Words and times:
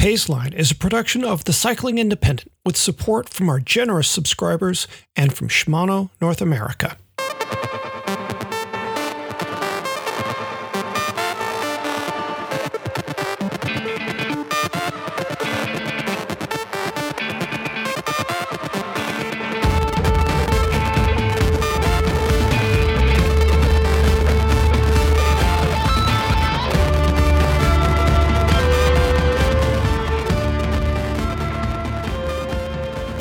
Paceline 0.00 0.54
is 0.54 0.70
a 0.70 0.76
production 0.76 1.24
of 1.24 1.44
The 1.44 1.52
Cycling 1.52 1.98
Independent 1.98 2.50
with 2.64 2.78
support 2.78 3.28
from 3.28 3.50
our 3.50 3.60
generous 3.60 4.08
subscribers 4.08 4.88
and 5.14 5.34
from 5.34 5.48
Shimano 5.48 6.08
North 6.22 6.40
America. 6.40 6.96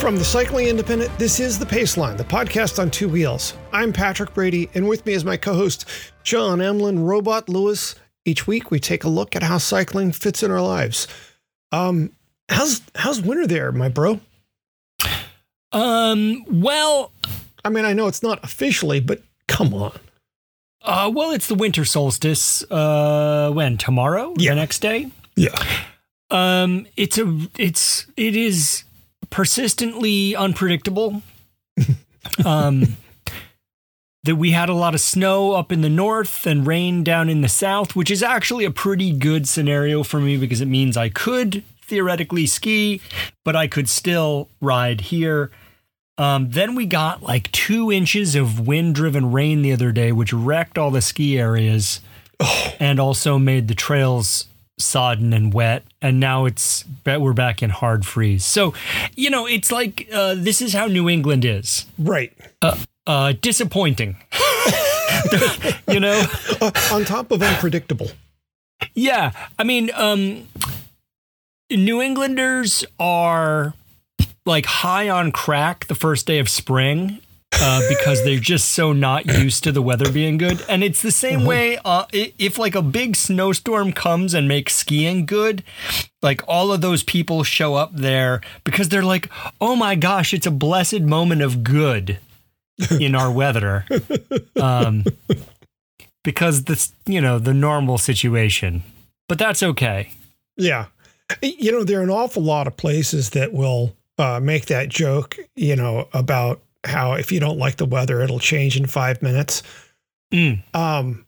From 0.09 0.18
the 0.18 0.26
Cycling 0.26 0.66
Independent, 0.66 1.16
this 1.20 1.40
is 1.40 1.59
the 1.59 1.68
Paceline, 1.68 2.17
the 2.17 2.23
podcast 2.23 2.80
on 2.80 2.90
two 2.90 3.08
wheels. 3.08 3.54
I'm 3.72 3.94
Patrick 3.94 4.34
Brady, 4.34 4.67
and 4.73 4.88
with 4.88 5.05
me 5.05 5.13
is 5.13 5.23
my 5.23 5.38
co-host 5.38 5.86
John 6.23 6.62
Emlyn, 6.62 6.98
Robot 7.04 7.48
Lewis. 7.48 7.94
Each 8.26 8.48
week, 8.48 8.72
we 8.72 8.80
take 8.80 9.03
a 9.03 9.08
look 9.08 9.36
at 9.36 9.44
how 9.44 9.59
cycling 9.59 10.12
fits 10.12 10.41
in 10.41 10.50
our 10.50 10.64
lives. 10.64 11.08
Um, 11.72 12.12
how's 12.50 12.81
how's 12.95 13.22
winter 13.22 13.45
there, 13.45 13.72
my 13.72 13.88
bro? 13.88 14.20
Um, 15.72 16.44
well, 16.59 17.12
I 17.64 17.70
mean, 17.70 17.86
I 17.86 17.94
know 17.94 18.08
it's 18.08 18.23
not 18.23 18.44
officially, 18.44 19.00
but 19.00 19.22
come 19.48 19.76
on. 19.76 20.00
uh, 20.81 21.12
well, 21.14 21.30
it's 21.30 21.48
the 21.48 21.53
winter 21.53 21.86
solstice. 21.86 22.64
Uh, 22.72 23.52
when 23.53 23.78
tomorrow? 23.78 24.34
Yeah. 24.39 24.53
The 24.53 24.55
next 24.55 24.80
day. 24.80 25.12
Yeah, 25.36 25.64
Um, 26.31 26.88
it's 26.98 27.20
a, 27.20 27.48
it's, 27.59 28.08
it 28.17 28.36
is 28.36 28.86
persistently 29.29 30.35
unpredictable. 30.35 31.22
um, 32.45 32.97
that 34.23 34.36
we 34.36 34.52
had 34.52 34.69
a 34.69 34.73
lot 34.73 34.94
of 34.94 35.02
snow 35.02 35.53
up 35.53 35.71
in 35.71 35.81
the 35.81 35.89
north 35.89 36.45
and 36.45 36.67
rain 36.67 37.03
down 37.03 37.30
in 37.30 37.41
the 37.41 37.49
south, 37.49 37.95
which 37.95 38.11
is 38.11 38.21
actually 38.21 38.66
a 38.66 38.71
pretty 38.71 39.11
good 39.11 39.47
scenario 39.47 40.03
for 40.03 40.19
me 40.19 40.38
because 40.38 40.61
it 40.61 40.67
means 40.67 40.97
I 40.97 41.09
could 41.09 41.63
theoretically 41.83 42.45
ski, 42.45 43.02
but 43.45 43.55
I 43.55 43.67
could 43.67 43.89
still 43.89 44.49
ride 44.61 45.02
here. 45.02 45.52
Um, 46.17 46.49
then 46.52 46.75
we 46.75 46.86
got 46.86 47.23
like 47.23 47.49
two 47.53 47.91
inches 47.91 48.36
of 48.36 48.67
wind 48.67 48.95
driven 48.95 49.31
rain 49.31 49.61
the 49.61 49.71
other 49.71 49.93
day, 49.93 50.11
which 50.11 50.33
wrecked 50.33 50.77
all 50.77 50.91
the 50.91 51.02
ski 51.02 51.39
areas 51.39 52.02
and 52.80 52.99
also 52.99 53.39
made 53.39 53.69
the 53.69 53.75
trails 53.75 54.48
sodden 54.80 55.33
and 55.33 55.53
wet. 55.53 55.83
And 56.02 56.19
now 56.19 56.45
it's 56.45 56.83
bet 56.83 57.22
we're 57.22 57.33
back 57.33 57.61
in 57.61 57.69
hard 57.69 58.05
freeze. 58.05 58.44
So, 58.45 58.73
you 59.16 59.30
know, 59.30 59.45
it's 59.45 59.71
like 59.71 60.08
uh, 60.11 60.36
this 60.36 60.61
is 60.61 60.73
how 60.73 60.88
New 60.88 61.09
England 61.09 61.45
is. 61.45 61.86
right. 61.97 62.33
Uh, 63.08 63.33
disappointing. 63.41 64.17
you 65.88 65.99
know? 65.99 66.23
Uh, 66.61 66.71
on 66.94 67.05
top 67.05 67.31
of 67.31 67.41
unpredictable. 67.41 68.11
Yeah. 68.94 69.31
I 69.58 69.63
mean, 69.63 69.89
um, 69.95 70.47
New 71.71 72.02
Englanders 72.02 72.86
are 72.99 73.73
like 74.45 74.66
high 74.66 75.09
on 75.09 75.31
crack 75.31 75.88
the 75.88 75.95
first 75.95 76.25
day 76.27 76.39
of 76.39 76.49
spring. 76.49 77.19
Uh, 77.61 77.81
because 77.89 78.23
they're 78.23 78.39
just 78.39 78.72
so 78.72 78.94
not 78.94 79.25
used 79.25 79.64
to 79.64 79.72
the 79.72 79.81
weather 79.81 80.09
being 80.11 80.38
good, 80.38 80.64
and 80.69 80.83
it's 80.83 81.02
the 81.02 81.11
same 81.11 81.44
way. 81.45 81.78
Uh, 81.83 82.05
if 82.14 82.58
like 82.58 82.75
a 82.75 82.81
big 82.81 83.16
snowstorm 83.16 83.92
comes 83.92 84.33
and 84.33 84.47
makes 84.47 84.75
skiing 84.75 85.25
good, 85.25 85.64
like 86.22 86.42
all 86.47 86.72
of 86.72 86.80
those 86.80 87.03
people 87.03 87.44
show 87.44 87.75
up 87.75 87.94
there 87.94 88.39
because 88.64 88.89
they're 88.89 89.03
like, 89.03 89.30
"Oh 89.59 89.75
my 89.75 89.95
gosh, 89.95 90.33
it's 90.33 90.45
a 90.45 90.52
blessed 90.52 91.02
moment 91.02 91.42
of 91.42 91.64
good 91.64 92.20
in 92.92 93.14
our 93.14 93.31
weather." 93.31 93.86
Um, 94.55 95.04
because 96.23 96.66
this, 96.66 96.93
you 97.05 97.20
know, 97.20 97.39
the 97.39 97.54
normal 97.54 97.98
situation, 97.98 98.83
but 99.27 99.39
that's 99.39 99.64
okay. 99.64 100.11
Yeah. 100.55 100.86
You 101.42 101.71
know, 101.71 101.83
there 101.83 101.99
are 101.99 102.04
an 102.04 102.10
awful 102.10 102.43
lot 102.43 102.67
of 102.67 102.77
places 102.77 103.31
that 103.31 103.54
will 103.54 103.95
uh, 104.17 104.39
make 104.39 104.66
that 104.67 104.89
joke, 104.89 105.37
you 105.55 105.76
know, 105.76 106.08
about 106.14 106.61
how 106.84 107.14
if 107.14 107.32
you 107.32 107.40
don't 107.40 107.58
like 107.58 107.78
the 107.78 107.86
weather, 107.86 108.22
it'll 108.22 108.40
change 108.40 108.78
in 108.78 108.86
five 108.86 109.22
minutes. 109.22 109.64
Mm. 110.32 110.64
Um, 110.73 111.26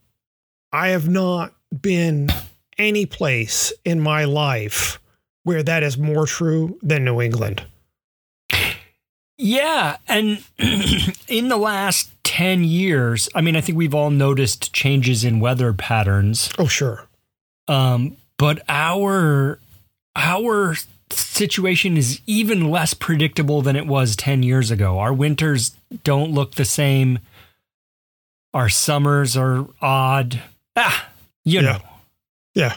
I 0.71 0.89
have 0.89 1.09
not 1.09 1.53
been 1.81 2.29
any 2.77 3.05
place 3.05 3.73
in 3.83 3.99
my 3.99 4.25
life 4.25 4.99
where 5.43 5.63
that 5.63 5.83
is 5.83 5.97
more 5.97 6.25
true 6.25 6.77
than 6.81 7.03
New 7.03 7.21
England. 7.21 7.65
Yeah, 9.37 9.97
and 10.07 10.43
in 11.27 11.47
the 11.49 11.57
last 11.57 12.11
10 12.23 12.63
years, 12.63 13.27
I 13.33 13.41
mean, 13.41 13.55
I 13.55 13.61
think 13.61 13.77
we've 13.77 13.95
all 13.95 14.11
noticed 14.11 14.71
changes 14.71 15.23
in 15.23 15.39
weather 15.39 15.73
patterns. 15.73 16.51
Oh, 16.59 16.67
sure. 16.67 17.07
Um, 17.67 18.17
but 18.37 18.61
our 18.69 19.59
our 20.15 20.75
situation 21.13 21.97
is 21.97 22.21
even 22.25 22.69
less 22.69 22.93
predictable 22.93 23.61
than 23.61 23.75
it 23.75 23.87
was 23.87 24.15
10 24.15 24.43
years 24.43 24.71
ago. 24.71 24.99
Our 24.99 25.13
winters 25.13 25.75
don't 26.03 26.31
look 26.31 26.55
the 26.55 26.65
same. 26.65 27.19
Our 28.53 28.69
summers 28.69 29.37
are 29.37 29.67
odd. 29.81 30.41
Ah, 30.75 31.09
you 31.45 31.61
Yeah. 31.61 31.71
know. 31.71 31.79
Yeah. 32.55 32.75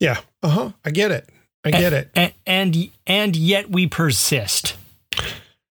Yeah. 0.00 0.20
Uh 0.42 0.48
huh. 0.48 0.70
I 0.84 0.90
get 0.90 1.10
it. 1.10 1.28
I 1.64 1.70
get 1.72 1.92
it. 1.92 2.10
And, 2.14 2.32
and 2.46 2.90
and 3.06 3.34
yet 3.36 3.68
we 3.70 3.86
persist. 3.88 4.76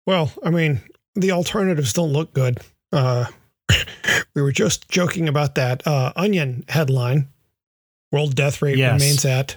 Well, 0.05 0.31
I 0.43 0.49
mean, 0.49 0.81
the 1.15 1.31
alternatives 1.31 1.93
don't 1.93 2.11
look 2.11 2.33
good. 2.33 2.59
Uh, 2.91 3.25
we 4.35 4.41
were 4.41 4.51
just 4.51 4.89
joking 4.89 5.29
about 5.29 5.55
that 5.55 5.85
uh, 5.87 6.11
Onion 6.17 6.65
headline. 6.67 7.29
World 8.11 8.35
death 8.35 8.61
rate 8.61 8.77
Yes. 8.77 8.99
remains 8.99 9.23
at. 9.25 9.55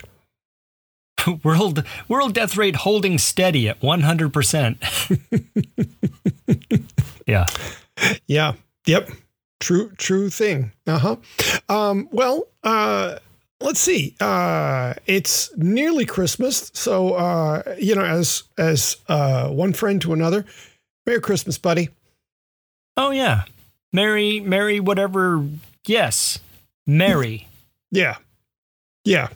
World 1.45 1.85
world 2.09 2.35
death 2.35 2.57
rate 2.57 2.77
holding 2.77 3.19
steady 3.19 3.69
at 3.69 3.81
100%. 3.81 4.77
yeah. 7.27 7.47
Yeah. 8.27 8.55
Yep. 8.87 9.11
True. 9.61 9.91
True 9.97 10.31
thing. 10.31 10.73
Uh 10.87 10.99
huh. 10.99 11.17
Um, 11.69 12.09
well, 12.11 12.49
uh, 12.65 13.19
let's 13.61 13.81
see. 13.81 14.15
Uh, 14.21 14.95
it's 15.07 15.57
nearly 15.57 16.05
Christmas, 16.05 16.71
so 16.75 17.15
uh, 17.15 17.63
you 17.79 17.95
know, 17.95 18.05
as 18.05 18.43
as 18.59 18.97
uh, 19.09 19.49
one 19.49 19.73
friend 19.73 20.01
to 20.03 20.13
another. 20.13 20.45
Merry 21.07 21.21
Christmas, 21.21 21.59
buddy. 21.59 21.89
Oh 22.97 23.11
yeah. 23.11 23.45
Merry 23.93 24.41
Merry 24.41 24.81
whatever. 24.81 25.45
Yes. 25.87 26.41
Merry. 26.87 27.49
Yeah. 27.91 28.17
Yeah. 29.05 29.29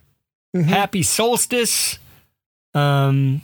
Mhm. 0.65 0.65
Happy 0.67 1.03
solstice. 1.03 1.99
Um 2.75 3.43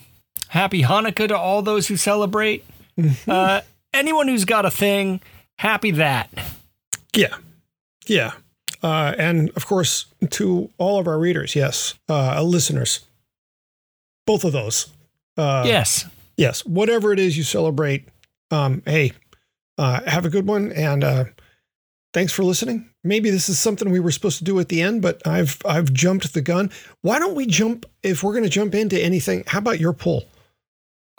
happy 0.49 0.83
Hanukkah 0.83 1.29
to 1.29 1.37
all 1.37 1.63
those 1.63 1.89
who 1.89 1.97
celebrate. 1.97 2.65
Mhm. 2.99 3.17
Uh 3.29 3.61
anyone 3.93 4.29
who's 4.29 4.45
got 4.45 4.65
a 4.67 4.71
thing, 4.71 5.21
happy 5.59 5.91
that. 5.93 6.29
Yeah. 7.15 7.35
Yeah. 8.07 8.33
Uh, 8.83 9.15
and 9.17 9.51
of 9.55 9.65
course, 9.67 10.07
to 10.31 10.69
all 10.77 10.99
of 10.99 11.07
our 11.07 11.19
readers, 11.19 11.55
yes, 11.55 11.95
uh, 12.09 12.43
listeners, 12.43 13.01
both 14.27 14.43
of 14.45 14.53
those. 14.53 14.89
Uh, 15.37 15.63
yes. 15.65 16.07
Yes. 16.37 16.65
Whatever 16.67 17.13
it 17.13 17.21
is 17.21 17.37
you 17.37 17.45
celebrate, 17.45 18.09
um, 18.51 18.83
hey, 18.85 19.13
uh, 19.79 20.01
have 20.11 20.25
a 20.25 20.31
good 20.31 20.49
one. 20.49 20.73
And 20.73 21.05
uh, 21.05 21.25
thanks 22.13 22.33
for 22.33 22.45
listening. 22.45 22.89
Maybe 23.05 23.31
this 23.31 23.49
is 23.49 23.59
something 23.59 23.91
we 23.91 24.01
were 24.01 24.11
supposed 24.11 24.39
to 24.39 24.45
do 24.45 24.59
at 24.61 24.69
the 24.69 24.83
end, 24.83 25.03
but 25.03 25.27
I've 25.27 25.61
I've 25.65 25.93
jumped 25.93 26.33
the 26.35 26.43
gun. 26.43 26.71
Why 27.01 27.19
don't 27.19 27.35
we 27.35 27.47
jump 27.47 27.87
if 28.03 28.23
we're 28.23 28.33
going 28.33 28.45
to 28.45 28.51
jump 28.51 28.75
into 28.75 29.03
anything? 29.03 29.45
How 29.47 29.59
about 29.59 29.81
your 29.81 29.93
pull? 29.93 30.25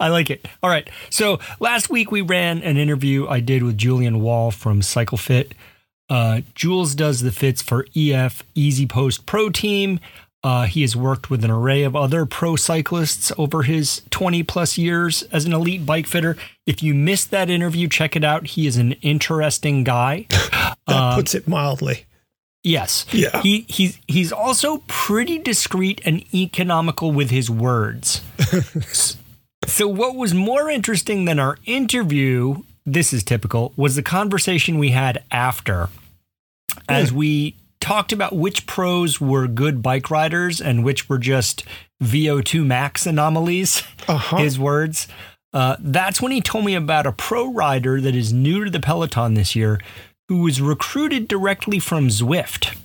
I 0.00 0.08
like 0.08 0.30
it. 0.30 0.46
All 0.62 0.70
right. 0.70 0.88
So 1.10 1.40
last 1.60 1.90
week 1.90 2.10
we 2.10 2.20
ran 2.20 2.62
an 2.62 2.76
interview 2.76 3.26
I 3.26 3.40
did 3.40 3.62
with 3.62 3.76
Julian 3.76 4.20
Wall 4.20 4.50
from 4.50 4.80
CycleFit. 4.80 5.52
Uh, 6.08 6.40
Jules 6.54 6.94
does 6.94 7.20
the 7.20 7.32
fits 7.32 7.60
for 7.62 7.86
EF 7.96 8.42
Easy 8.54 8.86
Post 8.86 9.26
Pro 9.26 9.50
Team. 9.50 10.00
Uh, 10.48 10.64
he 10.64 10.80
has 10.80 10.96
worked 10.96 11.28
with 11.28 11.44
an 11.44 11.50
array 11.50 11.82
of 11.82 11.94
other 11.94 12.24
pro 12.24 12.56
cyclists 12.56 13.30
over 13.36 13.64
his 13.64 14.00
20 14.08 14.42
plus 14.44 14.78
years 14.78 15.22
as 15.24 15.44
an 15.44 15.52
elite 15.52 15.84
bike 15.84 16.06
fitter. 16.06 16.38
If 16.64 16.82
you 16.82 16.94
missed 16.94 17.30
that 17.32 17.50
interview, 17.50 17.86
check 17.86 18.16
it 18.16 18.24
out. 18.24 18.46
He 18.46 18.66
is 18.66 18.78
an 18.78 18.92
interesting 19.02 19.84
guy. 19.84 20.26
That 20.86 21.16
puts 21.16 21.34
it 21.34 21.46
mildly. 21.46 22.06
Yes. 22.64 23.04
Yeah. 23.12 23.42
He 23.42 23.66
he's 23.68 23.98
he's 24.08 24.32
also 24.32 24.82
pretty 24.86 25.38
discreet 25.38 26.00
and 26.06 26.24
economical 26.34 27.12
with 27.12 27.28
his 27.28 27.50
words. 27.50 28.22
so 29.66 29.86
what 29.86 30.16
was 30.16 30.32
more 30.32 30.70
interesting 30.70 31.26
than 31.26 31.38
our 31.38 31.58
interview, 31.66 32.62
this 32.86 33.12
is 33.12 33.22
typical, 33.22 33.74
was 33.76 33.96
the 33.96 34.02
conversation 34.02 34.78
we 34.78 34.92
had 34.92 35.22
after 35.30 35.90
as 36.88 37.12
we 37.12 37.54
talked 37.88 38.12
about 38.12 38.34
which 38.36 38.66
pros 38.66 39.20
were 39.20 39.46
good 39.48 39.82
bike 39.82 40.10
riders 40.10 40.60
and 40.60 40.84
which 40.84 41.08
were 41.08 41.18
just 41.18 41.64
VO2 42.02 42.64
max 42.66 43.06
anomalies, 43.06 43.82
Uh-huh. 44.06 44.36
his 44.36 44.58
words. 44.58 45.08
Uh, 45.54 45.76
that's 45.80 46.20
when 46.20 46.30
he 46.32 46.40
told 46.42 46.64
me 46.66 46.74
about 46.74 47.06
a 47.06 47.12
pro 47.12 47.50
rider 47.52 48.00
that 48.00 48.14
is 48.14 48.32
new 48.32 48.64
to 48.64 48.70
the 48.70 48.80
Peloton 48.80 49.32
this 49.34 49.56
year 49.56 49.80
who 50.28 50.42
was 50.42 50.60
recruited 50.60 51.26
directly 51.26 51.78
from 51.78 52.08
Zwift. 52.08 52.76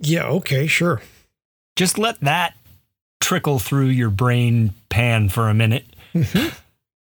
yeah, 0.00 0.24
okay, 0.28 0.66
sure. 0.66 1.02
Just 1.76 1.98
let 1.98 2.20
that 2.20 2.54
trickle 3.20 3.58
through 3.58 3.86
your 3.88 4.10
brain 4.10 4.72
pan 4.88 5.28
for 5.28 5.48
a 5.48 5.54
minute. 5.54 5.84
Mhm. 6.14 6.54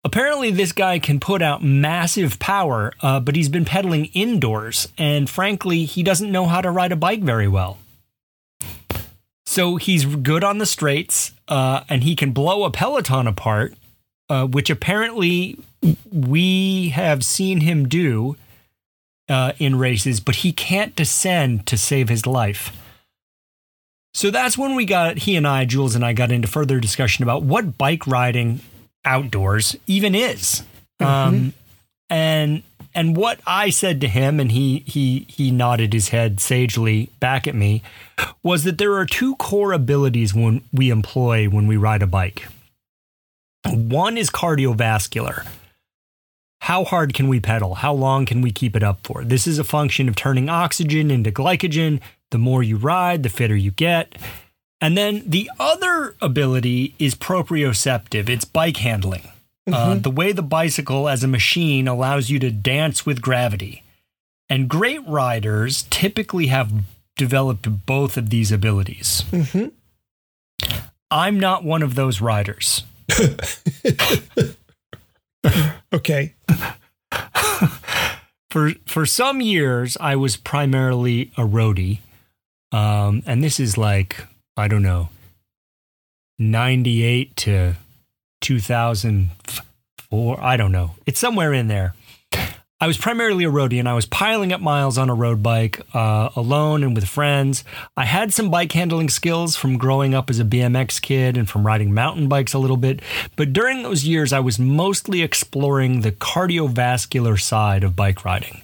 Apparently, 0.04 0.50
this 0.50 0.72
guy 0.72 0.98
can 0.98 1.20
put 1.20 1.44
out 1.44 1.64
massive 1.64 2.40
power, 2.40 2.92
uh, 3.02 3.20
but 3.20 3.36
he's 3.36 3.50
been 3.50 3.66
pedaling 3.66 4.06
indoors, 4.14 4.88
and 4.98 5.30
frankly, 5.30 5.86
he 5.86 6.02
doesn't 6.02 6.32
know 6.32 6.48
how 6.48 6.60
to 6.60 6.72
ride 6.72 6.92
a 6.92 6.96
bike 6.96 7.22
very 7.22 7.48
well. 7.48 7.78
So 9.46 9.76
he's 9.76 10.06
good 10.06 10.44
on 10.44 10.58
the 10.58 10.66
straights, 10.66 11.34
uh, 11.48 11.84
and 11.88 12.04
he 12.04 12.16
can 12.16 12.32
blow 12.32 12.64
a 12.64 12.72
Peloton 12.72 13.28
apart, 13.28 13.76
uh, 14.28 14.48
which 14.48 14.70
apparently 14.70 15.60
we 16.12 16.90
have 16.90 17.24
seen 17.24 17.62
him 17.62 17.88
do 17.88 18.38
uh, 19.30 19.54
in 19.60 19.78
races, 19.78 20.20
but 20.20 20.38
he 20.38 20.52
can't 20.52 20.96
descend 20.96 21.68
to 21.68 21.78
save 21.78 22.10
his 22.10 22.26
life. 22.26 22.76
So 24.14 24.32
that's 24.32 24.58
when 24.58 24.76
we 24.76 24.86
got, 24.86 25.20
he 25.20 25.36
and 25.36 25.48
I, 25.48 25.66
Jules 25.66 25.96
and 25.96 26.04
I, 26.04 26.14
got 26.14 26.32
into 26.32 26.48
further 26.48 26.80
discussion 26.80 27.24
about 27.24 27.44
what 27.44 27.78
bike 27.78 28.08
riding 28.08 28.62
outdoors 29.06 29.76
even 29.88 30.16
is. 30.16 30.64
Um, 31.00 31.54
and 32.10 32.64
and 32.94 33.16
what 33.16 33.40
I 33.48 33.70
said 33.70 34.02
to 34.02 34.08
him, 34.08 34.40
and 34.40 34.52
he 34.52 34.84
he 34.86 35.26
he 35.30 35.52
nodded 35.52 35.94
his 35.94 36.10
head 36.10 36.40
sagely 36.40 37.10
back 37.20 37.48
at 37.48 37.56
me, 37.56 37.82
was 38.44 38.64
that 38.66 38.78
there 38.78 38.94
are 38.96 39.06
two 39.06 39.36
core 39.38 39.72
abilities 39.72 40.34
when 40.34 40.62
we 40.74 40.90
employ 40.90 41.48
when 41.48 41.68
we 41.68 41.78
ride 41.78 42.04
a 42.04 42.08
bike. 42.08 42.48
One 43.66 44.18
is 44.18 44.30
cardiovascular. 44.30 45.48
How 46.62 46.84
hard 46.84 47.14
can 47.14 47.28
we 47.28 47.40
pedal? 47.40 47.76
How 47.76 47.94
long 47.94 48.26
can 48.26 48.42
we 48.42 48.52
keep 48.52 48.76
it 48.76 48.84
up 48.84 49.00
for? 49.04 49.24
This 49.24 49.48
is 49.48 49.58
a 49.58 49.64
function 49.64 50.08
of 50.08 50.16
turning 50.16 50.48
oxygen 50.48 51.10
into 51.10 51.32
glycogen. 51.32 52.00
The 52.30 52.38
more 52.38 52.62
you 52.62 52.78
ride, 52.78 53.24
the 53.24 53.30
fitter 53.30 53.56
you 53.56 53.72
get. 53.72 54.16
And 54.82 54.98
then 54.98 55.24
the 55.26 55.50
other 55.60 56.16
ability 56.22 56.96
is 56.98 57.14
proprioceptive. 57.16 58.28
It's 58.28 58.46
bike 58.46 58.78
handling. 58.78 59.30
Uh, 59.72 59.96
the 59.96 60.10
way 60.10 60.32
the 60.32 60.42
bicycle 60.42 61.08
as 61.08 61.24
a 61.24 61.28
machine 61.28 61.88
allows 61.88 62.30
you 62.32 62.40
to 62.40 62.50
dance 62.52 63.06
with 63.06 63.22
gravity. 63.22 63.84
And 64.50 64.68
great 64.68 65.08
riders 65.08 65.84
typically 65.92 66.48
have 66.48 66.72
developed 67.16 67.86
both 67.86 68.18
of 68.18 68.32
these 68.32 68.52
abilities. 68.52 69.24
hmm 69.30 69.68
I'm 71.12 71.40
not 71.40 71.64
one 71.64 71.84
of 71.84 71.96
those 71.96 72.20
riders. 72.22 72.84
Okay. 75.94 76.36
For 78.50 78.72
for 78.86 79.06
some 79.06 79.42
years, 79.42 79.98
I 80.00 80.16
was 80.16 80.36
primarily 80.36 81.32
a 81.38 81.42
roadie, 81.42 82.00
um, 82.72 83.24
and 83.26 83.42
this 83.44 83.60
is 83.60 83.78
like 83.78 84.26
I 84.58 84.68
don't 84.68 84.84
know, 84.84 85.10
ninety 86.38 87.04
eight 87.04 87.36
to 87.38 87.76
two 88.42 88.60
thousand 88.60 89.32
four. 89.98 90.40
I 90.42 90.58
don't 90.58 90.72
know. 90.72 90.92
It's 91.06 91.20
somewhere 91.20 91.54
in 91.54 91.68
there. 91.68 91.94
I 92.82 92.88
was 92.88 92.98
primarily 92.98 93.44
a 93.44 93.52
roadie, 93.52 93.78
and 93.78 93.88
I 93.88 93.94
was 93.94 94.08
piling 94.08 94.52
up 94.52 94.60
miles 94.60 94.98
on 94.98 95.08
a 95.08 95.14
road 95.14 95.44
bike 95.44 95.80
uh, 95.94 96.30
alone 96.36 96.84
and 96.84 96.96
with 96.96 97.08
friends. 97.08 97.64
I 97.96 98.06
had 98.06 98.34
some 98.34 98.50
bike 98.50 98.72
handling 98.72 99.10
skills 99.10 99.56
from 99.56 99.78
growing 99.78 100.16
up 100.16 100.32
as 100.32 100.40
a 100.40 100.44
BMX 100.44 101.00
kid 101.00 101.38
and 101.38 101.48
from 101.48 101.68
riding 101.68 101.94
mountain 101.94 102.28
bikes 102.28 102.54
a 102.54 102.58
little 102.58 102.78
bit. 102.78 103.00
But 103.36 103.54
during 103.54 103.84
those 103.84 104.06
years, 104.06 104.34
I 104.34 104.40
was 104.40 104.58
mostly 104.58 105.22
exploring 105.22 106.02
the 106.02 106.12
cardiovascular 106.12 107.40
side 107.40 107.84
of 107.84 107.96
bike 107.96 108.26
riding. 108.26 108.64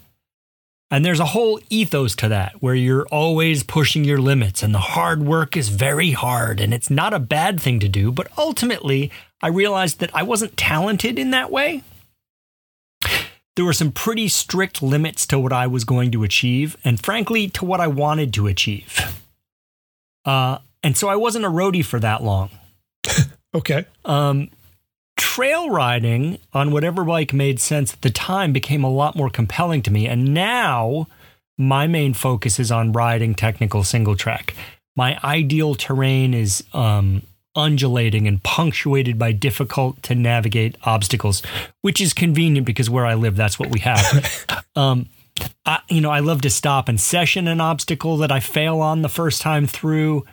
And 0.90 1.04
there's 1.04 1.20
a 1.20 1.26
whole 1.26 1.60
ethos 1.70 2.16
to 2.18 2.30
that 2.30 2.62
where 2.62 2.76
you're 2.76 3.06
always 3.08 3.64
pushing 3.64 4.06
your 4.06 4.20
limits 4.20 4.64
and 4.64 4.74
the 4.74 4.80
hard 4.80 5.22
work 5.22 5.58
is 5.58 5.68
very 5.68 6.12
hard 6.12 6.62
and 6.62 6.74
it's 6.74 6.90
not 6.90 7.14
a 7.14 7.20
bad 7.20 7.60
thing 7.60 7.80
to 7.82 7.90
do. 7.90 8.12
But 8.12 8.28
ultimately, 8.38 9.12
I 9.42 9.50
realized 9.50 10.00
that 10.00 10.16
I 10.16 10.24
wasn't 10.24 10.56
talented 10.56 11.20
in 11.20 11.32
that 11.32 11.52
way. 11.52 11.84
There 13.56 13.66
were 13.66 13.74
some 13.74 13.92
pretty 13.92 14.30
strict 14.30 14.82
limits 14.82 15.26
to 15.28 15.40
what 15.40 15.52
I 15.52 15.68
was 15.68 15.84
going 15.84 16.12
to 16.12 16.24
achieve 16.24 16.78
and, 16.84 17.04
frankly, 17.04 17.50
to 17.50 17.66
what 17.66 17.82
I 17.82 17.88
wanted 17.88 18.34
to 18.36 18.48
achieve. 18.48 19.22
Uh, 20.24 20.60
and 20.84 20.96
so 20.96 21.10
I 21.10 21.16
wasn't 21.16 21.46
a 21.46 21.50
roadie 21.50 21.84
for 21.84 22.00
that 22.00 22.24
long. 22.24 22.50
Okay. 23.56 23.86
Um, 24.06 24.50
trail 25.18 25.70
riding 25.70 26.40
on 26.54 26.72
whatever 26.72 27.04
bike 27.04 27.34
made 27.34 27.60
sense 27.60 27.94
at 27.94 28.02
the 28.02 28.10
time 28.10 28.54
became 28.54 28.84
a 28.84 28.90
lot 28.90 29.16
more 29.16 29.30
compelling 29.30 29.82
to 29.82 29.92
me. 29.92 30.08
And 30.08 30.34
now 30.34 31.08
my 31.58 31.88
main 31.88 32.14
focus 32.14 32.60
is 32.60 32.72
on 32.72 32.92
riding 32.92 33.36
technical 33.36 33.84
single 33.84 34.16
track. 34.16 34.56
My 34.96 35.20
ideal 35.24 35.76
terrain 35.76 36.34
is 36.34 36.64
um, 36.74 37.24
undulating 37.56 38.28
and 38.28 38.42
punctuated 38.44 39.20
by 39.20 39.32
difficult 39.32 40.02
to 40.04 40.16
navigate 40.16 40.78
obstacles, 40.84 41.42
which 41.82 42.00
is 42.00 42.14
convenient 42.14 42.66
because 42.66 42.90
where 42.90 43.06
I 43.06 43.16
live, 43.16 43.36
that's 43.36 43.60
what 43.60 43.72
we 43.72 43.80
have. 43.82 44.66
um, 44.76 45.08
I, 45.66 45.82
you 45.90 46.02
know, 46.02 46.12
I 46.12 46.20
love 46.20 46.42
to 46.42 46.50
stop 46.50 46.88
and 46.88 47.00
session 47.00 47.48
an 47.48 47.62
obstacle 47.62 48.18
that 48.18 48.32
I 48.32 48.40
fail 48.40 48.80
on 48.80 49.02
the 49.02 49.10
first 49.10 49.42
time 49.42 49.68
through 49.68 50.26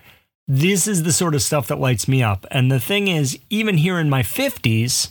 this 0.47 0.87
is 0.87 1.03
the 1.03 1.13
sort 1.13 1.35
of 1.35 1.43
stuff 1.43 1.69
that 1.69 1.81
lights 1.81 2.07
me 2.07 2.23
up. 2.23 2.47
And 2.51 2.71
the 2.71 2.81
thing 2.81 3.09
is, 3.09 3.39
even 3.51 3.79
here 3.79 3.99
in 3.99 4.11
my 4.11 4.23
50s, 4.23 5.11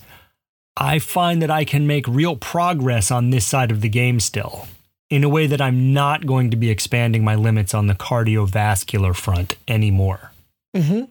I 0.77 0.99
find 0.99 1.41
that 1.41 1.51
I 1.51 1.65
can 1.65 1.87
make 1.87 2.07
real 2.07 2.35
progress 2.35 3.11
on 3.11 3.29
this 3.29 3.45
side 3.45 3.71
of 3.71 3.81
the 3.81 3.89
game 3.89 4.19
still 4.19 4.67
in 5.09 5.23
a 5.23 5.29
way 5.29 5.45
that 5.45 5.61
I'm 5.61 5.93
not 5.93 6.25
going 6.25 6.49
to 6.51 6.57
be 6.57 6.71
expanding 6.71 7.23
my 7.23 7.35
limits 7.35 7.73
on 7.73 7.85
the 7.87 7.93
cardiovascular 7.93 9.15
front 9.15 9.57
anymore. 9.67 10.31
Mm-hmm. 10.75 11.03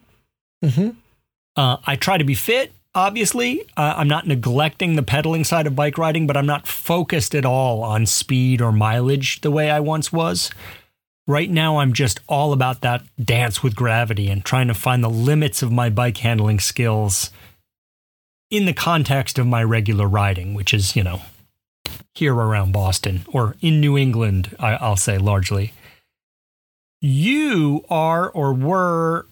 Mm-hmm. 0.66 0.90
Uh, 1.54 1.76
I 1.86 1.96
try 1.96 2.18
to 2.18 2.24
be 2.24 2.34
fit, 2.34 2.72
obviously. 2.94 3.62
Uh, 3.76 3.94
I'm 3.96 4.08
not 4.08 4.26
neglecting 4.26 4.96
the 4.96 5.04
pedaling 5.04 5.44
side 5.44 5.68
of 5.68 5.76
bike 5.76 5.98
riding, 5.98 6.26
but 6.26 6.36
I'm 6.36 6.46
not 6.46 6.66
focused 6.66 7.34
at 7.34 7.44
all 7.44 7.82
on 7.84 8.06
speed 8.06 8.60
or 8.60 8.72
mileage 8.72 9.40
the 9.42 9.50
way 9.52 9.70
I 9.70 9.78
once 9.78 10.12
was. 10.12 10.50
Right 11.26 11.50
now, 11.50 11.78
I'm 11.78 11.92
just 11.92 12.20
all 12.28 12.52
about 12.52 12.80
that 12.80 13.04
dance 13.22 13.62
with 13.62 13.76
gravity 13.76 14.28
and 14.28 14.44
trying 14.44 14.68
to 14.68 14.74
find 14.74 15.04
the 15.04 15.10
limits 15.10 15.62
of 15.62 15.70
my 15.70 15.88
bike 15.88 16.16
handling 16.18 16.58
skills 16.58 17.30
in 18.50 18.66
the 18.66 18.72
context 18.72 19.38
of 19.38 19.46
my 19.46 19.62
regular 19.62 20.08
riding, 20.08 20.52
which 20.52 20.74
is, 20.74 20.96
you 20.96 21.04
know, 21.04 21.22
here 22.14 22.34
around 22.34 22.72
Boston 22.72 23.24
or 23.28 23.56
in 23.60 23.80
New 23.80 23.96
England, 23.96 24.54
I, 24.58 24.74
I'll 24.74 24.96
say 24.96 25.16
largely. 25.16 25.72
You 27.00 27.84
are 27.88 28.28
or 28.28 28.52
were 28.52 29.26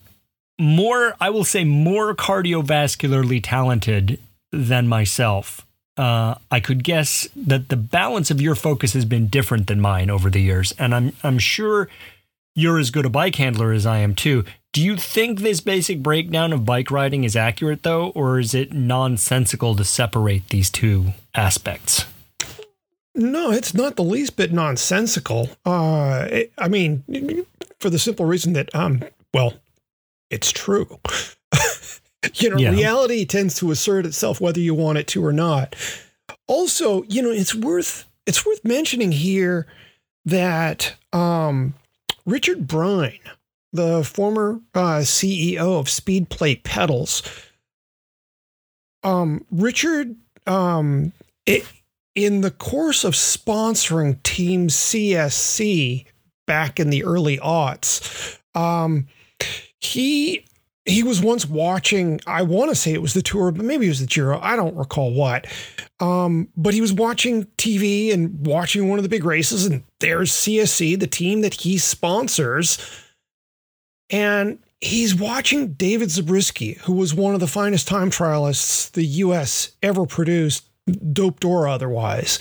more, 0.58 1.14
I 1.20 1.30
will 1.30 1.44
say, 1.44 1.64
more 1.64 2.14
cardiovascularly 2.14 3.40
talented 3.42 4.18
than 4.52 4.88
myself. 4.88 5.66
Uh, 6.00 6.34
I 6.50 6.60
could 6.60 6.82
guess 6.82 7.28
that 7.36 7.68
the 7.68 7.76
balance 7.76 8.30
of 8.30 8.40
your 8.40 8.54
focus 8.54 8.94
has 8.94 9.04
been 9.04 9.26
different 9.26 9.66
than 9.66 9.80
mine 9.82 10.08
over 10.08 10.30
the 10.30 10.40
years, 10.40 10.72
and 10.78 10.94
I'm 10.94 11.12
I'm 11.22 11.38
sure 11.38 11.88
you're 12.54 12.78
as 12.78 12.90
good 12.90 13.04
a 13.04 13.10
bike 13.10 13.36
handler 13.36 13.72
as 13.72 13.84
I 13.84 13.98
am 13.98 14.14
too. 14.14 14.44
Do 14.72 14.80
you 14.82 14.96
think 14.96 15.40
this 15.40 15.60
basic 15.60 16.02
breakdown 16.02 16.52
of 16.54 16.64
bike 16.64 16.90
riding 16.90 17.24
is 17.24 17.36
accurate 17.36 17.82
though, 17.82 18.08
or 18.10 18.38
is 18.38 18.54
it 18.54 18.72
nonsensical 18.72 19.74
to 19.76 19.84
separate 19.84 20.48
these 20.48 20.70
two 20.70 21.12
aspects? 21.34 22.06
No, 23.14 23.50
it's 23.50 23.74
not 23.74 23.96
the 23.96 24.04
least 24.04 24.36
bit 24.36 24.52
nonsensical. 24.52 25.50
Uh, 25.66 26.28
it- 26.30 26.52
I 26.56 26.68
mean, 26.68 27.04
for 27.80 27.90
the 27.90 27.98
simple 27.98 28.24
reason 28.24 28.52
that, 28.54 28.74
um, 28.74 29.02
well, 29.34 29.54
it's 30.30 30.50
true. 30.52 30.98
You 32.34 32.50
know, 32.50 32.58
Yeah. 32.58 32.70
reality 32.70 33.24
tends 33.24 33.54
to 33.56 33.70
assert 33.70 34.04
itself 34.06 34.40
whether 34.40 34.60
you 34.60 34.74
want 34.74 34.98
it 34.98 35.06
to 35.08 35.24
or 35.24 35.32
not. 35.32 35.74
Also, 36.46 37.02
you 37.04 37.22
know, 37.22 37.30
it's 37.30 37.54
worth 37.54 38.04
it's 38.26 38.44
worth 38.44 38.64
mentioning 38.64 39.10
here 39.12 39.66
that 40.26 40.94
um, 41.12 41.74
Richard 42.26 42.66
Bryne, 42.66 43.18
the 43.72 44.04
former 44.04 44.60
uh, 44.74 44.98
CEO 45.00 45.78
of 45.80 45.86
Speedplay 45.86 46.62
Pedals, 46.62 47.22
um, 49.02 49.44
Richard, 49.50 50.14
um, 50.46 51.12
it, 51.46 51.64
in 52.14 52.42
the 52.42 52.50
course 52.50 53.02
of 53.04 53.14
sponsoring 53.14 54.22
Team 54.22 54.68
CSC 54.68 56.04
back 56.46 56.78
in 56.78 56.90
the 56.90 57.02
early 57.04 57.38
aughts, 57.38 58.38
um, 58.54 59.08
he 59.80 60.44
he 60.86 61.02
was 61.02 61.20
once 61.20 61.46
watching, 61.46 62.20
I 62.26 62.42
want 62.42 62.70
to 62.70 62.74
say 62.74 62.92
it 62.92 63.02
was 63.02 63.14
the 63.14 63.22
tour, 63.22 63.50
but 63.52 63.64
maybe 63.64 63.86
it 63.86 63.90
was 63.90 64.00
the 64.00 64.06
Giro. 64.06 64.40
I 64.40 64.56
don't 64.56 64.76
recall 64.76 65.12
what. 65.12 65.46
Um, 66.00 66.48
but 66.56 66.74
he 66.74 66.80
was 66.80 66.92
watching 66.92 67.44
TV 67.58 68.12
and 68.12 68.46
watching 68.46 68.88
one 68.88 68.98
of 68.98 69.02
the 69.02 69.08
big 69.08 69.24
races, 69.24 69.66
and 69.66 69.84
there's 70.00 70.32
CSC, 70.32 70.98
the 70.98 71.06
team 71.06 71.42
that 71.42 71.54
he 71.54 71.76
sponsors. 71.76 72.78
And 74.08 74.58
he's 74.80 75.14
watching 75.14 75.74
David 75.74 76.10
Zabriskie, 76.10 76.78
who 76.82 76.94
was 76.94 77.14
one 77.14 77.34
of 77.34 77.40
the 77.40 77.46
finest 77.46 77.86
time 77.86 78.10
trialists 78.10 78.90
the 78.90 79.04
US 79.04 79.72
ever 79.82 80.06
produced, 80.06 80.68
doped 81.12 81.44
or 81.44 81.68
otherwise. 81.68 82.38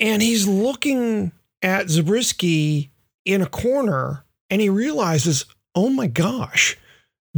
And 0.00 0.20
he's 0.20 0.48
looking 0.48 1.30
at 1.62 1.88
Zabriskie 1.88 2.90
in 3.24 3.40
a 3.40 3.46
corner 3.46 4.24
and 4.50 4.60
he 4.60 4.68
realizes, 4.68 5.46
oh 5.74 5.88
my 5.88 6.08
gosh, 6.08 6.76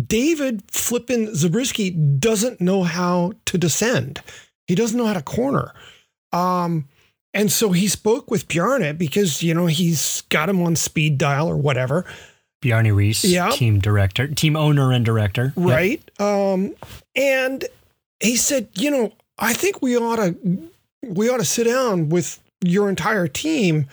David 0.02 0.62
flipping 0.70 1.34
Zabriskie 1.34 1.90
doesn't 1.90 2.60
know 2.60 2.82
how 2.82 3.32
to 3.46 3.58
descend. 3.58 4.20
He 4.66 4.74
doesn't 4.74 4.98
know 4.98 5.06
how 5.06 5.12
to 5.14 5.22
corner. 5.22 5.72
Um, 6.32 6.88
and 7.32 7.50
so 7.52 7.70
he 7.72 7.86
spoke 7.88 8.30
with 8.30 8.48
Bjarne 8.48 8.96
because, 8.96 9.42
you 9.42 9.54
know, 9.54 9.66
he's 9.66 10.22
got 10.30 10.48
him 10.48 10.60
on 10.62 10.74
speed 10.76 11.18
dial 11.18 11.48
or 11.48 11.56
whatever. 11.56 12.04
Bjarne 12.60 12.86
Riis, 12.86 13.22
Yeah. 13.24 13.50
team 13.50 13.78
director, 13.78 14.26
team 14.28 14.56
owner 14.56 14.90
and 14.92 15.04
director. 15.04 15.52
Yep. 15.56 15.66
right? 15.66 16.20
Um, 16.20 16.74
and 17.14 17.64
he 18.20 18.36
said, 18.36 18.68
you 18.74 18.90
know, 18.90 19.12
I 19.38 19.52
think 19.52 19.82
we 19.82 19.96
ought 19.98 20.16
to 20.16 20.68
we 21.02 21.28
ought 21.28 21.36
to 21.38 21.44
sit 21.44 21.64
down 21.64 22.08
with 22.08 22.40
your 22.64 22.88
entire 22.88 23.28
team 23.28 23.86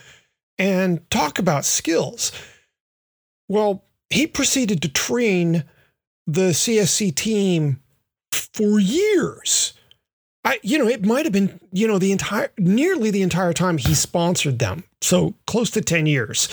and 0.58 1.08
talk 1.10 1.38
about 1.39 1.65
skills. 1.65 2.31
Well, 3.50 3.84
he 4.10 4.27
proceeded 4.27 4.81
to 4.84 4.88
train 4.88 5.65
the 6.34 6.52
CSC 6.52 7.14
team 7.16 7.82
for 8.32 8.80
years. 8.80 9.74
I, 10.44 10.60
you 10.64 10.78
know, 10.78 10.88
it 10.88 11.06
might 11.06 11.26
have 11.26 11.34
been, 11.34 11.60
you 11.72 11.88
know, 11.88 12.00
the 12.00 12.12
entire, 12.12 12.52
nearly 12.58 13.12
the 13.12 13.22
entire 13.22 13.54
time 13.54 13.78
he 13.78 13.94
sponsored 13.94 14.60
them. 14.60 14.84
So 15.02 15.36
close 15.46 15.70
to 15.72 15.82
10 15.82 16.06
years. 16.06 16.48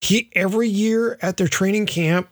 He, 0.00 0.30
every 0.34 0.68
year 0.68 1.18
at 1.22 1.36
their 1.36 1.48
training 1.48 1.86
camp, 1.86 2.28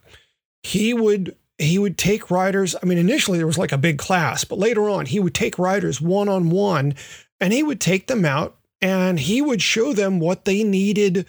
he 0.62 0.92
would 0.92 1.36
he 1.60 1.76
would 1.76 1.98
take 1.98 2.30
riders. 2.30 2.76
I 2.80 2.86
mean, 2.86 2.98
initially 2.98 3.38
there 3.38 3.46
was 3.46 3.58
like 3.58 3.72
a 3.72 3.78
big 3.78 3.98
class, 3.98 4.44
but 4.44 4.60
later 4.60 4.88
on 4.88 5.06
he 5.06 5.18
would 5.18 5.34
take 5.34 5.58
riders 5.58 6.00
one 6.00 6.28
on 6.28 6.50
one 6.50 6.94
and 7.40 7.52
he 7.52 7.64
would 7.64 7.80
take 7.80 8.06
them 8.06 8.24
out 8.24 8.56
and 8.80 9.18
he 9.18 9.42
would 9.42 9.60
show 9.60 9.92
them 9.92 10.20
what 10.20 10.44
they 10.44 10.62
needed 10.62 11.26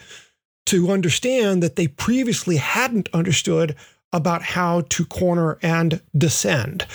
to 0.68 0.92
understand 0.92 1.64
that 1.64 1.76
they 1.78 1.88
previously 1.88 2.58
hadn't 2.58 3.10
understood 3.12 3.76
about 4.12 4.42
how 4.42 4.82
to 4.89 5.06
corner 5.06 5.58
and 5.62 6.01
descend. 6.18 6.86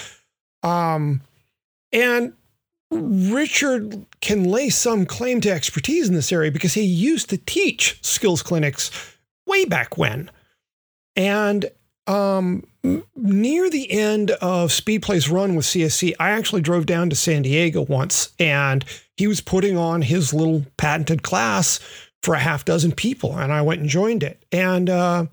Um, 0.63 1.23
and 1.93 2.33
Richard 2.91 4.07
can 4.21 4.45
lay 4.45 4.71
some 4.71 5.07
claim 5.07 5.41
to 5.43 5.51
expertise 5.51 6.09
in 6.09 6.15
this 6.15 6.33
area 6.33 6.51
because 6.51 6.75
he 6.75 6.83
used 6.83 7.31
to 7.31 7.39
teach 7.39 7.99
skills 8.03 8.43
clinics 8.43 8.91
way 9.47 9.65
back 9.65 9.97
when. 9.97 10.31
And 11.17 11.71
um, 12.07 12.65
near 13.15 13.71
the 13.71 13.91
end 13.91 14.33
of 14.33 14.71
Speedplay's 14.71 15.29
run 15.29 15.55
with 15.55 15.67
CSC, 15.67 16.15
I 16.19 16.31
actually 16.31 16.63
drove 16.63 16.87
down 16.87 17.11
to 17.11 17.17
San 17.17 17.43
Diego 17.43 17.83
once 17.83 18.33
and 18.39 18.85
he 19.17 19.27
was 19.27 19.41
putting 19.41 19.77
on 19.77 20.03
his 20.03 20.35
little 20.35 20.65
patented 20.77 21.23
class 21.23 21.81
for 22.23 22.35
a 22.35 22.41
half 22.41 22.65
dozen 22.65 22.93
people. 22.93 23.39
And 23.39 23.53
I 23.53 23.63
went 23.63 23.81
and 23.81 23.89
joined 23.89 24.23
it. 24.23 24.45
And 24.51 24.91
uh, 24.91 25.27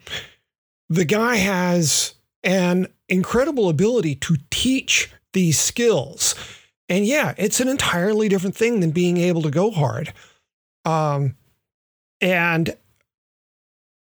the 0.92 1.06
guy 1.06 1.38
has 1.38 2.16
an 2.44 2.86
incredible 3.08 3.70
ability 3.70 4.14
to 4.14 4.36
teach 4.50 5.10
these 5.32 5.58
skills. 5.58 6.36
And 6.90 7.06
yeah, 7.06 7.34
it's 7.38 7.62
an 7.62 7.70
entirely 7.70 8.28
different 8.28 8.58
thing 8.58 8.82
than 8.82 8.92
being 8.92 9.16
able 9.16 9.42
to 9.44 9.50
go 9.50 9.72
hard. 9.72 10.12
Um, 10.84 11.38
and 12.20 12.76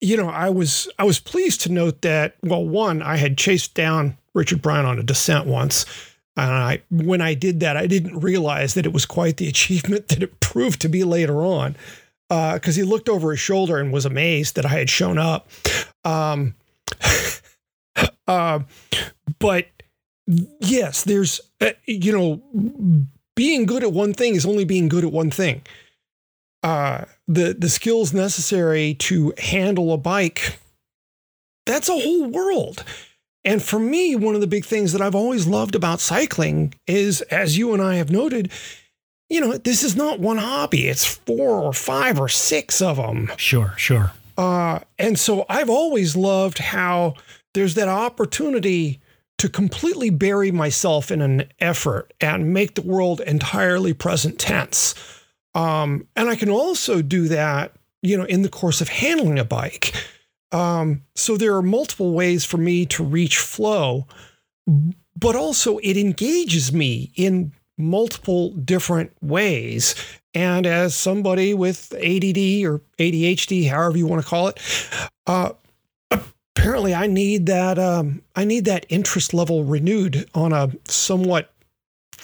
you 0.01 0.17
know, 0.17 0.27
I 0.27 0.49
was 0.49 0.89
I 0.99 1.05
was 1.05 1.19
pleased 1.19 1.61
to 1.61 1.71
note 1.71 2.01
that 2.01 2.35
well, 2.43 2.65
one, 2.65 3.01
I 3.01 3.15
had 3.15 3.37
chased 3.37 3.73
down 3.73 4.17
Richard 4.33 4.61
Bryne 4.61 4.85
on 4.85 4.99
a 4.99 5.03
descent 5.03 5.47
once. 5.47 5.85
And 6.35 6.51
I 6.51 6.81
when 6.89 7.21
I 7.21 7.35
did 7.35 7.61
that, 7.61 7.77
I 7.77 7.87
didn't 7.87 8.19
realize 8.19 8.73
that 8.73 8.85
it 8.85 8.91
was 8.91 9.05
quite 9.05 9.37
the 9.37 9.47
achievement 9.55 10.09
that 10.09 10.23
it 10.23 10.41
proved 10.41 10.81
to 10.81 10.89
be 10.89 11.05
later 11.05 11.37
on. 11.37 11.77
Because 12.27 12.75
he 12.75 12.83
looked 12.83 13.07
over 13.07 13.31
his 13.31 13.39
shoulder 13.39 13.77
and 13.77 13.93
was 13.93 14.05
amazed 14.05 14.55
that 14.55 14.65
I 14.65 14.69
had 14.69 14.89
shown 14.89 15.17
up. 15.17 15.49
Um, 16.05 16.55
uh, 18.27 18.59
but 19.39 19.67
yes, 20.27 21.03
there's, 21.03 21.41
uh, 21.59 21.71
you 21.85 22.11
know, 22.11 23.07
being 23.35 23.65
good 23.65 23.83
at 23.83 23.93
one 23.93 24.13
thing 24.13 24.35
is 24.35 24.45
only 24.45 24.65
being 24.65 24.87
good 24.87 25.03
at 25.03 25.11
one 25.11 25.31
thing. 25.31 25.61
Uh, 26.63 27.05
the 27.27 27.55
the 27.57 27.69
skills 27.69 28.13
necessary 28.13 28.93
to 28.93 29.33
handle 29.39 29.91
a 29.93 29.97
bike, 29.97 30.59
that's 31.65 31.89
a 31.89 31.99
whole 31.99 32.27
world. 32.27 32.83
And 33.43 33.63
for 33.63 33.79
me, 33.79 34.15
one 34.15 34.35
of 34.35 34.41
the 34.41 34.47
big 34.47 34.65
things 34.65 34.93
that 34.93 35.01
I've 35.01 35.15
always 35.15 35.47
loved 35.47 35.73
about 35.73 35.99
cycling 35.99 36.75
is, 36.85 37.21
as 37.21 37.57
you 37.57 37.73
and 37.73 37.81
I 37.81 37.95
have 37.95 38.11
noted, 38.11 38.51
you 39.29 39.41
know, 39.41 39.57
this 39.57 39.83
is 39.83 39.95
not 39.95 40.19
one 40.19 40.37
hobby. 40.37 40.87
It's 40.87 41.05
four 41.05 41.55
or 41.59 41.73
five 41.73 42.19
or 42.19 42.27
six 42.27 42.81
of 42.81 42.97
them. 42.97 43.31
Sure, 43.37 43.73
sure. 43.77 44.11
Uh, 44.41 44.79
and 44.97 45.19
so 45.19 45.45
I've 45.49 45.69
always 45.69 46.15
loved 46.15 46.57
how 46.57 47.13
there's 47.53 47.75
that 47.75 47.87
opportunity 47.87 48.99
to 49.37 49.47
completely 49.47 50.09
bury 50.09 50.49
myself 50.49 51.11
in 51.11 51.21
an 51.21 51.43
effort 51.59 52.11
and 52.19 52.51
make 52.51 52.73
the 52.73 52.81
world 52.81 53.21
entirely 53.21 53.93
present 53.93 54.39
tense. 54.39 54.95
Um, 55.53 56.07
and 56.15 56.27
I 56.27 56.35
can 56.35 56.49
also 56.49 57.03
do 57.03 57.27
that, 57.27 57.75
you 58.01 58.17
know, 58.17 58.23
in 58.23 58.41
the 58.41 58.49
course 58.49 58.81
of 58.81 58.89
handling 58.89 59.37
a 59.37 59.45
bike. 59.45 59.93
Um, 60.51 61.03
so 61.13 61.37
there 61.37 61.55
are 61.55 61.61
multiple 61.61 62.11
ways 62.11 62.43
for 62.43 62.57
me 62.57 62.87
to 62.87 63.03
reach 63.03 63.37
flow, 63.37 64.07
but 65.15 65.35
also 65.35 65.77
it 65.83 65.97
engages 65.97 66.73
me 66.73 67.11
in 67.15 67.53
multiple 67.81 68.51
different 68.51 69.11
ways. 69.21 69.95
And 70.33 70.65
as 70.65 70.95
somebody 70.95 71.53
with 71.53 71.93
ADD 71.93 72.63
or 72.65 72.81
ADHD, 72.97 73.69
however 73.69 73.97
you 73.97 74.07
want 74.07 74.21
to 74.23 74.27
call 74.27 74.47
it, 74.47 74.59
uh, 75.27 75.51
apparently 76.55 76.93
I 76.93 77.07
need 77.07 77.47
that. 77.47 77.77
Um, 77.77 78.21
I 78.35 78.45
need 78.45 78.65
that 78.65 78.85
interest 78.89 79.33
level 79.33 79.63
renewed 79.63 80.29
on 80.33 80.53
a 80.53 80.71
somewhat 80.85 81.53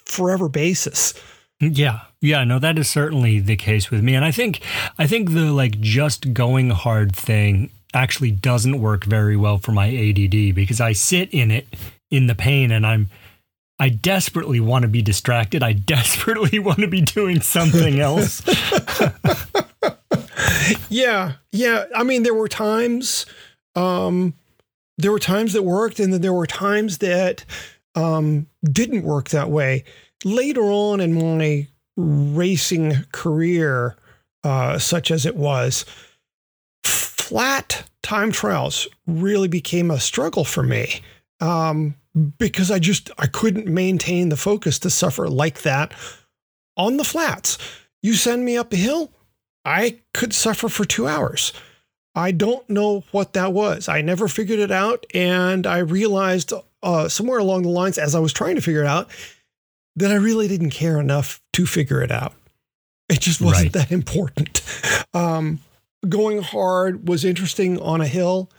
forever 0.06 0.48
basis. 0.48 1.14
Yeah. 1.60 2.02
Yeah, 2.20 2.44
no, 2.44 2.58
that 2.60 2.80
is 2.80 2.90
certainly 2.90 3.40
the 3.40 3.56
case 3.56 3.92
with 3.92 4.02
me. 4.02 4.16
And 4.16 4.26
I 4.26 4.32
think 4.32 4.62
I 4.98 5.06
think 5.06 5.34
the 5.34 5.52
like 5.52 5.80
just 5.80 6.34
going 6.34 6.72
hard 6.72 7.16
thing 7.16 7.70
actually 7.94 8.32
doesn't 8.32 8.82
work 8.82 9.06
very 9.06 9.38
well 9.38 9.58
for 9.60 9.72
my 9.72 9.88
ADD 9.88 10.56
because 10.56 10.82
I 10.82 10.94
sit 10.94 11.30
in 11.32 11.52
it 11.52 11.68
in 12.10 12.28
the 12.28 12.36
pain 12.36 12.72
and 12.72 12.86
I'm 12.86 13.10
I 13.80 13.90
desperately 13.90 14.60
want 14.60 14.84
to 14.84 14.88
be 14.88 15.02
distracted. 15.02 15.62
I 15.64 15.74
desperately 15.74 16.60
want 16.68 16.80
to 16.80 16.88
be 16.88 17.02
doing 17.02 17.42
something 17.42 18.00
else. 18.00 18.42
Yeah, 20.90 21.34
yeah. 21.52 21.86
I 21.96 22.04
mean, 22.04 22.24
there 22.24 22.34
were 22.34 22.48
times, 22.48 23.26
um, 23.76 24.34
there 24.98 25.12
were 25.12 25.20
times 25.20 25.54
that 25.54 25.64
worked, 25.64 26.00
and 26.00 26.14
then 26.14 26.22
there 26.22 26.34
were 26.34 26.48
times 26.48 27.00
that 27.00 27.46
um, 27.96 28.48
didn't 28.64 29.04
work 29.04 29.30
that 29.30 29.50
way. 29.50 29.84
Later 30.24 30.64
on 30.64 31.00
in 31.00 31.14
my 31.14 31.68
racing 31.96 33.06
career, 33.12 33.96
uh, 34.44 34.78
such 34.78 35.12
as 35.12 35.26
it 35.26 35.36
was, 35.36 35.86
flat 36.84 37.84
time 38.04 38.32
trials 38.32 38.88
really 39.06 39.48
became 39.48 39.92
a 39.92 40.00
struggle 40.00 40.46
for 40.46 40.64
me 40.64 41.02
um, 41.42 41.96
because 42.38 42.72
I 42.72 42.80
just 42.80 43.12
I 43.18 43.28
couldn't 43.28 43.68
maintain 43.68 44.30
the 44.30 44.38
focus 44.38 44.80
to 44.80 44.90
suffer 44.90 45.28
like 45.28 45.62
that 45.62 45.94
on 46.76 46.98
the 46.98 47.04
flats. 47.04 47.58
You 48.02 48.14
send 48.14 48.46
me 48.46 48.58
up 48.58 48.74
a 48.74 48.78
hill, 48.78 49.12
I 49.66 50.00
could 50.14 50.34
suffer 50.34 50.70
for 50.70 50.86
two 50.86 51.08
hours. 51.08 51.54
I 52.16 52.32
don't 52.32 52.68
know 52.70 53.04
what 53.12 53.34
that 53.34 53.54
was. 53.54 53.88
I 53.88 54.02
never 54.02 54.28
figured 54.28 54.60
it 54.60 54.72
out. 54.72 55.06
And 55.14 55.68
I 55.68 55.80
realized 55.80 56.52
uh, 56.82 57.08
somewhere 57.10 57.38
along 57.40 57.62
the 57.64 57.70
lines, 57.70 57.98
as 58.00 58.16
I 58.16 58.20
was 58.20 58.34
trying 58.34 58.56
to 58.56 58.62
figure 58.62 58.82
it 58.82 58.88
out, 58.88 59.10
that 59.96 60.12
I 60.12 60.16
really 60.16 60.48
didn't 60.48 60.72
care 60.72 61.00
enough 61.00 61.42
to 61.54 61.66
figure 61.68 62.02
it 62.02 62.12
out. 62.12 62.34
It 63.10 63.20
just 63.20 63.40
wasn't 63.40 63.76
Right. 63.76 63.88
that 63.88 63.92
important. 63.92 64.62
Um, 65.14 65.60
going 66.08 66.42
hard 66.42 67.08
was 67.08 67.24
interesting 67.24 67.80
on 67.80 68.02
a 68.02 68.08
hill, 68.08 68.50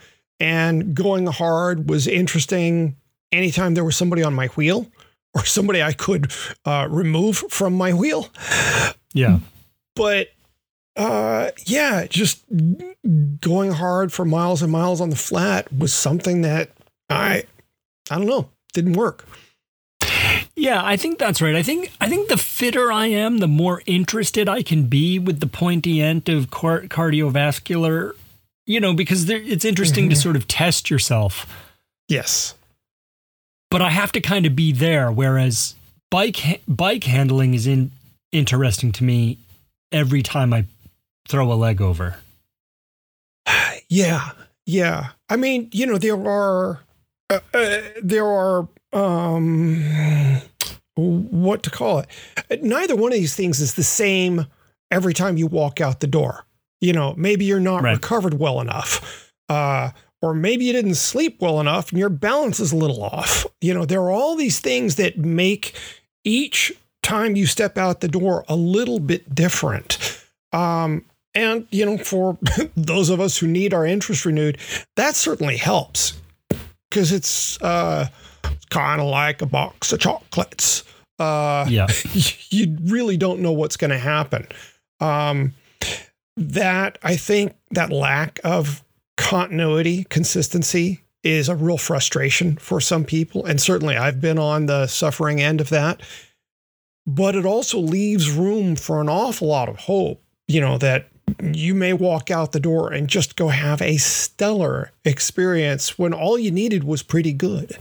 and 0.41 0.95
going 0.95 1.27
hard 1.27 1.89
was 1.89 2.07
interesting 2.07 2.97
anytime 3.33 3.75
there 3.75 3.85
was 3.85 3.97
somebody 3.97 4.23
on 4.23 4.35
my 4.35 4.47
wheel 4.49 4.87
or 5.35 5.45
somebody 5.45 5.83
I 5.83 5.93
could 5.93 6.33
uh, 6.65 6.87
remove 6.91 7.39
from 7.51 7.75
my 7.75 7.93
wheel 7.93 8.29
Yeah. 9.13 9.41
but 9.95 10.29
uh 10.97 11.51
yeah 11.67 12.07
just 12.09 12.43
going 13.41 13.71
hard 13.71 14.13
for 14.13 14.25
miles 14.25 14.63
and 14.63 14.73
miles 14.73 15.01
on 15.01 15.11
the 15.11 15.17
flat 15.17 15.73
was 15.73 15.93
something 15.93 16.43
that 16.43 16.71
i 17.09 17.45
I 18.11 18.17
don't 18.17 18.27
know, 18.27 18.49
didn't 18.73 18.95
work. 18.95 19.27
Yeah, 20.57 20.85
I 20.85 20.97
think 20.97 21.19
that's 21.19 21.41
right. 21.41 21.55
I 21.55 21.63
think 21.63 21.93
I 22.01 22.09
think 22.09 22.29
the 22.29 22.37
fitter 22.37 22.91
I 22.91 23.07
am, 23.07 23.39
the 23.39 23.47
more 23.49 23.83
interested 23.87 24.49
I 24.49 24.63
can 24.63 24.85
be 24.85 25.19
with 25.19 25.41
the 25.41 25.47
pointy 25.47 26.03
end 26.03 26.29
of 26.29 26.51
car- 26.51 26.83
cardiovascular. 26.83 28.13
You 28.67 28.81
know, 28.81 28.93
because 28.93 29.27
there, 29.27 29.41
it's 29.41 29.65
interesting 29.65 30.05
mm-hmm. 30.05 30.15
to 30.15 30.17
sort 30.17 30.37
of 30.37 30.49
test 30.49 30.91
yourself. 30.91 31.47
Yes, 32.09 32.55
but 33.71 33.83
I 33.83 33.91
have 33.91 34.13
to 34.13 34.21
kind 34.21 34.47
of 34.47 34.57
be 34.57 34.73
there. 34.73 35.11
Whereas 35.11 35.75
bike 36.11 36.63
bike 36.67 37.05
handling 37.05 37.55
is 37.55 37.67
in 37.67 37.91
interesting 38.33 38.93
to 38.93 39.05
me 39.05 39.39
every 39.93 40.23
time 40.23 40.53
I 40.53 40.65
throw 41.29 41.53
a 41.53 41.55
leg 41.55 41.81
over. 41.81 42.17
Yeah, 43.89 44.31
yeah. 44.67 45.09
I 45.31 45.37
mean, 45.37 45.69
you 45.73 45.87
know, 45.87 45.99
there 45.99 46.23
are 46.27 46.81
uh, 47.31 47.41
uh, 47.55 47.79
there 48.03 48.27
are 48.27 48.69
um 48.93 49.83
what 50.95 51.63
to 51.63 51.71
call 51.71 52.01
it. 52.01 52.63
Neither 52.63 52.97
one 52.97 53.13
of 53.13 53.19
these 53.19 53.35
things 53.35 53.61
is 53.61 53.75
the 53.75 53.85
same 53.85 54.47
every 54.91 55.15
time 55.15 55.37
you 55.37 55.47
walk 55.47 55.81
out 55.81 56.01
the 56.01 56.07
door. 56.07 56.45
You 56.81 56.93
know, 56.93 57.15
maybe 57.17 57.45
you're 57.45 57.61
not 57.61 57.83
right. 57.83 57.93
recovered 57.93 58.35
well 58.35 58.61
enough. 58.61 59.33
Uh, 59.49 59.91
or 60.21 60.35
maybe 60.35 60.65
you 60.65 60.73
didn't 60.73 60.97
sleep 60.97 61.41
well 61.41 61.61
enough 61.61 61.91
and 61.91 61.99
your 61.99 62.09
balance 62.09 62.61
is 62.61 62.73
a 62.73 62.77
little 62.77 63.03
off. 63.03 63.47
You 63.61 63.75
know, 63.75 63.85
there 63.85 64.01
are 64.01 64.11
all 64.11 64.37
these 64.37 64.59
things 64.59 64.97
that 64.97 65.19
make 65.19 65.75
each 66.25 66.73
time 67.03 67.37
you 67.37 67.47
step 67.47 67.79
out 67.79 68.01
the 68.01 68.09
door 68.09 68.45
a 68.49 68.57
little 68.57 69.01
bit 69.01 69.35
different. 69.35 70.23
Um, 70.53 71.05
and, 71.35 71.67
you 71.71 71.87
know, 71.87 71.99
for 71.99 72.37
those 72.77 73.11
of 73.11 73.21
us 73.21 73.39
who 73.39 73.47
need 73.47 73.73
our 73.73 73.87
interest 73.87 74.25
renewed, 74.25 74.59
that 74.97 75.15
certainly 75.15 75.57
helps 75.57 76.15
because 76.91 77.13
it's 77.13 77.61
uh, 77.63 78.09
kind 78.71 79.01
of 79.01 79.07
like 79.07 79.43
a 79.43 79.47
box 79.47 79.93
of 79.93 80.01
chocolates. 80.01 80.85
Uh, 81.19 81.67
yeah. 81.69 81.87
You 82.51 82.79
really 82.85 83.19
don't 83.19 83.41
know 83.41 83.53
what's 83.53 83.77
going 83.77 83.91
to 83.91 83.99
happen. 83.99 84.47
Um, 85.01 85.53
that 86.39 86.99
I 87.03 87.17
think 87.17 87.55
that 87.73 87.93
lack 87.93 88.41
of 88.43 88.83
continuity, 89.19 90.05
consistency 90.05 91.03
is 91.25 91.49
a 91.49 91.57
real 91.57 91.77
frustration 91.77 92.57
for 92.57 92.81
some 92.81 93.05
people. 93.05 93.45
And 93.45 93.61
certainly 93.61 93.97
I've 93.97 94.21
been 94.21 94.39
on 94.39 94.67
the 94.67 94.87
suffering 94.87 95.43
end 95.43 95.61
of 95.61 95.69
that. 95.69 96.01
But 97.07 97.35
it 97.35 97.45
also 97.45 97.79
leaves 97.79 98.31
room 98.31 98.77
for 98.77 99.01
an 99.01 99.09
awful 99.09 99.49
lot 99.49 99.69
of 99.69 99.77
hope, 99.77 100.23
you 100.47 100.61
know, 100.61 100.79
that 100.79 101.09
you 101.43 101.75
may 101.75 101.93
walk 101.93 102.31
out 102.31 102.53
the 102.53 102.61
door 102.61 102.93
and 102.93 103.09
just 103.09 103.37
go 103.37 103.49
have 103.49 103.83
a 103.83 103.97
stellar 103.97 104.93
experience 105.05 105.99
when 105.99 106.15
all 106.15 106.39
you 106.39 106.51
needed 106.51 106.85
was 106.85 107.03
pretty 107.03 107.33
good. 107.33 107.77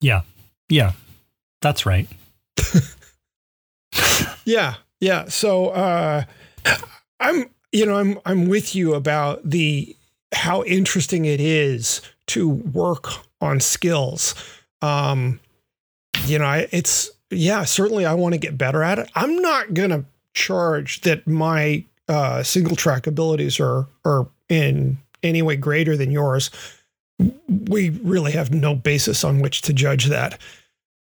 Yeah. 0.00 0.22
Yeah. 0.68 0.92
That's 1.62 1.86
right. 1.86 2.08
yeah. 4.44 4.74
Yeah. 5.00 5.28
So 5.28 5.68
uh 5.68 6.24
I'm 7.20 7.50
you 7.72 7.86
know, 7.86 7.96
I'm 7.96 8.18
I'm 8.24 8.48
with 8.48 8.74
you 8.74 8.94
about 8.94 9.48
the 9.48 9.96
how 10.32 10.62
interesting 10.64 11.24
it 11.24 11.40
is 11.40 12.00
to 12.28 12.48
work 12.48 13.08
on 13.40 13.60
skills. 13.60 14.34
Um 14.82 15.40
you 16.26 16.38
know, 16.38 16.44
I, 16.44 16.68
it's 16.70 17.10
yeah, 17.30 17.64
certainly 17.64 18.04
I 18.04 18.14
want 18.14 18.34
to 18.34 18.38
get 18.38 18.58
better 18.58 18.82
at 18.82 18.98
it. 18.98 19.10
I'm 19.14 19.36
not 19.36 19.72
to 19.90 20.04
charge 20.34 21.00
that 21.02 21.26
my 21.26 21.84
uh, 22.08 22.42
single 22.42 22.76
track 22.76 23.06
abilities 23.06 23.60
are 23.60 23.86
are 24.04 24.26
in 24.48 24.98
any 25.22 25.42
way 25.42 25.56
greater 25.56 25.96
than 25.96 26.10
yours. 26.10 26.50
We 27.68 27.90
really 27.90 28.32
have 28.32 28.52
no 28.52 28.74
basis 28.74 29.24
on 29.24 29.40
which 29.40 29.62
to 29.62 29.72
judge 29.72 30.06
that. 30.06 30.40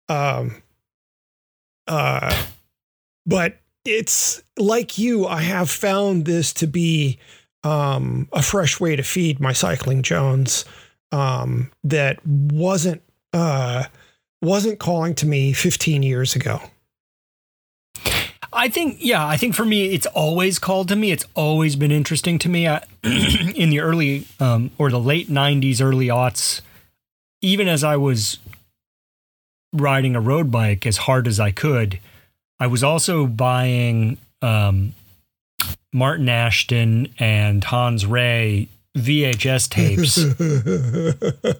Um, 0.08 0.62
uh, 1.86 2.44
but 3.24 3.56
it's 3.84 4.42
like 4.58 4.98
you, 4.98 5.26
I 5.26 5.42
have 5.42 5.70
found 5.70 6.24
this 6.24 6.52
to 6.54 6.66
be 6.66 7.18
um, 7.64 8.28
a 8.32 8.42
fresh 8.42 8.80
way 8.80 8.96
to 8.96 9.02
feed 9.02 9.40
my 9.40 9.52
cycling 9.52 10.02
Jones 10.02 10.64
um, 11.12 11.70
that 11.84 12.24
wasn't 12.26 13.02
uh, 13.32 13.84
wasn't 14.40 14.78
calling 14.78 15.14
to 15.16 15.26
me 15.26 15.52
15 15.52 16.02
years 16.02 16.36
ago. 16.36 16.60
I 18.52 18.68
think, 18.68 18.98
yeah, 19.00 19.26
I 19.26 19.36
think 19.36 19.54
for 19.54 19.64
me, 19.64 19.92
it's 19.92 20.06
always 20.06 20.58
called 20.58 20.88
to 20.88 20.96
me. 20.96 21.10
It's 21.10 21.26
always 21.34 21.76
been 21.76 21.92
interesting 21.92 22.38
to 22.40 22.48
me. 22.48 22.66
I, 22.66 22.82
in 23.02 23.70
the 23.70 23.80
early 23.80 24.26
um, 24.40 24.70
or 24.78 24.90
the 24.90 25.00
late 25.00 25.28
90s, 25.28 25.82
early 25.82 26.06
aughts, 26.06 26.62
even 27.42 27.68
as 27.68 27.84
I 27.84 27.96
was 27.96 28.38
riding 29.72 30.16
a 30.16 30.20
road 30.20 30.50
bike 30.50 30.86
as 30.86 30.98
hard 30.98 31.28
as 31.28 31.38
I 31.38 31.50
could, 31.50 32.00
I 32.60 32.66
was 32.66 32.82
also 32.82 33.26
buying 33.26 34.18
um, 34.42 34.94
Martin 35.92 36.28
Ashton 36.28 37.14
and 37.18 37.62
Hans 37.64 38.04
Rey 38.04 38.68
VHS 38.96 39.68
tapes 39.68 40.24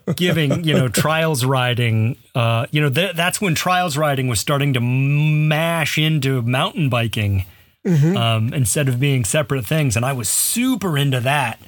giving, 0.17 0.65
you 0.65 0.75
know, 0.75 0.89
trials 0.89 1.45
riding. 1.45 2.17
Uh, 2.35 2.67
you 2.71 2.81
know, 2.81 2.91
th- 2.91 3.15
that's 3.15 3.41
when 3.41 3.55
trials 3.55 3.97
riding 3.97 4.29
was 4.29 4.41
starting 4.41 4.73
to 4.75 4.81
mash 4.81 5.99
into 5.99 6.43
mountain 6.43 6.89
biking 6.89 7.47
mm-hmm. 7.87 8.17
um, 8.17 8.53
instead 8.53 8.89
of 8.89 8.99
being 8.99 9.25
separate 9.25 9.65
things. 9.67 9.97
And 9.97 10.05
I 10.05 10.13
was 10.13 10.29
super 10.29 10.99
into 10.99 11.21
that. 11.21 11.61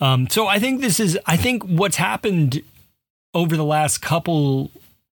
Um, 0.00 0.28
so 0.28 0.46
I 0.46 0.58
think 0.58 0.80
this 0.80 1.00
is, 1.00 1.18
I 1.26 1.36
think 1.36 1.62
what's 1.64 1.96
happened 1.96 2.62
over 3.34 3.56
the 3.56 3.64
last 3.64 3.98
couple 3.98 4.70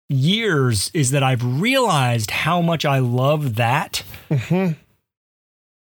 years 0.10 0.90
is 0.94 1.12
that 1.12 1.24
I've 1.24 1.44
realized 1.44 2.32
how 2.32 2.62
much 2.62 2.86
I 2.86 3.00
love 3.00 3.56
that. 3.56 4.04
Mm-hmm. 4.30 4.74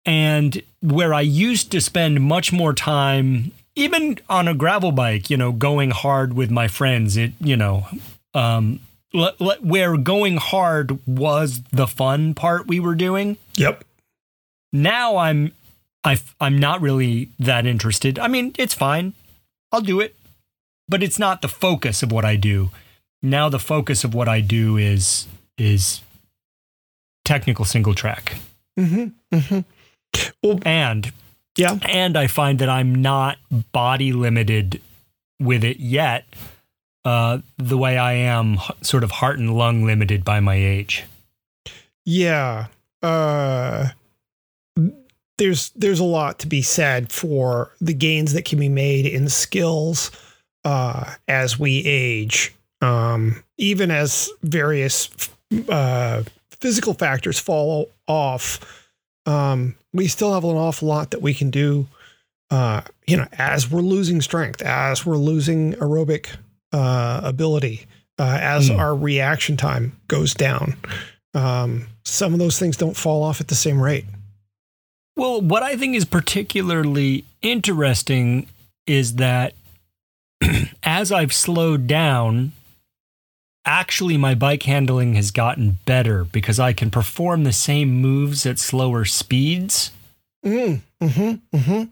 And 0.06 0.62
where 0.82 1.14
I 1.14 1.22
used 1.22 1.72
to 1.72 1.80
spend 1.80 2.22
much 2.22 2.52
more 2.52 2.74
time 2.74 3.54
even 3.76 4.20
on 4.30 4.48
a 4.48 4.54
gravel 4.54 4.92
bike, 4.92 5.30
you 5.30 5.38
know, 5.38 5.52
going 5.52 5.92
hard 5.92 6.34
with 6.34 6.52
my 6.52 6.68
friends, 6.68 7.18
it, 7.18 7.32
you 7.40 7.58
know, 7.58 7.88
um, 8.34 8.80
where 9.62 9.98
going 9.98 10.38
hard 10.38 11.00
was 11.08 11.62
the 11.72 11.88
fun 11.88 12.34
part 12.34 12.68
we 12.68 12.80
were 12.80 12.96
doing. 12.96 13.38
Yep. 13.56 13.84
Now 14.72 15.18
I'm, 15.18 15.54
I, 16.04 16.20
I'm 16.42 16.58
not 16.58 16.82
really 16.82 17.30
that 17.40 17.66
interested. 17.66 18.20
I 18.20 18.28
mean, 18.28 18.54
it's 18.58 18.74
fine. 18.74 19.14
I'll 19.72 19.82
do 19.82 20.00
it, 20.00 20.16
but 20.88 21.02
it's 21.02 21.18
not 21.18 21.42
the 21.42 21.48
focus 21.48 22.04
of 22.04 22.12
what 22.12 22.26
I 22.26 22.36
do. 22.36 22.72
Now 23.24 23.50
the 23.50 23.60
focus 23.60 24.04
of 24.04 24.14
what 24.14 24.28
I 24.28 24.42
do 24.42 24.78
is, 24.78 25.28
is 25.58 26.02
technical 27.26 27.66
single 27.66 27.96
track. 27.96 28.36
Mm-hmm, 28.78 29.36
mm-hmm. 29.36 29.60
Well, 30.44 30.60
and 30.66 31.12
yeah. 31.58 31.80
And 31.84 32.18
I 32.18 32.28
find 32.28 32.60
that 32.60 32.70
I'm 32.70 32.96
not 32.96 33.38
body 33.72 34.12
limited 34.14 34.82
with 35.40 35.64
it 35.64 35.80
yet, 35.80 36.26
uh, 37.06 37.40
the 37.58 37.78
way 37.78 37.98
I 37.98 38.14
am 38.14 38.60
sort 38.82 39.04
of 39.04 39.12
heart 39.12 39.40
and 39.40 39.56
lung 39.56 39.86
limited 39.86 40.24
by 40.24 40.40
my 40.40 40.56
age. 40.56 41.06
Yeah. 42.06 42.68
Uh, 43.02 43.90
there's 45.38 45.70
there's 45.72 46.00
a 46.00 46.06
lot 46.06 46.40
to 46.40 46.48
be 46.48 46.62
said 46.62 47.12
for 47.12 47.72
the 47.82 47.94
gains 47.94 48.34
that 48.34 48.46
can 48.46 48.60
be 48.60 48.70
made 48.70 49.06
in 49.06 49.30
skills 49.30 50.12
uh, 50.64 51.16
as 51.28 51.60
we 51.60 51.84
age, 51.86 52.54
um, 52.84 53.44
even 53.58 53.92
as 53.92 54.30
various 54.42 55.10
uh, 55.70 56.24
physical 56.60 56.94
factors 56.94 57.40
fall 57.40 57.90
off 58.08 58.84
um, 59.26 59.76
we 59.94 60.08
still 60.08 60.34
have 60.34 60.44
an 60.44 60.56
awful 60.56 60.88
lot 60.88 61.12
that 61.12 61.22
we 61.22 61.34
can 61.34 61.50
do. 61.50 61.88
Uh, 62.50 62.82
you 63.08 63.18
know, 63.18 63.28
as 63.34 63.70
we're 63.70 63.82
losing 63.82 64.22
strength, 64.22 64.62
as 64.62 65.06
we're 65.06 65.18
losing 65.18 65.74
aerobic 65.74 66.36
uh, 66.72 67.22
ability, 67.24 67.86
uh, 68.20 68.38
as 68.42 68.70
mm. 68.70 68.78
our 68.78 68.96
reaction 68.96 69.58
time 69.58 69.98
goes 70.08 70.34
down, 70.34 70.76
um, 71.34 71.88
some 72.04 72.34
of 72.34 72.40
those 72.40 72.60
things 72.60 72.78
don't 72.78 72.98
fall 72.98 73.24
off 73.24 73.42
at 73.42 73.48
the 73.48 73.56
same 73.56 73.82
rate. 73.82 74.06
Well, 75.16 75.42
what 75.42 75.64
I 75.64 75.78
think 75.78 75.96
is 75.96 76.06
particularly 76.06 77.26
interesting 77.42 78.48
is 78.86 79.16
that 79.16 79.54
as 80.84 81.12
I've 81.12 81.34
slowed 81.34 81.88
down 81.88 82.52
actually 83.66 84.18
my 84.18 84.36
bike 84.36 84.64
handling 84.64 85.14
has 85.16 85.32
gotten 85.32 85.80
better 85.86 86.26
because 86.26 86.60
I 86.60 86.74
can 86.74 86.92
perform 86.92 87.44
the 87.44 87.54
same 87.54 88.02
moves 88.02 88.46
at 88.46 88.60
slower 88.60 89.06
speeds. 89.06 89.92
Mm, 90.46 90.82
mm-hmm, 91.02 91.58
mm-hmm. 91.58 91.84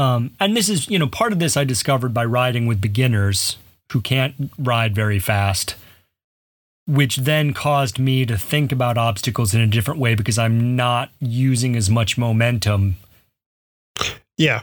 Um, 0.00 0.34
and 0.38 0.56
this 0.56 0.68
is, 0.68 0.88
you 0.88 0.98
know, 0.98 1.08
part 1.08 1.32
of 1.32 1.38
this 1.38 1.56
I 1.56 1.64
discovered 1.64 2.14
by 2.14 2.24
riding 2.24 2.66
with 2.66 2.80
beginners 2.80 3.56
who 3.92 4.00
can't 4.00 4.34
ride 4.58 4.94
very 4.94 5.18
fast, 5.18 5.74
which 6.86 7.16
then 7.16 7.52
caused 7.52 7.98
me 7.98 8.24
to 8.26 8.38
think 8.38 8.72
about 8.72 8.98
obstacles 8.98 9.54
in 9.54 9.60
a 9.60 9.66
different 9.66 10.00
way 10.00 10.14
because 10.14 10.38
I'm 10.38 10.76
not 10.76 11.10
using 11.18 11.76
as 11.76 11.90
much 11.90 12.16
momentum. 12.16 12.96
Yeah. 14.36 14.62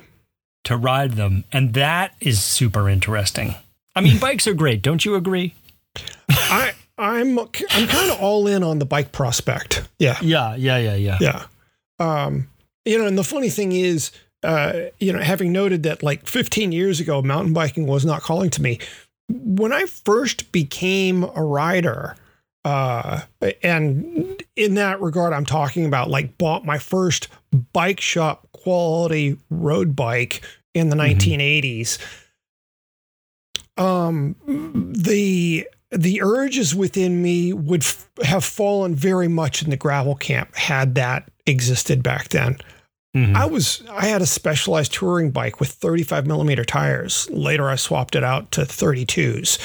To 0.66 0.78
ride 0.78 1.14
them. 1.14 1.44
And 1.52 1.74
that 1.74 2.14
is 2.20 2.44
super 2.44 2.90
interesting. 2.90 3.56
I 3.96 4.02
mean, 4.02 4.18
bikes 4.22 4.48
are 4.48 4.54
great. 4.54 4.82
Don't 4.82 5.04
you 5.04 5.16
agree? 5.16 5.54
I 6.30 6.74
I'm 6.98 7.38
I'm 7.40 7.48
kind 7.88 8.12
of 8.12 8.20
all 8.20 8.48
in 8.48 8.64
on 8.64 8.80
the 8.80 8.86
bike 8.86 9.12
prospect. 9.12 9.88
Yeah. 10.00 10.18
Yeah, 10.22 10.56
yeah, 10.56 10.78
yeah, 10.78 10.96
yeah. 10.96 11.18
Yeah. 11.20 11.46
Um, 12.00 12.50
you 12.86 12.98
know, 12.98 13.06
and 13.06 13.18
the 13.18 13.24
funny 13.24 13.50
thing 13.50 13.72
is, 13.72 14.12
uh, 14.44 14.74
you 15.00 15.14
know, 15.14 15.20
having 15.20 15.52
noted 15.52 15.84
that 15.84 16.02
like 16.02 16.26
15 16.26 16.72
years 16.72 17.00
ago, 17.00 17.22
mountain 17.22 17.54
biking 17.54 17.86
was 17.86 18.06
not 18.06 18.22
calling 18.22 18.50
to 18.52 18.62
me. 18.62 18.80
When 19.30 19.74
I 19.74 19.86
first 19.86 20.52
became 20.52 21.24
a 21.24 21.44
rider, 21.44 22.16
uh, 22.64 23.22
and 23.62 24.44
in 24.56 24.76
that 24.76 25.02
regard, 25.02 25.34
I'm 25.34 25.46
talking 25.46 25.86
about 25.86 26.10
like 26.10 26.38
bought 26.38 26.66
my 26.66 26.78
first 26.78 27.28
bike 27.74 28.00
shop 28.00 28.48
quality 28.54 29.38
road 29.50 29.96
bike 29.96 30.42
in 30.74 30.90
the 30.90 30.96
mm-hmm. 30.96 31.20
1980s. 31.20 32.00
Um, 33.78 34.36
the 34.96 35.68
the 35.92 36.22
urges 36.22 36.76
within 36.76 37.22
me 37.22 37.54
would 37.54 37.84
f- 37.84 38.10
have 38.24 38.44
fallen 38.44 38.94
very 38.94 39.28
much 39.28 39.64
in 39.64 39.70
the 39.70 39.78
gravel 39.78 40.16
camp 40.16 40.56
had 40.56 40.96
that 40.96 41.30
existed 41.46 42.04
back 42.04 42.30
then. 42.30 42.58
Mm-hmm. 43.16 43.36
I 43.36 43.46
was 43.46 43.84
I 43.90 44.06
had 44.06 44.22
a 44.22 44.26
specialized 44.26 44.94
touring 44.94 45.32
bike 45.32 45.60
with 45.60 45.70
35 45.70 46.28
millimeter 46.28 46.66
tires. 46.66 47.30
Later, 47.32 47.70
I 47.70 47.76
swapped 47.76 48.16
it 48.16 48.24
out 48.24 48.52
to 48.52 48.62
32s, 48.62 49.58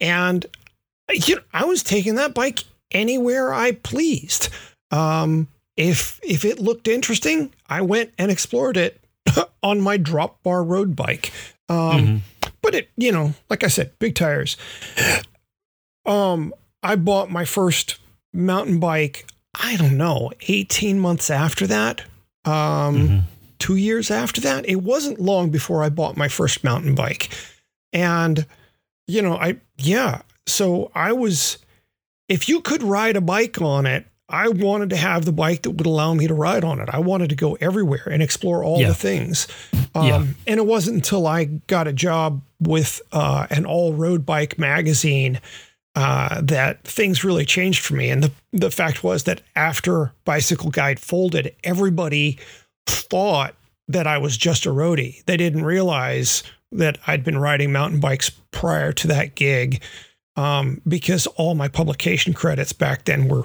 and 0.00 0.46
you 1.12 1.36
know, 1.36 1.42
I 1.52 1.64
was 1.64 1.82
taking 1.82 2.14
that 2.14 2.32
bike 2.32 2.60
anywhere 2.92 3.52
I 3.52 3.72
pleased. 3.72 4.48
Um, 4.90 5.48
if 5.76 6.20
if 6.22 6.44
it 6.44 6.58
looked 6.58 6.88
interesting, 6.88 7.52
I 7.68 7.82
went 7.82 8.12
and 8.18 8.30
explored 8.30 8.76
it 8.76 9.00
on 9.62 9.80
my 9.80 9.96
drop 9.96 10.42
bar 10.42 10.62
road 10.62 10.96
bike. 10.96 11.32
Um, 11.68 11.76
mm-hmm. 11.76 12.16
But 12.62 12.74
it, 12.74 12.88
you 12.96 13.12
know, 13.12 13.34
like 13.50 13.62
I 13.62 13.68
said, 13.68 13.96
big 13.98 14.14
tires. 14.14 14.56
Um, 16.06 16.54
I 16.82 16.96
bought 16.96 17.30
my 17.30 17.44
first 17.44 17.98
mountain 18.32 18.78
bike, 18.78 19.26
I 19.54 19.76
don't 19.76 19.96
know, 19.96 20.30
18 20.48 21.00
months 21.00 21.30
after 21.30 21.66
that. 21.66 22.02
Um, 22.44 22.52
mm-hmm. 22.52 23.18
two 23.58 23.76
years 23.76 24.10
after 24.10 24.40
that. 24.42 24.68
It 24.68 24.82
wasn't 24.82 25.20
long 25.20 25.50
before 25.50 25.82
I 25.82 25.88
bought 25.88 26.16
my 26.16 26.28
first 26.28 26.62
mountain 26.62 26.94
bike. 26.94 27.30
And, 27.92 28.46
you 29.08 29.20
know, 29.20 29.36
I, 29.36 29.56
yeah. 29.78 30.22
So 30.46 30.92
I 30.94 31.12
was, 31.12 31.58
if 32.28 32.48
you 32.48 32.60
could 32.60 32.82
ride 32.82 33.16
a 33.16 33.20
bike 33.20 33.60
on 33.60 33.86
it, 33.86 34.06
I 34.28 34.48
wanted 34.48 34.90
to 34.90 34.96
have 34.96 35.24
the 35.24 35.32
bike 35.32 35.62
that 35.62 35.70
would 35.70 35.86
allow 35.86 36.12
me 36.14 36.26
to 36.26 36.34
ride 36.34 36.64
on 36.64 36.80
it. 36.80 36.88
I 36.92 36.98
wanted 36.98 37.30
to 37.30 37.36
go 37.36 37.54
everywhere 37.60 38.08
and 38.10 38.22
explore 38.22 38.64
all 38.64 38.80
yeah. 38.80 38.88
the 38.88 38.94
things. 38.94 39.46
Um, 39.94 40.06
yeah. 40.06 40.26
And 40.48 40.58
it 40.58 40.66
wasn't 40.66 40.96
until 40.96 41.26
I 41.26 41.44
got 41.44 41.86
a 41.86 41.92
job 41.92 42.42
with 42.60 43.00
uh, 43.12 43.46
an 43.50 43.66
all 43.66 43.92
road 43.94 44.26
bike 44.26 44.58
magazine 44.58 45.40
uh, 45.96 46.42
that 46.42 46.84
things 46.84 47.24
really 47.24 47.46
changed 47.46 47.82
for 47.82 47.94
me. 47.94 48.10
And 48.10 48.22
the, 48.22 48.30
the 48.52 48.70
fact 48.70 49.02
was 49.02 49.24
that 49.24 49.40
after 49.56 50.12
Bicycle 50.26 50.70
Guide 50.70 51.00
folded, 51.00 51.56
everybody 51.64 52.38
thought 52.86 53.54
that 53.88 54.06
I 54.06 54.18
was 54.18 54.36
just 54.36 54.66
a 54.66 54.70
roadie. 54.70 55.24
They 55.24 55.38
didn't 55.38 55.64
realize 55.64 56.42
that 56.70 56.98
I'd 57.06 57.24
been 57.24 57.38
riding 57.38 57.72
mountain 57.72 57.98
bikes 57.98 58.30
prior 58.50 58.92
to 58.92 59.06
that 59.06 59.36
gig 59.36 59.82
um, 60.36 60.82
because 60.86 61.26
all 61.28 61.54
my 61.54 61.68
publication 61.68 62.34
credits 62.34 62.74
back 62.74 63.06
then 63.06 63.26
were 63.26 63.44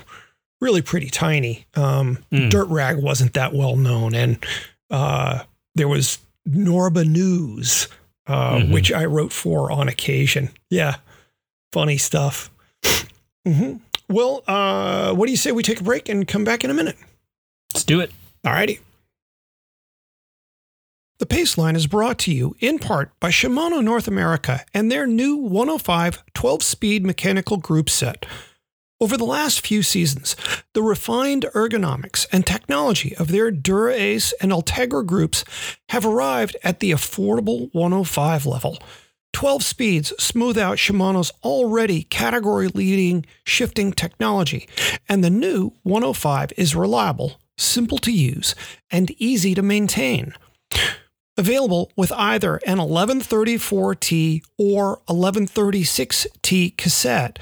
really 0.59 0.81
pretty 0.81 1.09
tiny. 1.09 1.65
Um, 1.75 2.17
mm. 2.33 2.49
Dirt 2.49 2.67
Rag 2.67 2.97
wasn't 2.97 3.33
that 3.35 3.53
well 3.53 3.77
known. 3.77 4.13
And 4.13 4.45
uh, 4.89 5.43
there 5.75 5.87
was 5.87 6.19
Norba 6.49 7.07
News, 7.07 7.87
uh, 8.27 8.57
mm-hmm. 8.57 8.73
which 8.73 8.91
I 8.91 9.05
wrote 9.05 9.31
for 9.31 9.71
on 9.71 9.87
occasion. 9.87 10.49
Yeah 10.69 10.97
funny 11.71 11.97
stuff. 11.97 12.51
Mm-hmm. 13.47 13.77
Well, 14.09 14.43
uh, 14.47 15.13
what 15.13 15.25
do 15.25 15.31
you 15.31 15.37
say 15.37 15.51
we 15.51 15.63
take 15.63 15.79
a 15.79 15.83
break 15.83 16.09
and 16.09 16.27
come 16.27 16.43
back 16.43 16.63
in 16.63 16.69
a 16.69 16.73
minute? 16.73 16.97
Let's 17.73 17.83
do 17.83 17.99
it. 18.01 18.11
All 18.45 18.51
righty. 18.51 18.79
The 21.19 21.25
Paceline 21.27 21.75
is 21.75 21.85
brought 21.85 22.17
to 22.19 22.33
you 22.33 22.55
in 22.59 22.79
part 22.79 23.11
by 23.19 23.29
Shimano 23.29 23.83
North 23.83 24.07
America 24.07 24.65
and 24.73 24.91
their 24.91 25.05
new 25.05 25.35
105 25.35 26.23
12 26.33 26.63
speed 26.63 27.05
mechanical 27.05 27.57
group 27.57 27.89
set. 27.89 28.25
Over 28.99 29.17
the 29.17 29.25
last 29.25 29.65
few 29.65 29.81
seasons, 29.81 30.35
the 30.73 30.83
refined 30.83 31.45
ergonomics 31.55 32.27
and 32.31 32.45
technology 32.45 33.15
of 33.17 33.29
their 33.29 33.49
Dura-Ace 33.49 34.33
and 34.33 34.51
Ultegra 34.51 35.05
groups 35.05 35.43
have 35.89 36.05
arrived 36.05 36.57
at 36.63 36.79
the 36.79 36.91
affordable 36.91 37.69
105 37.73 38.45
level 38.45 38.77
12 39.33 39.63
speeds 39.63 40.13
smooth 40.19 40.57
out 40.57 40.77
Shimano's 40.77 41.31
already 41.43 42.03
category 42.03 42.67
leading 42.67 43.25
shifting 43.45 43.91
technology, 43.91 44.67
and 45.07 45.23
the 45.23 45.29
new 45.29 45.71
105 45.83 46.53
is 46.57 46.75
reliable, 46.75 47.39
simple 47.57 47.97
to 47.99 48.11
use, 48.11 48.55
and 48.89 49.11
easy 49.21 49.55
to 49.55 49.61
maintain. 49.61 50.33
Available 51.37 51.91
with 51.95 52.11
either 52.11 52.59
an 52.67 52.77
1134T 52.77 54.43
or 54.57 55.01
1136T 55.07 56.77
cassette, 56.77 57.39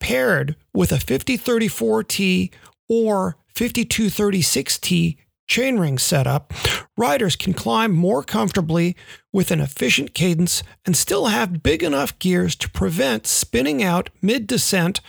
paired 0.00 0.56
with 0.72 0.92
a 0.92 0.96
5034T 0.96 2.50
or 2.88 3.36
5236T 3.54 5.16
chainring 5.48 5.98
setup, 5.98 6.52
riders 6.96 7.36
can 7.36 7.54
climb 7.54 7.92
more 7.92 8.22
comfortably 8.22 8.96
with 9.32 9.50
an 9.50 9.60
efficient 9.60 10.14
cadence 10.14 10.62
and 10.84 10.96
still 10.96 11.26
have 11.26 11.62
big 11.62 11.82
enough 11.82 12.18
gears 12.18 12.56
to 12.56 12.70
prevent 12.70 13.26
spinning 13.26 13.82
out 13.82 14.10
mid 14.20 14.46
descent 14.46 15.00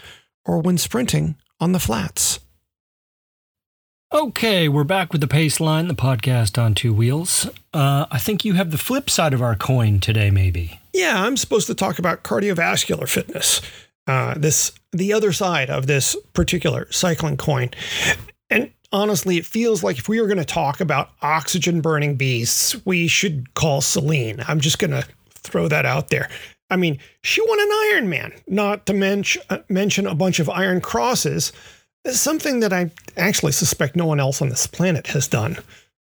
or 0.45 0.59
when 0.59 0.77
sprinting 0.77 1.35
on 1.59 1.71
the 1.71 1.79
flats. 1.79 2.39
Okay, 4.13 4.69
we're 4.69 4.83
back 4.83 5.11
with 5.11 5.21
the 5.21 5.27
Paceline, 5.27 5.87
the 5.87 5.95
podcast 5.95 6.61
on 6.61 6.75
two 6.75 6.93
wheels. 6.93 7.49
Uh, 7.73 8.05
I 8.11 8.19
think 8.19 8.45
you 8.45 8.53
have 8.53 8.69
the 8.69 8.77
flip 8.77 9.09
side 9.09 9.33
of 9.33 9.41
our 9.41 9.55
coin 9.55 9.99
today, 9.99 10.29
maybe. 10.29 10.79
Yeah, 10.93 11.23
I'm 11.23 11.35
supposed 11.35 11.65
to 11.65 11.73
talk 11.73 11.97
about 11.97 12.23
cardiovascular 12.23 13.09
fitness. 13.09 13.59
Uh, 14.05 14.35
this 14.37 14.71
the 14.91 15.13
other 15.13 15.31
side 15.31 15.71
of 15.71 15.87
this 15.87 16.15
particular 16.33 16.91
cycling 16.91 17.37
coin, 17.37 17.71
and 18.51 18.71
honestly, 18.93 19.37
it 19.37 19.45
feels 19.45 19.83
like 19.83 19.97
if 19.97 20.07
we 20.07 20.21
were 20.21 20.27
going 20.27 20.37
to 20.37 20.45
talk 20.45 20.79
about 20.79 21.09
oxygen 21.21 21.81
burning 21.81 22.15
beasts, 22.15 22.85
we 22.85 23.07
should 23.07 23.53
call 23.55 23.81
Selene. 23.81 24.41
I'm 24.47 24.59
just 24.59 24.79
going 24.79 24.91
to 24.91 25.05
throw 25.31 25.67
that 25.67 25.85
out 25.85 26.09
there. 26.09 26.29
I 26.69 26.77
mean, 26.77 26.99
she 27.23 27.41
won 27.41 27.59
an 27.59 27.69
Ironman, 27.69 28.41
not 28.47 28.85
to 28.85 28.93
mention, 28.93 29.41
uh, 29.49 29.57
mention 29.67 30.07
a 30.07 30.15
bunch 30.15 30.39
of 30.39 30.49
Iron 30.49 30.79
Crosses, 30.79 31.51
something 32.09 32.61
that 32.61 32.71
I 32.71 32.91
actually 33.17 33.51
suspect 33.51 33.95
no 33.95 34.05
one 34.05 34.19
else 34.19 34.41
on 34.41 34.49
this 34.49 34.67
planet 34.67 35.07
has 35.07 35.27
done. 35.27 35.57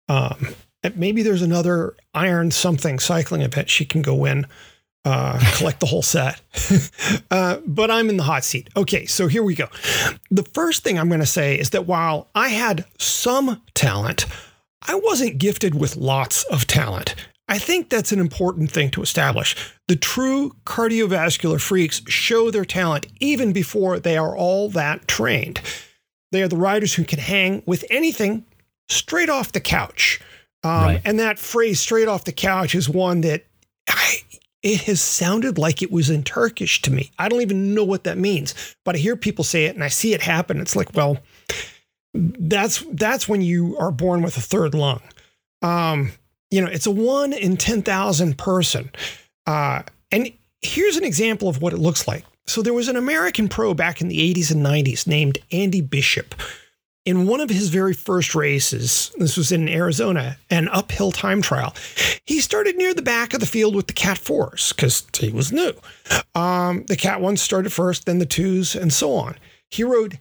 Um, 0.09 0.55
maybe 0.95 1.23
there's 1.23 1.43
another 1.43 1.95
Iron 2.15 2.51
something 2.51 2.99
cycling 2.99 3.43
event 3.43 3.71
she 3.71 3.85
can 3.85 4.03
go 4.03 4.15
win 4.15 4.47
uh, 5.05 5.39
collect 5.57 5.81
the 5.81 5.87
whole 5.87 6.03
set. 6.03 6.41
uh, 7.31 7.59
but 7.67 7.91
I'm 7.91 8.09
in 8.09 8.17
the 8.17 8.23
hot 8.23 8.45
seat. 8.45 8.69
Okay, 8.77 9.07
so 9.07 9.29
here 9.29 9.43
we 9.43 9.55
go. 9.55 9.69
The 10.31 10.45
first 10.55 10.85
thing 10.85 10.99
I'm 10.99 11.09
going 11.09 11.21
to 11.21 11.27
say 11.27 11.59
is 11.59 11.71
that 11.71 11.87
while 11.87 12.29
I 12.35 12.49
had 12.49 12.85
some 12.99 13.63
talent, 13.75 14.27
I 14.87 14.95
wasn't 14.97 15.39
gifted 15.39 15.75
with 15.75 15.97
lots 15.97 16.45
of 16.45 16.67
talent. 16.67 17.15
I 17.49 17.59
think 17.59 17.91
that's 17.91 18.13
an 18.13 18.19
important 18.19 18.71
thing 18.71 18.91
to 18.93 19.03
establish. 19.03 19.57
The 19.89 19.97
true 19.97 20.53
cardiovascular 20.65 21.61
freaks 21.61 22.01
show 22.09 22.51
their 22.51 22.65
talent 22.65 23.07
even 23.21 23.53
before 23.53 23.99
they 23.99 24.17
are 24.17 24.37
all 24.37 24.71
that 24.71 25.07
trained. 25.07 25.61
They 26.31 26.43
are 26.43 26.49
the 26.49 26.57
riders 26.57 26.95
who 26.95 27.05
can 27.05 27.19
hang 27.19 27.63
with 27.67 27.85
anything 27.91 28.47
straight 28.89 29.29
off 29.29 29.53
the 29.53 29.61
couch. 29.61 30.21
Um, 30.65 30.71
right. 30.71 31.03
And 31.05 31.19
that 31.19 31.39
phrase, 31.39 31.81
straight 31.81 32.09
off 32.09 32.25
the 32.25 32.33
couch, 32.33 32.75
is 32.75 32.89
one 32.89 33.21
that 33.23 33.45
I, 33.89 34.17
it 34.63 34.83
has 34.83 35.01
sounded 35.01 35.59
like 35.59 35.83
it 35.83 35.91
was 35.91 36.09
in 36.09 36.23
Turkish 36.23 36.83
to 36.83 36.93
me. 36.93 37.11
I 37.19 37.29
don't 37.29 37.43
even 37.43 37.75
know 37.75 37.85
what 37.85 38.05
that 38.05 38.19
means, 38.19 38.55
but 38.85 38.95
I 38.95 38.99
hear 38.99 39.17
people 39.17 39.45
say 39.45 39.67
it 39.67 39.75
and 39.75 39.83
I 39.83 39.89
see 39.89 40.15
it 40.15 40.23
happen. 40.23 40.61
It's 40.61 40.77
like, 40.77 40.95
well, 40.95 41.19
that's 42.15 42.85
that's 42.93 43.29
when 43.29 43.43
you 43.43 43.77
are 43.79 43.91
born 43.91 44.23
with 44.23 44.37
a 44.37 44.41
third 44.41 44.75
lung. 44.75 45.01
Um, 45.63 46.13
you 46.51 46.61
know, 46.61 46.69
it's 46.71 46.87
a 46.87 46.91
one 46.91 47.33
in 47.33 47.57
ten 47.57 47.83
thousand 47.83 48.39
person. 48.39 48.91
Uh, 49.47 49.83
and 50.13 50.31
here's 50.61 50.97
an 50.97 51.05
example 51.05 51.49
of 51.49 51.61
what 51.61 51.73
it 51.73 51.79
looks 51.79 52.07
like. 52.07 52.25
So 52.47 52.63
there 52.63 52.75
was 52.75 52.89
an 52.89 52.97
American 52.97 53.49
pro 53.49 53.73
back 53.75 54.01
in 54.01 54.09
the 54.09 54.35
80s 54.35 54.51
and 54.51 54.65
90s 54.65 55.07
named 55.07 55.39
Andy 55.53 55.81
Bishop 55.81 56.35
in 57.05 57.27
one 57.27 57.41
of 57.41 57.51
his 57.51 57.69
very 57.69 57.95
first 57.95 58.35
races, 58.35 59.13
this 59.19 59.37
was 59.37 59.51
in 59.51 59.69
Arizona, 59.69 60.37
an 60.51 60.69
uphill 60.69 61.11
time 61.11 61.43
trial, 61.43 61.75
he 62.25 62.41
started 62.41 62.77
near 62.77 62.95
the 62.95 63.03
back 63.03 63.35
of 63.35 63.41
the 63.41 63.47
field 63.47 63.75
with 63.75 63.89
the 63.89 63.93
Cat 63.93 64.19
4s 64.19 64.75
because 64.75 65.07
he 65.19 65.31
was 65.31 65.53
new. 65.53 65.73
Um, 66.35 66.85
the 66.87 66.97
Cat 66.97 67.21
1s 67.21 67.39
started 67.39 67.73
first, 67.73 68.07
then 68.07 68.19
the 68.19 68.27
2s, 68.27 68.81
and 68.81 68.93
so 68.93 69.15
on. 69.15 69.37
He 69.71 69.83
rode 69.83 70.19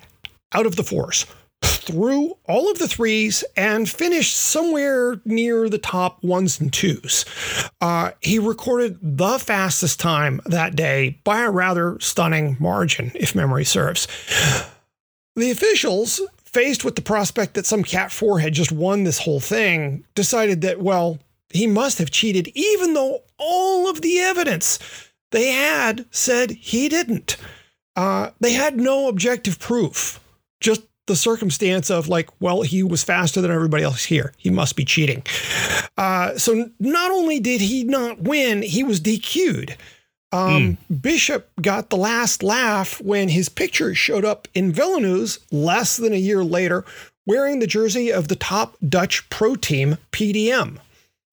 out 0.54 0.66
of 0.66 0.76
the 0.76 0.84
4s, 0.84 1.26
through 1.62 2.38
all 2.48 2.72
of 2.72 2.80
the 2.80 2.88
threes 2.88 3.44
and 3.56 3.88
finished 3.88 4.36
somewhere 4.36 5.22
near 5.26 5.70
the 5.70 5.78
top 5.78 6.24
ones 6.24 6.60
and 6.60 6.72
twos. 6.72 7.26
Uh, 7.80 8.12
he 8.22 8.40
recorded 8.40 8.98
the 9.02 9.38
fastest 9.38 10.00
time 10.00 10.42
that 10.46 10.76
day 10.76 11.20
by 11.24 11.42
a 11.42 11.52
rather 11.52 12.00
stunning 12.00 12.58
margin, 12.60 13.12
if 13.16 13.36
memory 13.36 13.66
serves. 13.66 14.08
The 15.36 15.52
officials, 15.52 16.22
faced 16.54 16.84
with 16.84 16.96
the 16.96 17.02
prospect 17.02 17.54
that 17.54 17.66
some 17.66 17.84
Cat 17.84 18.12
4 18.12 18.40
had 18.40 18.54
just 18.54 18.72
won 18.72 19.04
this 19.04 19.20
whole 19.20 19.40
thing, 19.40 20.04
decided 20.16 20.62
that, 20.62 20.82
well, 20.82 21.20
he 21.50 21.68
must 21.68 21.98
have 21.98 22.12
cheated, 22.12 22.50
even 22.56 22.94
though 22.94 23.22
all 23.38 23.90
of 23.90 24.02
the 24.02 24.20
evidence 24.20 24.80
they 25.32 25.52
had 25.52 26.06
said 26.12 26.52
he 26.52 26.90
didn't. 26.90 27.38
Uh, 27.96 28.32
they 28.40 28.54
had 28.54 28.78
no 28.78 29.08
objective 29.08 29.60
proof, 29.60 30.20
just 30.60 30.82
the 31.08 31.16
circumstance 31.16 31.90
of 31.90 32.08
like, 32.08 32.30
well, 32.40 32.62
he 32.62 32.84
was 32.84 33.04
faster 33.04 33.42
than 33.42 33.52
everybody 33.52 33.84
else 33.84 34.06
here. 34.06 34.34
He 34.38 34.50
must 34.50 34.76
be 34.76 34.86
cheating. 34.86 35.24
Uh, 35.98 36.38
so 36.38 36.70
not 36.80 37.12
only 37.12 37.40
did 37.40 37.62
he 37.62 37.84
not 37.84 38.22
win, 38.22 38.62
he 38.62 38.84
was 38.84 39.02
DQ'd. 39.02 39.76
Um, 40.32 40.78
mm. 40.90 41.02
Bishop 41.02 41.50
got 41.62 41.90
the 41.90 41.98
last 41.98 42.42
laugh 42.44 43.02
when 43.02 43.30
his 43.30 43.50
picture 43.50 43.94
showed 43.94 44.26
up 44.26 44.48
in 44.54 44.72
VeloNews 44.72 45.40
less 45.52 45.98
than 45.98 46.14
a 46.14 46.18
year 46.18 46.44
later, 46.44 46.86
wearing 47.26 47.60
the 47.60 47.68
jersey 47.68 48.12
of 48.12 48.28
the 48.28 48.36
top 48.36 48.78
Dutch 48.88 49.30
pro 49.30 49.56
team, 49.56 49.98
PDM. 50.12 50.78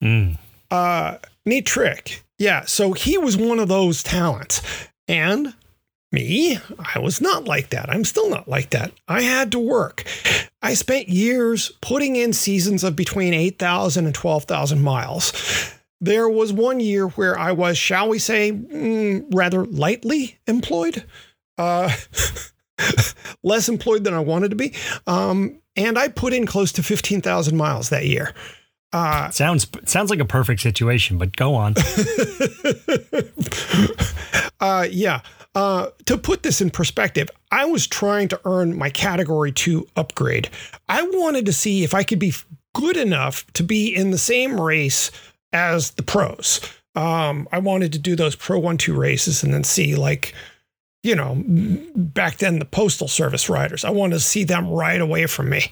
Mm. 0.03 0.39
Uh, 0.71 1.19
neat 1.47 1.67
trick. 1.67 2.25
Yeah, 2.39 2.65
so 2.67 2.93
he 2.93 3.19
was 3.19 3.37
one 3.37 3.59
of 3.59 3.69
those 3.69 4.03
talents. 4.03 4.63
And 5.07 5.55
me, 6.13 6.59
I 6.95 6.99
was 6.99 7.21
not 7.21 7.45
like 7.45 7.71
that. 7.71 7.91
I'm 7.91 8.05
still 8.05 8.31
not 8.31 8.49
like 8.49 8.71
that. 8.71 8.93
I 9.07 9.23
had 9.23 9.53
to 9.53 9.59
work. 9.59 10.05
I 10.63 10.75
spent 10.75 11.09
years 11.09 11.73
putting 11.81 12.17
in 12.17 12.33
seasons 12.33 12.83
of 12.85 12.97
between 12.97 13.35
8,000 13.35 14.07
and 14.07 14.15
12,000 14.15 14.83
miles. 14.83 15.78
There 16.01 16.29
was 16.29 16.53
one 16.53 16.81
year 16.81 17.09
where 17.09 17.39
I 17.39 17.53
was, 17.53 17.77
shall 17.77 18.09
we 18.09 18.19
say, 18.19 18.53
mm, 18.53 19.25
rather 19.35 19.67
lightly 19.67 20.39
employed, 20.47 21.05
uh, 21.57 21.93
less 23.43 23.69
employed 23.69 24.05
than 24.05 24.15
I 24.15 24.21
wanted 24.21 24.51
to 24.51 24.57
be. 24.57 24.75
Um, 25.07 25.61
and 25.77 25.99
I 25.99 26.09
put 26.09 26.33
in 26.33 26.47
close 26.47 26.73
to 26.73 26.83
15,000 26.83 27.57
miles 27.57 27.89
that 27.89 28.07
year. 28.07 28.35
Uh, 28.93 29.29
sounds 29.31 29.67
sounds 29.85 30.09
like 30.09 30.19
a 30.19 30.25
perfect 30.25 30.63
situation, 30.63 31.19
but 31.19 31.37
go 31.37 31.55
on. 31.55 31.75
uh, 34.61 34.87
yeah. 34.91 35.21
Uh, 35.55 35.89
to 36.07 36.17
put 36.17 36.43
this 36.43 36.61
in 36.61 36.71
perspective, 36.71 37.29
I 37.51 37.67
was 37.67 37.87
trying 37.87 38.29
to 38.29 38.41
earn 38.45 38.79
my 38.79 38.89
category 38.89 39.53
two 39.53 39.87
upgrade. 39.97 40.49
I 40.89 41.03
wanted 41.03 41.45
to 41.47 41.53
see 41.53 41.85
if 41.85 41.93
I 41.93 42.03
could 42.03 42.19
be 42.19 42.33
good 42.75 42.97
enough 42.97 43.47
to 43.55 43.63
be 43.63 43.95
in 43.95 44.11
the 44.11 44.19
same 44.19 44.61
race 44.61 45.11
as 45.53 45.93
the 45.93 46.03
pros. 46.03 46.61
Um, 46.95 47.49
I 47.53 47.59
wanted 47.59 47.93
to 47.93 47.99
do 47.99 48.17
those 48.17 48.35
pro 48.35 48.59
one 48.59 48.77
two 48.77 48.95
races 48.95 49.43
and 49.43 49.55
then 49.55 49.65
see 49.65 49.95
like, 49.95 50.35
you 51.03 51.15
know, 51.15 51.43
back 51.95 52.39
then 52.39 52.59
the 52.59 52.65
postal 52.65 53.09
service 53.09 53.49
riders. 53.49 53.85
I 53.85 53.91
wanted 53.91 54.15
to 54.15 54.21
see 54.21 54.45
them 54.45 54.69
right 54.69 55.01
away 55.01 55.27
from 55.27 55.49
me. 55.49 55.71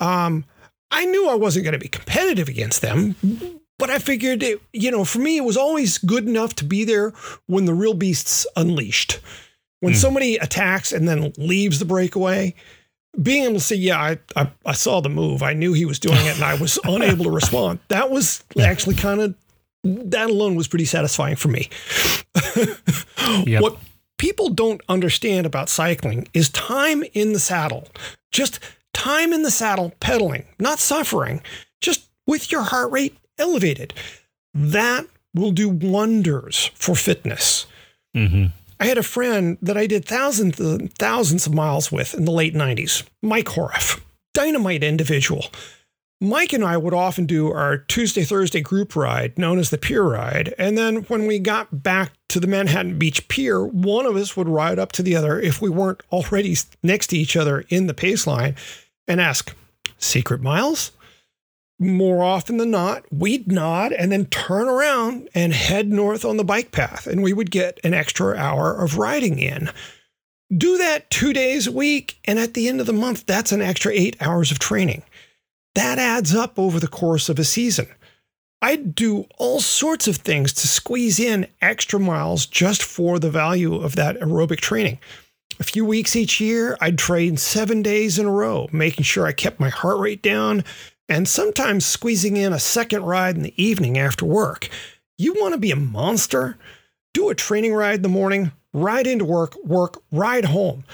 Um, 0.00 0.44
I 0.90 1.06
knew 1.06 1.28
I 1.28 1.34
wasn't 1.34 1.64
going 1.64 1.72
to 1.72 1.78
be 1.78 1.88
competitive 1.88 2.48
against 2.48 2.82
them, 2.82 3.16
but 3.78 3.90
I 3.90 3.98
figured, 3.98 4.42
it, 4.42 4.60
you 4.72 4.90
know, 4.90 5.04
for 5.04 5.18
me, 5.18 5.38
it 5.38 5.44
was 5.44 5.56
always 5.56 5.98
good 5.98 6.28
enough 6.28 6.54
to 6.56 6.64
be 6.64 6.84
there 6.84 7.12
when 7.46 7.64
the 7.64 7.74
real 7.74 7.94
beast's 7.94 8.46
unleashed. 8.54 9.20
When 9.80 9.94
mm. 9.94 9.96
somebody 9.96 10.36
attacks 10.36 10.92
and 10.92 11.08
then 11.08 11.32
leaves 11.36 11.78
the 11.78 11.84
breakaway, 11.84 12.54
being 13.20 13.44
able 13.44 13.54
to 13.54 13.60
say, 13.60 13.76
yeah, 13.76 14.00
I, 14.00 14.18
I, 14.34 14.50
I, 14.64 14.72
saw 14.72 15.00
the 15.00 15.08
move. 15.08 15.42
I 15.42 15.52
knew 15.52 15.72
he 15.72 15.84
was 15.84 15.98
doing 15.98 16.18
it 16.18 16.34
and 16.34 16.44
I 16.44 16.54
was 16.54 16.78
unable 16.84 17.24
to 17.24 17.30
respond. 17.30 17.78
That 17.88 18.10
was 18.10 18.44
actually 18.60 18.96
kind 18.96 19.20
of, 19.20 19.34
that 19.84 20.30
alone 20.30 20.54
was 20.56 20.68
pretty 20.68 20.84
satisfying 20.84 21.36
for 21.36 21.48
me. 21.48 21.68
yep. 23.46 23.62
What 23.62 23.78
people 24.18 24.50
don't 24.50 24.80
understand 24.88 25.46
about 25.46 25.68
cycling 25.68 26.28
is 26.34 26.50
time 26.50 27.04
in 27.14 27.32
the 27.32 27.38
saddle. 27.38 27.88
Just 28.32 28.60
time 28.92 29.32
in 29.32 29.42
the 29.42 29.50
saddle 29.50 29.92
pedaling, 30.00 30.44
not 30.58 30.78
suffering, 30.78 31.42
just 31.80 32.08
with 32.26 32.50
your 32.50 32.62
heart 32.62 32.90
rate 32.90 33.16
elevated. 33.38 33.94
That 34.54 35.06
will 35.34 35.52
do 35.52 35.68
wonders 35.68 36.70
for 36.74 36.94
fitness. 36.94 37.66
Mm-hmm. 38.14 38.46
I 38.78 38.86
had 38.86 38.98
a 38.98 39.02
friend 39.02 39.56
that 39.62 39.76
I 39.76 39.86
did 39.86 40.04
thousands 40.04 40.60
and 40.60 40.92
thousands 40.94 41.46
of 41.46 41.54
miles 41.54 41.90
with 41.90 42.14
in 42.14 42.24
the 42.24 42.32
late 42.32 42.54
90s, 42.54 43.04
Mike 43.22 43.46
Horoff, 43.46 44.00
dynamite 44.34 44.82
individual. 44.82 45.46
Mike 46.20 46.54
and 46.54 46.64
I 46.64 46.78
would 46.78 46.94
often 46.94 47.26
do 47.26 47.52
our 47.52 47.76
Tuesday, 47.76 48.24
Thursday 48.24 48.62
group 48.62 48.96
ride 48.96 49.38
known 49.38 49.58
as 49.58 49.68
the 49.68 49.76
Pier 49.76 50.02
Ride. 50.02 50.54
And 50.58 50.76
then 50.76 50.96
when 51.04 51.26
we 51.26 51.38
got 51.38 51.82
back 51.82 52.12
to 52.30 52.40
the 52.40 52.46
Manhattan 52.46 52.98
Beach 52.98 53.28
Pier, 53.28 53.64
one 53.64 54.06
of 54.06 54.16
us 54.16 54.34
would 54.34 54.48
ride 54.48 54.78
up 54.78 54.92
to 54.92 55.02
the 55.02 55.14
other 55.14 55.38
if 55.38 55.60
we 55.60 55.68
weren't 55.68 56.02
already 56.10 56.56
next 56.82 57.08
to 57.08 57.18
each 57.18 57.36
other 57.36 57.64
in 57.68 57.86
the 57.86 57.94
pace 57.94 58.26
line 58.26 58.56
and 59.06 59.20
ask, 59.20 59.54
Secret 59.98 60.40
miles? 60.42 60.92
More 61.78 62.22
often 62.22 62.56
than 62.56 62.70
not, 62.70 63.04
we'd 63.12 63.52
nod 63.52 63.92
and 63.92 64.10
then 64.10 64.26
turn 64.26 64.68
around 64.68 65.28
and 65.34 65.52
head 65.52 65.88
north 65.88 66.24
on 66.24 66.38
the 66.38 66.44
bike 66.44 66.72
path, 66.72 67.06
and 67.06 67.22
we 67.22 67.34
would 67.34 67.50
get 67.50 67.78
an 67.84 67.92
extra 67.92 68.34
hour 68.36 68.72
of 68.72 68.96
riding 68.96 69.38
in. 69.38 69.70
Do 70.56 70.78
that 70.78 71.10
two 71.10 71.32
days 71.32 71.66
a 71.66 71.72
week, 71.72 72.18
and 72.24 72.38
at 72.38 72.54
the 72.54 72.68
end 72.68 72.80
of 72.80 72.86
the 72.86 72.92
month, 72.92 73.26
that's 73.26 73.52
an 73.52 73.60
extra 73.60 73.92
eight 73.92 74.16
hours 74.20 74.50
of 74.50 74.58
training. 74.58 75.02
That 75.74 75.98
adds 75.98 76.34
up 76.34 76.58
over 76.58 76.80
the 76.80 76.88
course 76.88 77.28
of 77.28 77.38
a 77.38 77.44
season. 77.44 77.88
I'd 78.62 78.94
do 78.94 79.26
all 79.36 79.60
sorts 79.60 80.08
of 80.08 80.16
things 80.16 80.54
to 80.54 80.66
squeeze 80.66 81.20
in 81.20 81.46
extra 81.60 82.00
miles 82.00 82.46
just 82.46 82.82
for 82.82 83.18
the 83.18 83.30
value 83.30 83.74
of 83.74 83.96
that 83.96 84.18
aerobic 84.18 84.60
training 84.60 84.98
a 85.58 85.64
few 85.64 85.84
weeks 85.84 86.16
each 86.16 86.40
year, 86.40 86.76
I'd 86.80 86.98
train 86.98 87.36
seven 87.36 87.82
days 87.82 88.18
in 88.18 88.26
a 88.26 88.30
row, 88.30 88.68
making 88.72 89.04
sure 89.04 89.26
I 89.26 89.32
kept 89.32 89.60
my 89.60 89.68
heart 89.68 89.98
rate 89.98 90.22
down 90.22 90.64
and 91.08 91.28
sometimes 91.28 91.86
squeezing 91.86 92.36
in 92.36 92.52
a 92.52 92.58
second 92.58 93.02
ride 93.04 93.36
in 93.36 93.42
the 93.42 93.62
evening 93.62 93.98
after 93.98 94.24
work. 94.24 94.68
You 95.18 95.34
want 95.34 95.54
to 95.54 95.60
be 95.60 95.70
a 95.70 95.76
monster? 95.76 96.58
Do 97.14 97.30
a 97.30 97.34
training 97.34 97.74
ride 97.74 97.96
in 97.96 98.02
the 98.02 98.08
morning, 98.08 98.52
ride 98.72 99.06
into 99.06 99.24
work, 99.24 99.56
work, 99.64 100.02
ride 100.12 100.46
home. 100.46 100.84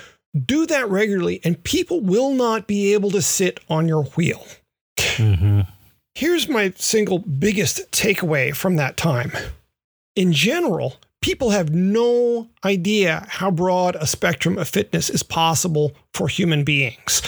Do 0.47 0.67
that 0.67 0.89
regularly, 0.89 1.41
and 1.45 1.63
people 1.63 2.01
will 2.01 2.33
not 2.33 2.67
be 2.67 2.93
able 2.95 3.11
to 3.11 3.21
sit 3.21 3.61
on 3.69 3.89
your 3.89 4.05
wheel. 4.05 4.47
Mm-hmm. 4.97 5.63
Here's 6.15 6.49
my 6.49 6.73
single 6.77 7.19
biggest 7.19 7.91
takeaway 7.91 8.55
from 8.55 8.77
that 8.77 8.97
time. 8.97 9.33
In 10.15 10.33
general, 10.33 10.97
people 11.23 11.51
have 11.51 11.75
no 11.75 12.49
idea 12.65 13.27
how 13.29 13.51
broad 13.51 13.97
a 13.97 14.07
spectrum 14.07 14.59
of 14.59 14.69
fitness 14.69 15.09
is 15.09 15.23
possible 15.23 15.93
for 16.13 16.29
human 16.29 16.65
beings. 16.65 17.23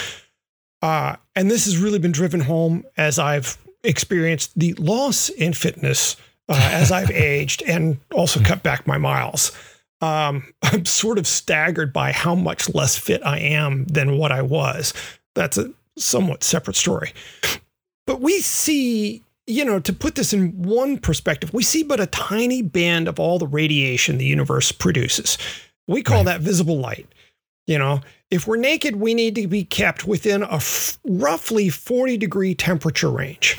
Uh, 0.84 1.16
and 1.34 1.50
this 1.50 1.64
has 1.64 1.78
really 1.78 1.98
been 1.98 2.12
driven 2.12 2.40
home 2.40 2.84
as 2.98 3.18
I've 3.18 3.56
experienced 3.82 4.52
the 4.54 4.74
loss 4.74 5.30
in 5.30 5.54
fitness 5.54 6.16
uh, 6.50 6.68
as 6.72 6.92
I've 6.92 7.10
aged 7.10 7.62
and 7.62 7.98
also 8.12 8.38
cut 8.40 8.62
back 8.62 8.86
my 8.86 8.98
miles. 8.98 9.50
Um, 10.02 10.52
I'm 10.62 10.84
sort 10.84 11.16
of 11.16 11.26
staggered 11.26 11.90
by 11.90 12.12
how 12.12 12.34
much 12.34 12.74
less 12.74 12.98
fit 12.98 13.24
I 13.24 13.38
am 13.38 13.86
than 13.86 14.18
what 14.18 14.30
I 14.30 14.42
was. 14.42 14.92
That's 15.34 15.56
a 15.56 15.72
somewhat 15.96 16.44
separate 16.44 16.76
story. 16.76 17.14
But 18.06 18.20
we 18.20 18.40
see 18.40 19.22
you 19.46 19.64
know, 19.64 19.78
to 19.78 19.92
put 19.92 20.16
this 20.16 20.32
in 20.32 20.50
one 20.62 20.98
perspective, 20.98 21.52
we 21.52 21.62
see 21.62 21.82
but 21.82 22.00
a 22.00 22.06
tiny 22.06 22.60
band 22.60 23.08
of 23.08 23.18
all 23.18 23.38
the 23.38 23.46
radiation 23.46 24.18
the 24.18 24.24
universe 24.26 24.70
produces. 24.70 25.38
We 25.86 26.02
call 26.02 26.18
right. 26.18 26.26
that 26.26 26.40
visible 26.40 26.78
light. 26.78 27.06
You 27.66 27.78
know, 27.78 28.00
if 28.30 28.46
we're 28.46 28.56
naked, 28.56 28.96
we 28.96 29.14
need 29.14 29.34
to 29.36 29.46
be 29.46 29.64
kept 29.64 30.06
within 30.06 30.42
a 30.42 30.56
f- 30.56 30.98
roughly 31.04 31.68
40 31.70 32.16
degree 32.16 32.54
temperature 32.54 33.10
range. 33.10 33.58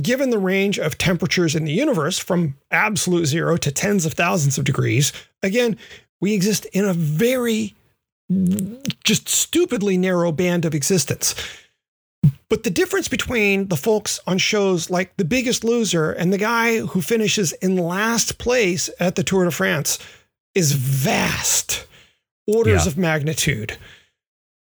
Given 0.00 0.30
the 0.30 0.38
range 0.38 0.78
of 0.78 0.98
temperatures 0.98 1.54
in 1.54 1.64
the 1.64 1.72
universe 1.72 2.18
from 2.18 2.56
absolute 2.70 3.26
zero 3.26 3.56
to 3.56 3.72
tens 3.72 4.04
of 4.04 4.12
thousands 4.12 4.58
of 4.58 4.64
degrees, 4.64 5.12
again, 5.42 5.78
we 6.20 6.34
exist 6.34 6.66
in 6.66 6.84
a 6.84 6.92
very 6.92 7.74
just 9.04 9.28
stupidly 9.28 9.96
narrow 9.96 10.30
band 10.30 10.66
of 10.66 10.74
existence. 10.74 11.34
But 12.50 12.62
the 12.62 12.70
difference 12.70 13.08
between 13.08 13.68
the 13.68 13.76
folks 13.76 14.20
on 14.26 14.38
shows 14.38 14.90
like 14.90 15.16
The 15.16 15.24
Biggest 15.24 15.64
Loser 15.64 16.12
and 16.12 16.32
the 16.32 16.38
guy 16.38 16.78
who 16.78 17.00
finishes 17.00 17.52
in 17.54 17.76
last 17.76 18.38
place 18.38 18.90
at 19.00 19.14
the 19.14 19.22
Tour 19.22 19.44
de 19.44 19.50
France 19.50 19.98
is 20.54 20.72
vast 20.72 21.86
orders 22.48 22.86
yeah. 22.86 22.90
of 22.90 22.98
magnitude. 22.98 23.76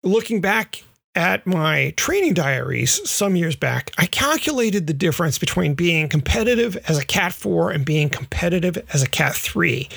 Looking 0.03 0.41
back 0.41 0.83
at 1.15 1.47
my 1.47 1.93
training 1.97 2.35
diaries 2.35 3.09
some 3.09 3.37
years 3.37 3.57
back, 3.57 3.91
I 3.99 4.07
calculated 4.07 4.87
the 4.87 4.95
difference 4.95 5.39
between 5.39 5.75
being 5.75 6.09
competitive 6.09 6.77
as 6.89 6.99
a 6.99 7.05
Cat 7.05 7.35
4 7.35 7.71
and 7.71 7.85
being 7.85 8.09
competitive 8.09 8.79
as 8.95 9.03
a 9.03 9.09
Cat 9.09 9.35
3. 9.35 9.89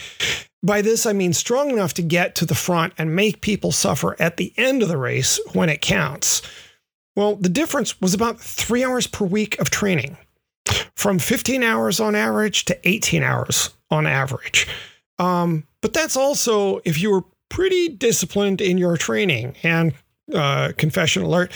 By 0.62 0.82
this, 0.82 1.06
I 1.06 1.14
mean 1.14 1.34
strong 1.34 1.70
enough 1.70 1.94
to 1.94 2.02
get 2.02 2.36
to 2.36 2.46
the 2.46 2.56
front 2.56 2.94
and 2.98 3.16
make 3.16 3.42
people 3.42 3.72
suffer 3.72 4.20
at 4.20 4.38
the 4.38 4.52
end 4.58 4.82
of 4.82 4.90
the 4.90 4.98
race 4.98 5.40
when 5.54 5.70
it 5.70 5.82
counts 5.82 6.42
Well, 7.16 7.36
the 7.36 7.50
difference 7.50 8.02
was 8.02 8.14
about 8.14 8.42
three 8.42 8.84
hours 8.84 9.08
per 9.08 9.26
week 9.26 9.58
of 9.60 9.70
training, 9.70 10.18
from 10.96 11.20
15 11.20 11.64
hours 11.64 12.00
on 12.00 12.16
average 12.16 12.66
to 12.66 12.90
18 12.90 13.24
hours 13.24 13.70
on 13.90 14.06
average. 14.08 14.68
Um, 15.18 15.66
but 15.82 15.94
that's 15.94 16.18
also 16.18 16.82
if 16.84 17.00
you 17.00 17.12
were 17.12 17.24
pretty 17.56 17.88
disciplined 17.88 18.60
in 18.60 18.78
your 18.78 18.98
training. 18.98 19.56
And 19.64 19.94
uh, 20.34 20.74
confession 20.78 21.24
alert, 21.24 21.54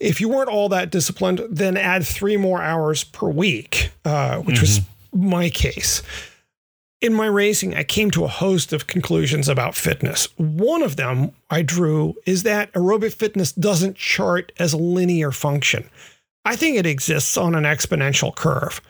if 0.00 0.18
you 0.18 0.28
weren't 0.30 0.48
all 0.48 0.70
that 0.70 0.90
disciplined, 0.90 1.42
then 1.50 1.76
add 1.76 2.06
three 2.06 2.38
more 2.38 2.62
hours 2.62 3.04
per 3.04 3.28
week, 3.28 3.90
uh, 4.06 4.38
which 4.38 4.56
mm-hmm. 4.56 4.62
was 4.62 4.80
my 5.12 5.50
case. 5.50 6.02
In 7.02 7.12
my 7.12 7.26
racing, 7.26 7.74
I 7.74 7.82
came 7.82 8.10
to 8.12 8.24
a 8.24 8.28
host 8.28 8.72
of 8.72 8.86
conclusions 8.86 9.46
about 9.46 9.74
fitness. 9.74 10.26
One 10.38 10.82
of 10.82 10.96
them 10.96 11.32
I 11.50 11.60
drew 11.60 12.14
is 12.24 12.44
that 12.44 12.72
aerobic 12.72 13.12
fitness 13.12 13.52
doesn't 13.52 13.96
chart 13.96 14.52
as 14.58 14.72
a 14.72 14.78
linear 14.78 15.32
function. 15.32 15.90
I 16.46 16.56
think 16.56 16.78
it 16.78 16.86
exists 16.86 17.36
on 17.36 17.54
an 17.54 17.64
exponential 17.64 18.34
curve. 18.34 18.80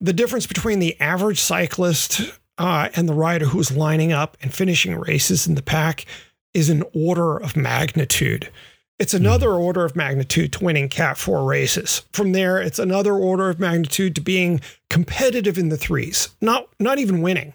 The 0.00 0.12
difference 0.12 0.48
between 0.48 0.80
the 0.80 1.00
average 1.00 1.38
cyclist 1.38 2.22
uh, 2.58 2.88
and 2.94 3.08
the 3.08 3.14
rider 3.14 3.46
who's 3.46 3.76
lining 3.76 4.12
up 4.12 4.36
and 4.40 4.52
finishing 4.52 4.98
races 4.98 5.46
in 5.46 5.54
the 5.54 5.62
pack 5.62 6.06
is 6.54 6.68
an 6.68 6.84
order 6.94 7.36
of 7.36 7.56
magnitude. 7.56 8.50
It's 8.98 9.14
another 9.14 9.48
mm. 9.48 9.58
order 9.58 9.84
of 9.84 9.96
magnitude 9.96 10.52
to 10.52 10.64
winning 10.64 10.88
Cat 10.88 11.18
4 11.18 11.44
races. 11.44 12.02
From 12.12 12.32
there, 12.32 12.60
it's 12.60 12.78
another 12.78 13.14
order 13.14 13.48
of 13.48 13.58
magnitude 13.58 14.14
to 14.14 14.20
being 14.20 14.60
competitive 14.90 15.58
in 15.58 15.70
the 15.70 15.76
threes, 15.76 16.28
not, 16.40 16.68
not 16.78 16.98
even 16.98 17.22
winning. 17.22 17.54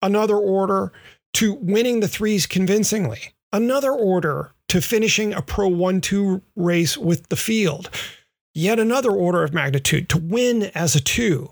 Another 0.00 0.36
order 0.36 0.92
to 1.34 1.54
winning 1.54 2.00
the 2.00 2.08
threes 2.08 2.46
convincingly. 2.46 3.34
Another 3.52 3.92
order 3.92 4.52
to 4.68 4.80
finishing 4.80 5.32
a 5.32 5.42
Pro 5.42 5.68
1 5.68 6.00
2 6.00 6.42
race 6.56 6.96
with 6.96 7.28
the 7.28 7.36
field. 7.36 7.90
Yet 8.54 8.78
another 8.78 9.10
order 9.10 9.42
of 9.42 9.54
magnitude 9.54 10.08
to 10.10 10.18
win 10.18 10.70
as 10.74 10.94
a 10.94 11.00
two 11.00 11.50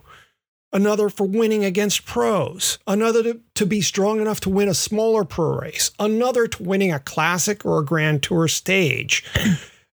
another 0.77 1.09
for 1.09 1.27
winning 1.27 1.65
against 1.65 2.05
pros, 2.05 2.79
another 2.87 3.23
to, 3.23 3.41
to 3.55 3.65
be 3.65 3.81
strong 3.81 4.21
enough 4.21 4.41
to 4.41 4.51
win 4.51 4.69
a 4.69 4.75
smaller 4.75 5.25
pro 5.25 5.59
race, 5.59 5.91
another 5.99 6.47
to 6.47 6.63
winning 6.63 6.93
a 6.93 7.01
classic 7.01 7.65
or 7.65 7.79
a 7.79 7.85
grand 7.85 8.23
tour 8.23 8.47
stage. 8.47 9.25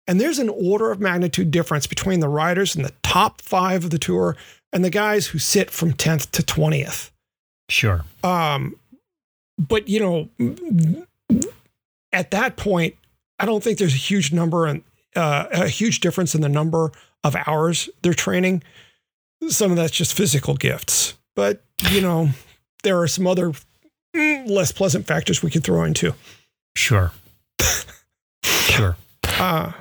And 0.08 0.20
there's 0.20 0.40
an 0.40 0.48
order 0.48 0.90
of 0.90 0.98
magnitude 0.98 1.52
difference 1.52 1.86
between 1.86 2.18
the 2.18 2.28
riders 2.28 2.74
in 2.74 2.82
the 2.82 2.92
top 3.04 3.40
five 3.40 3.84
of 3.84 3.90
the 3.90 3.98
tour 3.98 4.36
and 4.72 4.84
the 4.84 4.90
guys 4.90 5.28
who 5.28 5.38
sit 5.38 5.70
from 5.70 5.92
10th 5.92 6.32
to 6.32 6.42
20th. 6.42 7.12
Sure. 7.68 8.04
Um, 8.24 8.74
but, 9.56 9.88
you 9.88 10.00
know, 10.00 10.28
at 12.12 12.32
that 12.32 12.56
point, 12.56 12.96
I 13.38 13.46
don't 13.46 13.62
think 13.62 13.78
there's 13.78 13.94
a 13.94 13.98
huge 13.98 14.32
number 14.32 14.66
and 14.66 14.82
uh, 15.14 15.46
a 15.52 15.68
huge 15.68 16.00
difference 16.00 16.34
in 16.34 16.40
the 16.40 16.48
number 16.48 16.90
of 17.22 17.36
hours 17.46 17.88
they're 18.02 18.12
training 18.12 18.64
some 19.48 19.70
of 19.70 19.76
that's 19.76 19.92
just 19.92 20.14
physical 20.14 20.54
gifts. 20.54 21.14
But, 21.34 21.62
you 21.90 22.00
know, 22.00 22.30
there 22.82 23.00
are 23.00 23.08
some 23.08 23.26
other 23.26 23.52
mm, 24.14 24.48
less 24.48 24.72
pleasant 24.72 25.06
factors 25.06 25.42
we 25.42 25.50
can 25.50 25.62
throw 25.62 25.84
into. 25.84 26.14
Sure. 26.76 27.12
sure. 28.42 28.96
Uh, 29.38 29.72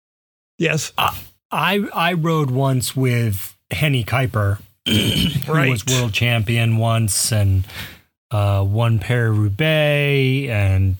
yes. 0.58 0.92
Uh, 0.96 1.14
I 1.50 1.86
I 1.94 2.14
rode 2.14 2.50
once 2.50 2.96
with 2.96 3.56
Hennie 3.70 4.04
Kuiper, 4.04 4.58
who 4.86 5.52
right. 5.52 5.68
was 5.68 5.84
world 5.86 6.14
champion 6.14 6.78
once 6.78 7.30
and 7.30 7.64
uh, 8.30 8.64
won 8.66 8.98
Paris 8.98 9.36
Roubaix 9.36 10.50
and 10.50 10.96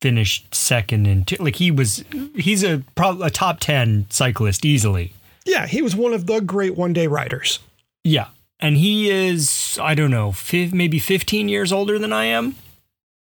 finished 0.00 0.54
second 0.54 1.06
in 1.06 1.24
two. 1.24 1.36
Like 1.36 1.56
he 1.56 1.70
was, 1.70 2.04
he's 2.34 2.62
a 2.62 2.82
a 2.98 3.30
top 3.30 3.60
ten 3.60 4.06
cyclist 4.10 4.64
easily. 4.64 5.14
Yeah, 5.44 5.66
he 5.66 5.82
was 5.82 5.94
one 5.94 6.12
of 6.12 6.26
the 6.26 6.40
great 6.40 6.76
one 6.76 6.92
day 6.92 7.06
riders. 7.06 7.58
Yeah. 8.02 8.28
And 8.60 8.76
he 8.76 9.10
is, 9.10 9.78
I 9.82 9.94
don't 9.94 10.10
know, 10.10 10.34
maybe 10.52 10.98
15 10.98 11.48
years 11.48 11.72
older 11.72 11.98
than 11.98 12.12
I 12.12 12.24
am. 12.26 12.56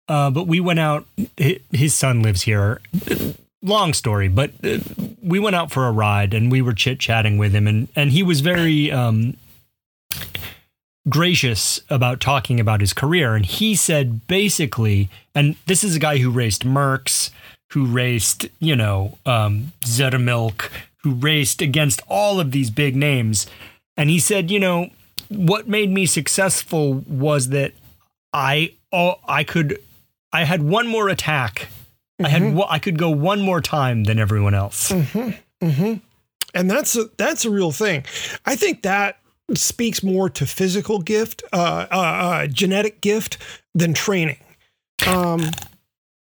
Uh, 0.08 0.30
but 0.30 0.48
we 0.48 0.60
went 0.60 0.80
out, 0.80 1.06
his 1.72 1.94
son 1.94 2.22
lives 2.22 2.44
here. 2.44 2.82
Long 3.62 3.94
story, 3.94 4.28
but 4.28 4.52
uh, 4.64 4.80
we 5.24 5.40
went 5.40 5.56
out 5.56 5.72
for 5.72 5.88
a 5.88 5.92
ride 5.92 6.34
and 6.34 6.52
we 6.52 6.62
were 6.62 6.74
chit 6.74 7.00
chatting 7.00 7.38
with 7.38 7.54
him. 7.54 7.66
And, 7.66 7.88
and 7.96 8.12
he 8.12 8.22
was 8.22 8.42
very 8.42 8.92
um, 8.92 9.38
gracious 11.08 11.80
about 11.90 12.20
talking 12.20 12.60
about 12.60 12.82
his 12.82 12.92
career. 12.92 13.36
And 13.36 13.46
he 13.46 13.76
said 13.76 14.28
basically, 14.28 15.10
and 15.34 15.56
this 15.66 15.84
is 15.84 15.96
a 15.96 16.00
guy 16.00 16.18
who 16.18 16.30
raced 16.30 16.66
Merckx, 16.66 17.30
who 17.72 17.86
raced, 17.86 18.48
you 18.60 18.76
know, 18.76 19.18
um, 19.26 19.72
Milk, 20.20 20.70
who 21.04 21.14
raced 21.14 21.62
against 21.62 22.02
all 22.08 22.40
of 22.40 22.52
these 22.52 22.70
big 22.70 22.96
names. 22.96 23.48
And 23.98 24.10
he 24.10 24.20
said, 24.20 24.50
you 24.50 24.60
know, 24.60 24.90
what 25.30 25.68
made 25.68 25.92
me 25.92 26.06
successful 26.06 26.94
was 27.08 27.50
that 27.50 27.74
I 28.32 28.74
oh, 28.92 29.16
I 29.28 29.44
could 29.44 29.80
I 30.32 30.46
had 30.46 30.64
one 30.64 30.88
more 30.88 31.10
attack. 31.10 31.68
Mm-hmm. 32.22 32.26
I 32.26 32.30
had 32.30 32.42
mm-hmm. 32.42 32.62
I 32.68 32.80
could 32.80 32.98
go 32.98 33.10
one 33.10 33.42
more 33.42 33.62
time 33.62 34.06
than 34.06 34.20
everyone 34.20 34.54
else. 34.54 34.92
Mm-hmm. 34.92 35.66
Mm-hmm. 35.66 35.94
And 36.56 36.70
that's 36.70 36.96
a, 36.96 37.06
that's 37.18 37.46
a 37.46 37.50
real 37.50 37.72
thing. 37.72 38.06
I 38.46 38.56
think 38.56 38.84
that 38.84 39.18
speaks 39.56 40.04
more 40.04 40.30
to 40.30 40.46
physical 40.46 41.00
gift, 41.00 41.44
uh, 41.52 41.88
uh, 41.92 41.96
uh, 41.96 42.48
genetic 42.48 43.02
gift 43.02 43.38
than 43.74 43.94
training. 43.94 44.38
Um, 45.08 45.50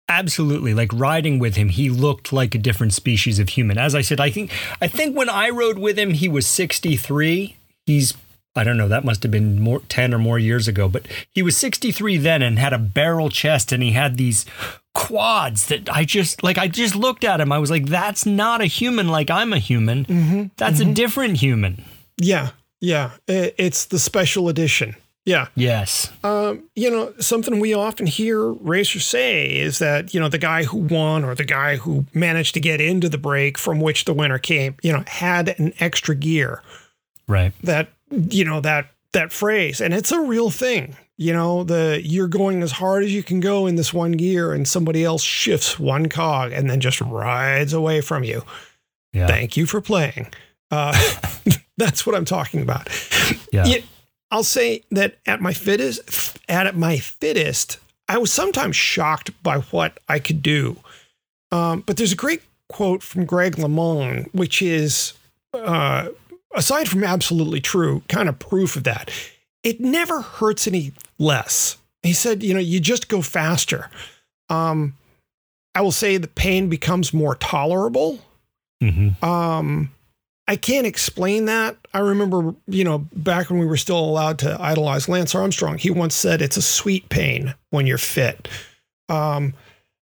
Absolutely. 0.09 0.73
Like 0.73 0.91
riding 0.93 1.39
with 1.39 1.57
him, 1.57 1.69
he 1.69 1.91
looked 1.91 2.33
like 2.33 2.55
a 2.55 2.59
different 2.59 2.95
species 2.95 3.39
of 3.39 3.51
human. 3.51 3.77
As 3.77 3.95
I 3.95 4.01
said, 4.01 4.21
I 4.21 4.31
think 4.31 4.51
I 4.81 4.89
think 4.89 5.17
when 5.17 5.29
I 5.29 5.51
rode 5.51 5.79
with 5.79 5.99
him, 5.99 6.15
he 6.15 6.29
was 6.29 6.47
63. 6.47 7.57
He's 7.85 8.15
I 8.57 8.65
don't 8.65 8.79
know, 8.79 8.89
that 8.89 9.05
must 9.05 9.23
have 9.23 9.31
been 9.31 9.61
more 9.61 9.81
10 9.89 10.13
or 10.13 10.19
more 10.19 10.39
years 10.39 10.67
ago, 10.67 10.89
but 10.89 11.07
he 11.31 11.43
was 11.43 11.57
63 11.57 12.17
then 12.17 12.43
and 12.43 12.59
had 12.59 12.73
a 12.73 12.79
barrel 12.79 13.29
chest 13.29 13.71
and 13.71 13.83
he 13.83 13.93
had 13.93 14.17
these 14.17 14.47
quads 14.95 15.67
that 15.67 15.89
I 15.95 16.05
just 16.05 16.43
like 16.43 16.59
I 16.59 16.67
just 16.67 16.97
looked 16.97 17.23
at 17.23 17.41
him. 17.41 17.53
I 17.53 17.59
was 17.59 17.71
like, 17.71 17.87
that's 17.87 18.27
not 18.27 18.61
a 18.61 18.67
human 18.67 19.09
like 19.09 19.31
I'm 19.31 19.53
a 19.53 19.59
human. 19.59 20.07
Mm-hmm, 20.07 20.45
that's 20.57 20.81
mm-hmm. 20.81 20.91
a 20.91 20.95
different 20.95 21.37
human. 21.37 21.85
Yeah. 22.17 22.51
Yeah. 22.81 23.11
It's 23.29 23.85
the 23.85 23.99
special 23.99 24.49
edition. 24.49 24.97
Yeah. 25.29 25.49
Yes. 25.55 26.11
Um, 26.25 26.71
you 26.75 26.91
know, 26.91 27.13
something 27.21 27.61
we 27.61 27.75
often 27.75 28.07
hear 28.07 28.51
racers 28.51 29.05
say 29.05 29.45
is 29.45 29.79
that, 29.79 30.15
you 30.15 30.21
know, 30.21 30.31
the 30.31 30.39
guy 30.39 30.65
who 30.65 30.79
won 30.79 31.23
or 31.23 31.35
the 31.35 31.45
guy 31.45 31.77
who 31.77 32.07
managed 32.15 32.55
to 32.55 32.61
get 32.61 32.81
into 32.81 33.11
the 33.11 33.19
break 33.19 33.59
from 33.59 33.79
which 33.79 34.07
the 34.07 34.15
winner 34.15 34.39
came, 34.39 34.77
you 34.83 34.91
know, 34.91 35.05
had 35.07 35.51
an 35.61 35.75
extra 35.81 36.15
gear. 36.15 36.63
Right. 37.27 37.53
That, 37.63 37.91
you 38.11 38.43
know, 38.43 38.63
that 38.63 38.91
that 39.13 39.31
phrase. 39.31 39.83
And 39.83 39.93
it's 39.93 40.13
a 40.13 40.21
real 40.23 40.49
thing. 40.49 40.97
You 41.19 41.35
know, 41.35 41.63
the 41.63 42.01
you're 42.03 42.29
going 42.29 42.63
as 42.63 42.73
hard 42.73 43.05
as 43.05 43.13
you 43.13 43.23
can 43.23 43.41
go 43.41 43.67
in 43.67 43.77
this 43.77 43.93
one 43.93 44.13
gear 44.13 44.55
and 44.55 44.67
somebody 44.67 45.05
else 45.05 45.23
shifts 45.23 45.79
one 45.79 46.09
cog 46.09 46.53
and 46.53 46.71
then 46.71 46.81
just 46.81 47.03
rides 47.03 47.75
away 47.75 48.01
from 48.01 48.25
you. 48.25 48.45
Yeah. 49.13 49.27
Thank 49.27 49.59
you 49.59 49.67
for 49.67 49.83
playing. 49.83 50.29
Uh, 50.71 50.99
that's 51.77 52.07
what 52.07 52.15
I'm 52.15 52.25
talking 52.25 52.63
about. 52.63 52.89
Yeah. 53.53 53.67
It, 53.67 53.85
I'll 54.31 54.45
say 54.45 54.83
that 54.91 55.17
at 55.27 55.41
my 55.41 55.53
fittest, 55.53 56.39
at 56.49 56.77
my 56.77 56.99
fittest, 56.99 57.79
I 58.09 58.19
was 58.19 58.33
sometimes 58.33 58.77
shocked 58.77 59.31
by 59.43 59.59
what 59.59 59.99
I 60.09 60.19
could 60.19 60.43
do. 60.43 60.77
Um, 61.51 61.83
but 61.87 61.97
there's 61.97 62.13
a 62.13 62.17
great 62.17 62.43
quote 62.69 63.03
from 63.03 63.25
Greg 63.25 63.57
LeMond, 63.57 64.29
which 64.35 64.61
is, 64.61 65.15
uh, 65.55 66.09
aside 66.55 66.89
from 66.89 67.05
absolutely 67.05 67.61
true, 67.61 68.03
kind 68.09 68.29
of 68.29 68.39
proof 68.39 68.77
of 68.77 68.85
that. 68.85 69.11
It 69.63 69.81
never 69.81 70.21
hurts 70.21 70.67
any 70.67 70.93
less. 71.19 71.79
He 72.03 72.13
said, 72.13 72.43
you 72.43 72.55
know, 72.55 72.61
you 72.61 72.81
just 72.81 73.09
go 73.09 73.23
faster. 73.23 73.91
Um, 74.51 74.95
I 75.75 75.81
will 75.81 75.93
say 75.93 76.17
the 76.17 76.29
pain 76.29 76.69
becomes 76.69 77.13
more 77.13 77.35
tolerable. 77.37 78.21
Mm-hmm. 78.83 79.25
Um, 79.25 79.91
I 80.49 80.57
can't 80.57 80.87
explain 80.87 81.45
that. 81.45 81.77
I 81.93 81.99
remember, 81.99 82.55
you 82.67 82.83
know, 82.83 83.07
back 83.15 83.51
when 83.51 83.59
we 83.59 83.67
were 83.67 83.77
still 83.77 83.99
allowed 83.99 84.39
to 84.41 84.57
idolize 84.59 85.07
Lance 85.07 85.35
Armstrong, 85.35 85.77
he 85.77 85.91
once 85.91 86.15
said 86.15 86.41
it's 86.41 86.57
a 86.57 86.63
sweet 86.63 87.11
pain 87.11 87.55
when 87.69 87.87
you're 87.87 87.99
fit. 87.99 88.49
Um, 89.11 89.53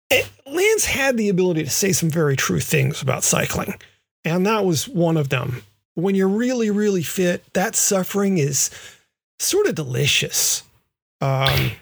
it, 0.09 0.29
Lance 0.47 0.87
had 0.87 1.19
the 1.19 1.29
ability 1.29 1.65
to 1.65 1.71
say 1.71 1.93
some 1.93 2.09
very 2.09 2.35
true 2.35 2.61
things 2.61 3.03
about 3.03 3.25
cycling, 3.25 3.75
and 4.25 4.47
that 4.47 4.65
was 4.65 4.89
one 4.89 5.19
of 5.19 5.29
them. 5.29 5.63
When 5.95 6.15
you're 6.15 6.29
really, 6.29 6.71
really 6.71 7.03
fit, 7.03 7.45
that 7.53 7.77
suffering 7.77 8.39
is 8.39 8.71
sort 9.39 9.67
of 9.67 9.75
delicious. 9.75 10.63
Um, 11.21 11.73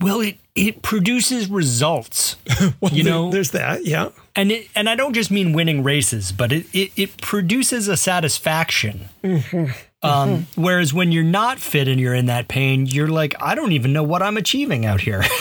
well, 0.00 0.22
it 0.22 0.38
it 0.54 0.82
produces 0.82 1.48
results. 1.50 2.36
well, 2.80 2.92
you 2.92 3.02
know, 3.02 3.30
there's 3.30 3.50
that, 3.52 3.84
yeah. 3.84 4.10
And 4.36 4.52
it, 4.52 4.68
and 4.74 4.88
I 4.88 4.94
don't 4.94 5.12
just 5.12 5.30
mean 5.30 5.52
winning 5.52 5.82
races, 5.82 6.32
but 6.32 6.52
it 6.52 6.66
it, 6.72 6.92
it 6.96 7.22
produces 7.22 7.88
a 7.88 7.96
satisfaction. 7.96 9.08
Mm-hmm. 9.22 9.72
Um, 10.02 10.28
mm-hmm. 10.28 10.62
Whereas 10.62 10.92
when 10.92 11.12
you're 11.12 11.24
not 11.24 11.58
fit 11.58 11.88
and 11.88 11.98
you're 11.98 12.14
in 12.14 12.26
that 12.26 12.48
pain, 12.48 12.86
you're 12.86 13.08
like, 13.08 13.34
I 13.40 13.54
don't 13.54 13.72
even 13.72 13.92
know 13.92 14.02
what 14.02 14.22
I'm 14.22 14.36
achieving 14.36 14.86
out 14.86 15.00
here. 15.00 15.24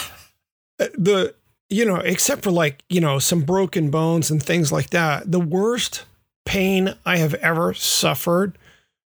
Uh, 0.80 0.88
the 0.98 1.36
you 1.70 1.86
know, 1.86 1.98
except 1.98 2.44
for 2.44 2.50
like 2.50 2.84
you 2.90 3.00
know 3.00 3.20
some 3.20 3.42
broken 3.42 3.92
bones 3.92 4.32
and 4.32 4.42
things 4.42 4.72
like 4.72 4.90
that, 4.90 5.32
the 5.32 5.40
worst 5.40 6.06
pain 6.46 6.96
I 7.06 7.18
have 7.18 7.36
ever 7.36 7.76
suffered 7.76 8.58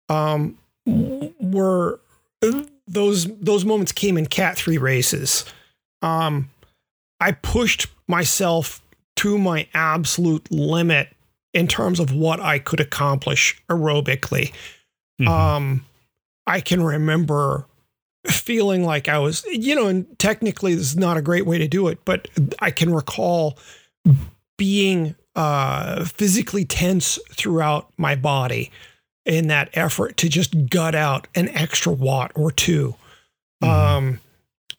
um, 0.08 0.56
were 0.86 1.98
those 2.86 3.26
those 3.38 3.64
moments 3.64 3.90
came 3.90 4.16
in 4.16 4.26
Cat 4.26 4.56
three 4.56 4.78
races. 4.78 5.44
Um, 6.02 6.50
I 7.20 7.32
pushed 7.32 7.86
myself 8.06 8.82
to 9.16 9.38
my 9.38 9.66
absolute 9.74 10.50
limit 10.50 11.08
in 11.52 11.66
terms 11.66 11.98
of 11.98 12.12
what 12.12 12.40
I 12.40 12.58
could 12.58 12.80
accomplish 12.80 13.60
aerobically. 13.68 14.52
Mhm. 15.20 15.28
Um, 15.28 15.86
I 16.46 16.60
can 16.60 16.82
remember 16.82 17.66
feeling 18.26 18.84
like 18.84 19.08
I 19.08 19.18
was, 19.18 19.44
you 19.46 19.74
know, 19.74 19.86
and 19.88 20.06
technically 20.18 20.74
this 20.74 20.88
is 20.88 20.96
not 20.96 21.16
a 21.16 21.22
great 21.22 21.46
way 21.46 21.58
to 21.58 21.66
do 21.68 21.88
it, 21.88 21.98
but 22.04 22.28
I 22.60 22.70
can 22.70 22.92
recall 22.92 23.58
being 24.56 25.14
uh, 25.34 26.04
physically 26.04 26.64
tense 26.64 27.18
throughout 27.32 27.92
my 27.96 28.14
body 28.16 28.70
in 29.24 29.46
that 29.48 29.68
effort 29.74 30.16
to 30.16 30.28
just 30.28 30.68
gut 30.68 30.94
out 30.96 31.28
an 31.34 31.48
extra 31.50 31.92
watt 31.92 32.32
or 32.34 32.50
2 32.50 32.94
Mhm. 33.62 33.68
Um, 33.68 34.20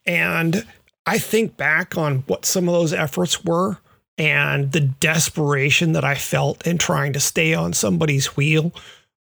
and 0.06 0.66
I 1.10 1.18
think 1.18 1.56
back 1.56 1.98
on 1.98 2.18
what 2.28 2.44
some 2.46 2.68
of 2.68 2.74
those 2.74 2.92
efforts 2.92 3.44
were 3.44 3.78
and 4.16 4.70
the 4.70 4.80
desperation 4.80 5.92
that 5.92 6.04
I 6.04 6.14
felt 6.14 6.66
in 6.66 6.78
trying 6.78 7.12
to 7.14 7.20
stay 7.20 7.52
on 7.54 7.72
somebody's 7.72 8.36
wheel. 8.36 8.72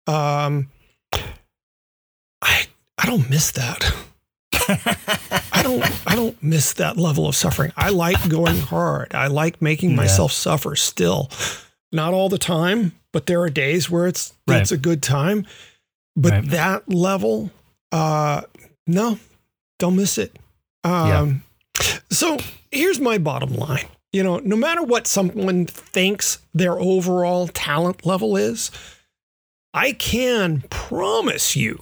Um, 0.05 0.69
I 2.41 2.67
I 2.97 3.05
don't 3.05 3.29
miss 3.29 3.51
that. 3.53 3.91
I 5.51 5.63
don't 5.63 5.83
I 6.07 6.15
don't 6.15 6.41
miss 6.43 6.73
that 6.73 6.97
level 6.97 7.27
of 7.27 7.35
suffering. 7.35 7.71
I 7.75 7.89
like 7.89 8.29
going 8.29 8.59
hard. 8.59 9.13
I 9.15 9.27
like 9.27 9.61
making 9.61 9.91
Yeah. 9.91 9.95
myself 9.97 10.31
suffer 10.31 10.75
still. 10.75 11.29
Not 11.91 12.13
all 12.13 12.29
the 12.29 12.37
time, 12.37 12.93
but 13.11 13.25
there 13.25 13.41
are 13.41 13.49
days 13.49 13.89
where 13.89 14.05
it's 14.07 14.33
Right. 14.47 14.61
it's 14.61 14.71
a 14.71 14.77
good 14.77 15.01
time. 15.01 15.47
But 16.15 16.31
Right. 16.33 16.49
that 16.51 16.89
level, 16.93 17.49
uh 17.91 18.41
no, 18.85 19.17
don't 19.79 19.95
miss 19.95 20.17
it. 20.19 20.37
Um 20.83 21.43
so 22.09 22.37
here's 22.71 22.99
my 22.99 23.17
bottom 23.17 23.53
line. 23.55 23.85
You 24.11 24.23
know, 24.23 24.39
no 24.39 24.55
matter 24.55 24.81
what 24.81 25.05
someone 25.05 25.65
thinks 25.65 26.39
their 26.53 26.79
overall 26.79 27.47
talent 27.47 28.05
level 28.05 28.35
is, 28.35 28.71
I 29.73 29.91
can 29.91 30.63
promise 30.69 31.55
you 31.55 31.79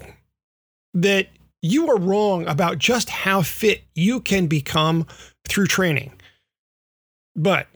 that 0.93 1.27
you 1.61 1.89
are 1.89 1.97
wrong 1.97 2.45
about 2.47 2.79
just 2.79 3.09
how 3.09 3.41
fit 3.41 3.83
you 3.95 4.19
can 4.19 4.47
become 4.47 5.07
through 5.47 5.67
training. 5.67 6.11
But 7.35 7.67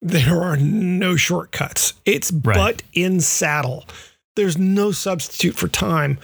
there 0.00 0.40
are 0.42 0.56
no 0.56 1.16
shortcuts. 1.16 1.94
It's 2.04 2.30
Right. 2.30 2.54
butt 2.54 2.82
in 2.92 3.20
saddle. 3.20 3.86
There's 4.36 4.56
no 4.56 4.92
substitute 4.92 5.56
for 5.56 5.68
time. 5.68 6.18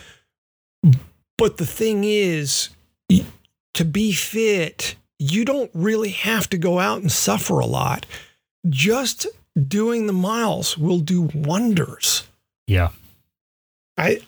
But 1.37 1.57
the 1.57 1.67
thing 1.67 2.05
is, 2.05 2.69
to 3.75 3.85
be 3.85 4.13
fit, 4.13 4.95
you 5.23 5.45
don't 5.45 5.71
really 5.73 6.11
have 6.11 6.49
to 6.51 6.59
go 6.59 6.79
out 6.79 7.01
and 7.01 7.13
suffer 7.13 7.61
a 7.61 7.67
lot. 7.67 8.07
Just 8.69 9.27
doing 9.69 10.07
the 10.07 10.13
miles 10.13 10.77
will 10.77 11.01
do 11.01 11.31
wonders. 11.35 12.25
yeah. 12.67 12.91
I 13.99 14.21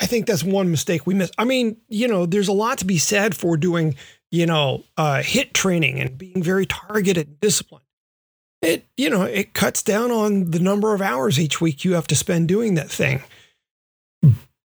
I 0.00 0.06
think 0.06 0.26
that's 0.26 0.42
one 0.42 0.70
mistake 0.70 1.06
we 1.06 1.14
miss. 1.14 1.30
I 1.38 1.44
mean, 1.44 1.76
you 1.88 2.08
know, 2.08 2.26
there's 2.26 2.48
a 2.48 2.52
lot 2.52 2.78
to 2.78 2.84
be 2.84 2.98
said 2.98 3.36
for 3.36 3.56
doing, 3.56 3.94
you 4.30 4.46
know, 4.46 4.82
uh, 4.96 5.20
HIIT 5.22 5.52
training 5.52 6.00
and 6.00 6.18
being 6.18 6.42
very 6.42 6.66
targeted 6.66 7.28
and 7.28 7.40
disciplined. 7.40 7.84
It, 8.62 8.86
you 8.96 9.10
know, 9.10 9.22
it 9.22 9.54
cuts 9.54 9.82
down 9.82 10.10
on 10.10 10.50
the 10.50 10.58
number 10.58 10.92
of 10.94 11.00
hours 11.00 11.38
each 11.38 11.60
week 11.60 11.84
you 11.84 11.94
have 11.94 12.06
to 12.08 12.16
spend 12.16 12.48
doing 12.48 12.74
that 12.74 12.90
thing. 12.90 13.22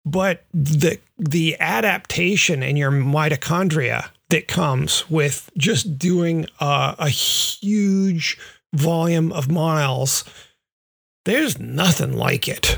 But 0.05 0.45
the 0.53 0.99
the 1.17 1.57
adaptation 1.59 2.63
in 2.63 2.77
your 2.77 2.91
mitochondria 2.91 4.09
that 4.29 4.47
comes 4.47 5.09
with 5.09 5.49
just 5.57 5.97
doing 5.97 6.47
uh, 6.59 6.95
a 6.97 7.09
huge 7.09 8.37
volume 8.73 9.31
of 9.31 9.49
miles, 9.49 10.23
there's 11.25 11.59
nothing 11.59 12.13
like 12.13 12.47
it. 12.47 12.77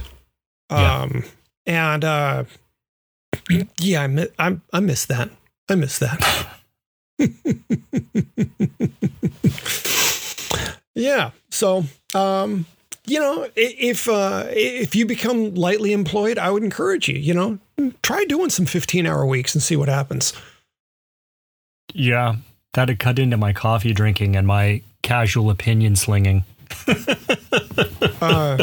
Yeah. 0.69 1.01
Um, 1.01 1.23
and 1.65 2.03
uh, 2.03 2.43
yeah, 3.79 4.03
I 4.03 4.07
miss, 4.07 4.29
I, 4.39 4.57
I 4.73 4.79
miss 4.79 5.05
that. 5.05 5.29
I 5.69 5.75
miss 5.75 5.99
that. 5.99 6.47
yeah. 10.95 11.31
So, 11.49 11.83
um, 12.13 12.65
you 13.05 13.19
know, 13.19 13.47
if 13.55 14.07
uh, 14.07 14.45
if 14.49 14.95
you 14.95 15.05
become 15.05 15.55
lightly 15.55 15.93
employed, 15.93 16.37
I 16.37 16.51
would 16.51 16.63
encourage 16.63 17.09
you. 17.09 17.17
You 17.17 17.33
know, 17.33 17.59
try 18.01 18.23
doing 18.25 18.49
some 18.49 18.65
fifteen 18.65 19.05
hour 19.05 19.25
weeks 19.25 19.55
and 19.55 19.63
see 19.63 19.75
what 19.75 19.89
happens. 19.89 20.33
Yeah. 21.97 22.35
That'd 22.73 22.99
cut 22.99 23.17
into 23.17 23.37
my 23.37 23.53
coffee 23.53 23.91
drinking 23.91 24.35
and 24.35 24.45
my 24.45 24.83
casual 25.01 25.49
opinion 25.49 25.95
slinging. 25.95 26.43
Uh, 28.19 28.57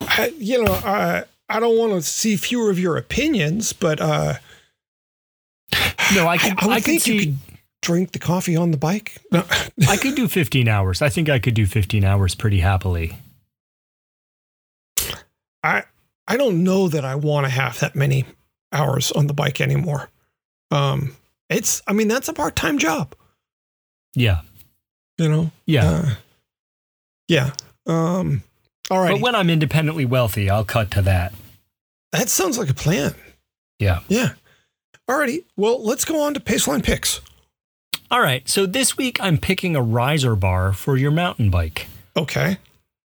I, 0.00 0.32
you 0.38 0.62
know, 0.62 0.72
I 0.72 1.24
I 1.48 1.58
don't 1.58 1.76
want 1.76 1.92
to 1.92 2.02
see 2.02 2.36
fewer 2.36 2.70
of 2.70 2.78
your 2.78 2.96
opinions, 2.96 3.72
but 3.72 4.00
uh, 4.00 4.34
No, 6.14 6.26
I 6.26 6.34
I, 6.34 6.38
could 6.38 6.62
I 6.62 6.68
I, 6.70 6.74
could 6.76 6.84
think 6.84 7.06
you 7.08 7.18
could 7.20 7.36
drink 7.82 8.12
the 8.12 8.20
coffee 8.20 8.54
on 8.56 8.70
the 8.70 8.76
bike. 8.76 9.18
No. 9.32 9.44
I 9.88 9.96
could 9.96 10.14
do 10.14 10.28
15 10.28 10.68
hours. 10.68 11.02
I 11.02 11.08
think 11.08 11.28
I 11.28 11.40
could 11.40 11.54
do 11.54 11.66
15 11.66 12.04
hours 12.04 12.34
pretty 12.36 12.60
happily. 12.60 13.16
I 15.64 15.82
I 16.28 16.36
don't 16.36 16.62
know 16.62 16.88
that 16.88 17.04
I 17.04 17.16
want 17.16 17.46
to 17.46 17.50
have 17.50 17.80
that 17.80 17.96
many 17.96 18.24
hours 18.72 19.10
on 19.12 19.26
the 19.26 19.34
bike 19.34 19.60
anymore. 19.60 20.08
Um, 20.70 21.16
it's 21.50 21.82
I 21.86 21.92
mean 21.92 22.08
that's 22.08 22.28
a 22.28 22.32
part 22.32 22.56
time 22.56 22.78
job, 22.78 23.14
Yeah. 24.14 24.40
you 25.18 25.28
know. 25.28 25.50
Yeah. 25.66 25.90
Uh, 25.90 26.14
yeah. 27.28 27.50
Um. 27.86 28.42
All 28.90 29.00
right. 29.00 29.12
but 29.12 29.20
when 29.20 29.34
I'm 29.34 29.50
independently 29.50 30.04
wealthy, 30.06 30.48
I'll 30.48 30.64
cut 30.64 30.90
to 30.92 31.02
that. 31.02 31.32
that 32.12 32.28
sounds 32.30 32.56
like 32.58 32.70
a 32.70 32.74
plan. 32.74 33.14
Yeah. 33.78 34.00
Yeah. 34.08 34.30
Alrighty. 35.08 35.44
Well, 35.56 35.82
let's 35.84 36.04
go 36.04 36.22
on 36.22 36.34
to 36.34 36.40
Paceline 36.40 36.82
picks. 36.82 37.20
All 38.10 38.20
right. 38.20 38.48
So 38.48 38.64
this 38.66 38.96
week 38.96 39.18
I'm 39.20 39.36
picking 39.38 39.76
a 39.76 39.82
riser 39.82 40.34
bar 40.36 40.72
for 40.72 40.96
your 40.96 41.10
mountain 41.10 41.50
bike. 41.50 41.88
Okay. 42.16 42.58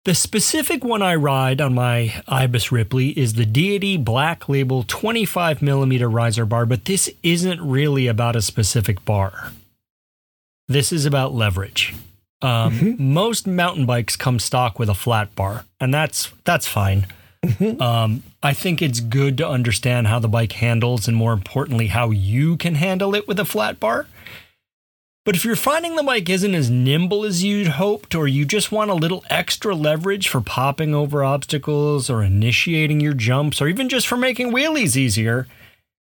The 0.07 0.14
specific 0.14 0.82
one 0.82 1.03
I 1.03 1.14
ride 1.14 1.61
on 1.61 1.74
my 1.74 2.22
Ibis 2.26 2.72
Ripley 2.72 3.09
is 3.18 3.34
the 3.34 3.44
Deity 3.44 3.98
Black 3.98 4.48
Label 4.48 4.82
25 4.82 5.61
millimeter 5.61 6.09
riser 6.09 6.46
bar, 6.46 6.64
but 6.64 6.86
this 6.86 7.11
isn't 7.22 7.61
really 7.61 8.07
about 8.07 8.34
a 8.34 8.40
specific 8.40 9.05
bar. 9.05 9.53
This 10.68 10.90
is 10.90 11.05
about 11.05 11.34
leverage. 11.34 11.94
Um, 12.40 12.72
Mhm. 12.78 12.98
Most 12.98 13.46
mountain 13.46 13.84
bikes 13.84 14.16
come 14.16 14.38
stock 14.38 14.78
with 14.78 14.88
a 14.88 14.94
flat 14.94 15.34
bar, 15.36 15.66
and 15.78 15.92
that's 15.92 16.30
that's 16.44 16.66
fine. 16.66 17.07
Mhm. 17.44 17.78
Um, 17.80 18.22
I 18.42 18.55
think 18.55 18.80
it's 18.80 19.01
good 19.01 19.36
to 19.38 19.48
understand 19.48 20.07
how 20.07 20.18
the 20.18 20.28
bike 20.28 20.53
handles, 20.53 21.09
and 21.09 21.16
more 21.16 21.34
importantly, 21.34 21.88
how 21.88 22.11
you 22.11 22.57
can 22.57 22.76
handle 22.76 23.14
it 23.14 23.28
with 23.28 23.38
a 23.38 23.44
flat 23.44 23.78
bar. 23.78 24.07
But 25.25 25.37
if 25.37 25.45
you're 25.45 25.55
finding 25.57 25.97
the 25.97 26.03
bike 26.03 26.31
isn't 26.31 26.55
as 26.55 26.71
nimble 26.71 27.25
as 27.25 27.45
you'd 27.45 27.66
hoped, 27.68 28.14
or 28.14 28.27
you 28.27 28.45
just 28.47 28.73
want 28.73 28.91
a 28.91 28.95
little 28.95 29.23
extra 29.29 29.75
leverage 29.75 30.29
for 30.29 30.41
popping 30.41 30.95
over 30.95 31.23
obstacles 31.23 32.09
or 32.09 32.23
initiating 32.23 33.01
your 33.01 33.12
jumps, 33.12 33.61
or 33.61 33.68
even 33.68 33.89
just 33.89 34.09
for 34.09 34.16
making 34.16 34.51
wheelies 34.51 34.97
easier, 34.97 35.47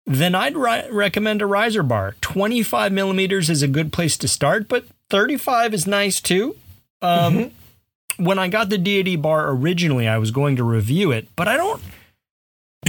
then 0.07 0.33
I'd 0.33 0.57
ri- 0.57 0.89
recommend 0.91 1.41
a 1.41 1.45
riser 1.45 1.83
bar. 1.83 2.15
25 2.21 2.91
millimeters 2.91 3.49
is 3.51 3.61
a 3.61 3.67
good 3.67 3.93
place 3.93 4.17
to 4.17 4.27
start, 4.27 4.67
but 4.67 4.85
35 5.11 5.73
is 5.75 5.85
nice 5.87 6.19
too. 6.19 6.55
Um, 7.01 7.51
When 8.17 8.37
I 8.39 8.47
got 8.47 8.69
the 8.69 8.77
deity 8.77 9.15
bar 9.15 9.49
originally, 9.51 10.07
I 10.07 10.17
was 10.17 10.31
going 10.31 10.55
to 10.57 10.63
review 10.63 11.11
it, 11.11 11.27
but 11.35 11.47
I 11.47 11.57
don't. 11.57 11.81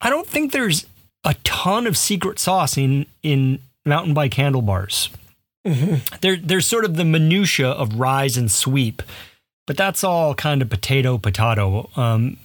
I 0.00 0.10
don't 0.10 0.26
think 0.26 0.52
there's 0.52 0.86
a 1.22 1.34
ton 1.44 1.86
of 1.86 1.96
secret 1.98 2.38
sauce 2.38 2.76
in 2.76 3.06
in 3.22 3.58
mountain 3.84 4.14
bike 4.14 4.34
handlebars. 4.34 5.10
Mhm. 5.66 6.20
There, 6.20 6.36
there's 6.36 6.66
sort 6.66 6.84
of 6.84 6.96
the 6.96 7.04
minutia 7.04 7.68
of 7.68 7.98
rise 7.98 8.36
and 8.36 8.50
sweep, 8.50 9.02
but 9.66 9.76
that's 9.76 10.04
all 10.04 10.34
kind 10.34 10.60
of 10.62 10.68
potato 10.70 11.16
potato. 11.18 11.88
Um, 11.96 12.36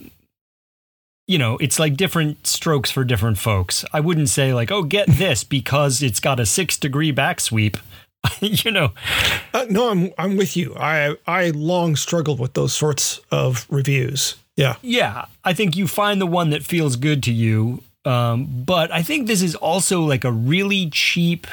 you 1.28 1.38
know, 1.38 1.58
it's 1.58 1.78
like 1.80 1.96
different 1.98 2.48
strokes 2.48 2.90
for 2.90 3.04
different 3.04 3.38
folks. 3.38 3.86
I 3.94 4.00
wouldn't 4.00 4.30
say 4.30 4.54
like, 4.54 4.72
oh, 4.72 4.84
get 4.84 5.08
this 5.18 5.44
because 5.44 6.02
it's 6.02 6.20
got 6.20 6.40
a 6.40 6.46
six 6.46 6.78
degree 6.78 7.12
back 7.12 7.40
sweep. 7.40 7.78
you 8.42 8.72
know, 8.72 8.92
Uh, 9.54 9.66
no, 9.70 9.90
I'm 9.90 10.12
I'm 10.18 10.38
with 10.38 10.58
you. 10.58 10.76
I 10.78 11.16
I 11.28 11.52
long 11.52 11.96
struggled 11.96 12.40
with 12.40 12.54
those 12.54 12.74
sorts 12.74 13.20
of 13.32 13.66
reviews. 13.70 14.36
Yeah. 14.58 14.76
yeah, 14.82 15.26
I 15.46 15.54
think 15.54 15.78
you 15.78 15.88
find 15.88 16.20
the 16.20 16.26
one 16.28 16.50
that 16.50 16.64
feels 16.66 16.98
good 16.98 17.24
to 17.24 17.32
you. 17.32 17.82
Um, 18.04 18.46
but 18.66 18.92
I 18.92 19.04
think 19.04 19.28
this 19.28 19.42
is 19.42 19.56
also 19.56 20.02
like 20.02 20.26
a 20.26 20.32
really 20.34 20.90
cheap. 20.90 21.48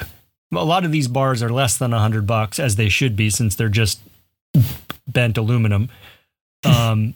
A 0.54 0.64
lot 0.64 0.84
of 0.84 0.92
these 0.92 1.08
bars 1.08 1.42
are 1.42 1.48
less 1.48 1.76
than 1.76 1.92
a 1.92 1.98
hundred 1.98 2.26
bucks, 2.26 2.58
as 2.58 2.76
they 2.76 2.88
should 2.88 3.16
be, 3.16 3.30
since 3.30 3.56
they're 3.56 3.68
just 3.68 4.00
bent 5.08 5.36
aluminum. 5.36 5.88
Um, 6.64 7.14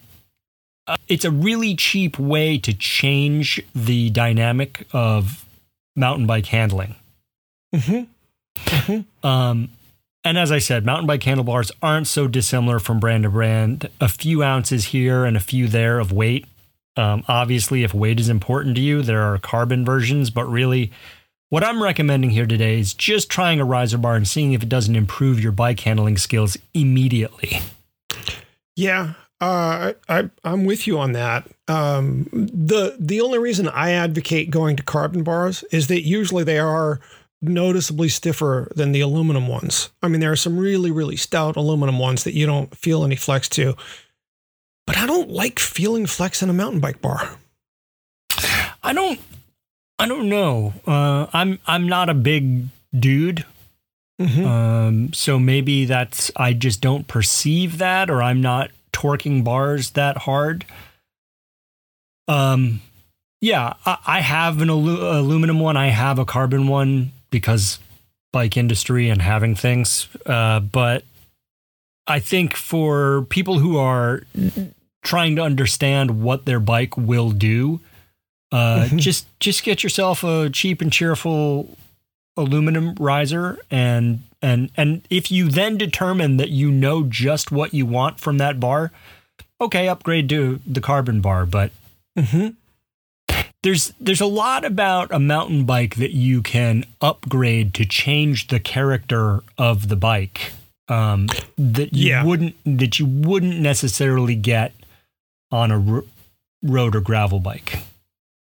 uh, 0.86 0.96
it's 1.08 1.24
a 1.24 1.30
really 1.30 1.76
cheap 1.76 2.18
way 2.18 2.58
to 2.58 2.72
change 2.72 3.62
the 3.74 4.10
dynamic 4.10 4.86
of 4.92 5.46
mountain 5.94 6.26
bike 6.26 6.46
handling. 6.46 6.96
Mm-hmm. 7.74 9.26
Um, 9.26 9.68
and 10.24 10.36
as 10.36 10.52
I 10.52 10.58
said, 10.58 10.84
mountain 10.84 11.06
bike 11.06 11.22
handlebars 11.22 11.70
aren't 11.80 12.08
so 12.08 12.26
dissimilar 12.26 12.78
from 12.78 13.00
brand 13.00 13.22
to 13.22 13.30
brand. 13.30 13.88
A 14.00 14.08
few 14.08 14.42
ounces 14.42 14.86
here 14.86 15.24
and 15.24 15.36
a 15.36 15.40
few 15.40 15.68
there 15.68 15.98
of 15.98 16.12
weight. 16.12 16.46
Um, 16.96 17.24
obviously, 17.28 17.84
if 17.84 17.94
weight 17.94 18.20
is 18.20 18.28
important 18.28 18.74
to 18.74 18.82
you, 18.82 19.00
there 19.00 19.22
are 19.22 19.38
carbon 19.38 19.84
versions, 19.84 20.28
but 20.30 20.44
really, 20.44 20.90
what 21.51 21.62
I'm 21.62 21.82
recommending 21.82 22.30
here 22.30 22.46
today 22.46 22.78
is 22.78 22.94
just 22.94 23.28
trying 23.28 23.61
a 23.61 23.64
riser 23.64 23.98
bar 23.98 24.14
and 24.14 24.26
seeing 24.26 24.53
if 24.53 24.62
it 24.62 24.68
doesn't 24.68 24.96
improve 24.96 25.40
your 25.40 25.53
bike 25.53 25.80
handling 25.80 26.16
skills 26.16 26.57
immediately. 26.72 27.61
Yeah, 28.76 29.14
uh, 29.40 29.92
I, 30.09 30.30
I'm 30.44 30.64
with 30.64 30.86
you 30.86 30.98
on 30.98 31.12
that. 31.12 31.46
Um, 31.68 32.28
the 32.32 32.96
the 32.98 33.20
only 33.20 33.38
reason 33.38 33.68
I 33.68 33.92
advocate 33.92 34.51
going 34.51 34.76
to 34.76 34.82
carbon 34.82 35.22
bars 35.22 35.62
is 35.70 35.88
that 35.88 36.03
usually 36.03 36.44
they 36.44 36.59
are 36.59 37.01
noticeably 37.42 38.09
stiffer 38.09 38.70
than 38.76 38.92
the 38.92 39.01
aluminum 39.01 39.48
ones. 39.48 39.90
I 40.03 40.09
mean, 40.09 40.20
there 40.20 40.32
are 40.32 40.36
some 40.36 40.59
really 40.59 40.90
really 40.90 41.16
stout 41.16 41.57
aluminum 41.57 41.98
ones 41.98 42.24
that 42.24 42.34
you 42.34 42.46
don't 42.46 42.74
feel 42.76 43.05
any 43.05 43.16
flex 43.16 43.48
to. 43.51 43.76
But 44.86 44.98
I 44.98 45.07
don't 45.07 45.30
like 45.30 45.59
feeling 45.59 46.07
flex 46.07 46.42
in 46.42 46.51
a 46.51 46.55
mountain 46.55 46.80
bike 46.80 47.01
bar. 47.01 47.36
I 48.82 48.92
don't. 48.92 49.20
I 50.01 50.07
don't 50.07 50.28
know. 50.28 50.72
Uh, 50.86 51.26
I'm 51.32 51.59
I'm 51.66 51.88
not 51.88 52.09
a 52.09 52.14
big 52.14 52.66
dude. 52.98 53.44
Mm-hmm. 54.20 54.44
Um, 54.44 55.12
so 55.12 55.38
maybe 55.38 55.84
that's 55.84 56.30
I 56.36 56.53
just 56.53 56.80
don't 56.80 57.07
perceive 57.07 57.78
that, 57.78 58.11
or 58.11 58.22
I'm 58.22 58.40
not 58.40 58.70
torquing 58.92 59.44
bars 59.44 59.90
that 59.90 60.18
hard. 60.18 60.64
Um, 62.28 62.80
yeah, 63.40 63.74
I, 63.86 63.98
I 64.07 64.20
have 64.20 64.61
an 64.61 64.70
alu- 64.70 65.03
aluminum 65.03 65.61
one. 65.61 65.76
I 65.76 65.88
have 65.88 66.18
a 66.18 66.24
carbon 66.24 66.68
one 66.68 67.12
because 67.30 67.78
bike 68.32 68.57
industry 68.57 69.09
and 69.09 69.22
having 69.22 69.55
things. 69.55 70.09
Uh, 70.26 70.61
but 70.61 71.05
I 72.07 72.20
think 72.20 72.57
for 72.57 73.26
people 73.30 73.59
who 73.59 73.78
are 73.78 74.22
trying 75.03 75.36
to 75.36 75.42
understand 75.42 76.22
what 76.22 76.44
their 76.44 76.61
bike 76.61 76.96
will 76.96 77.30
do, 77.30 77.80
uh, 78.53 78.88
Mhm. 78.90 78.98
just 78.98 79.26
just 79.40 79.62
get 79.62 79.82
yourself 79.82 80.22
a 80.24 80.51
cheap 80.51 80.80
and 80.80 80.92
cheerful 80.92 81.76
aluminum 82.36 82.94
riser 82.98 83.59
and 83.70 84.20
and 84.42 84.70
and 84.76 85.03
if 85.11 85.30
you 85.30 85.48
then 85.48 85.76
determine 85.76 86.36
that 86.38 86.48
you 86.51 86.70
know 86.70 87.03
just 87.05 87.53
what 87.53 87.74
you 87.74 87.84
want 87.84 88.18
from 88.18 88.38
that 88.38 88.59
bar 88.59 88.90
okay 89.61 89.88
upgrade 89.88 90.28
to 90.28 90.61
the 90.66 90.80
carbon 90.80 91.20
bar 91.20 91.44
but 91.46 91.70
Mm-hmm. 92.18 92.48
there's 93.62 93.92
there's 94.01 94.20
a 94.20 94.26
lot 94.26 94.64
about 94.64 95.12
a 95.12 95.18
mountain 95.20 95.64
bike 95.64 95.96
that 95.96 96.12
you 96.12 96.42
can 96.42 96.84
upgrade 97.01 97.72
to 97.74 97.84
change 97.84 98.48
the 98.48 98.59
character 98.61 99.40
of 99.59 99.88
the 99.88 99.96
bike 99.96 100.53
um, 100.88 101.28
that 101.57 101.92
you 101.94 102.09
Yeah. 102.11 102.24
wouldn't 102.24 102.57
that 102.64 102.98
you 102.98 103.07
wouldn't 103.07 103.61
necessarily 103.61 104.34
get 104.34 104.72
on 105.53 105.70
a 105.70 105.80
r- 105.96 106.05
road 106.62 106.96
or 106.96 107.01
gravel 107.01 107.38
bike 107.38 107.78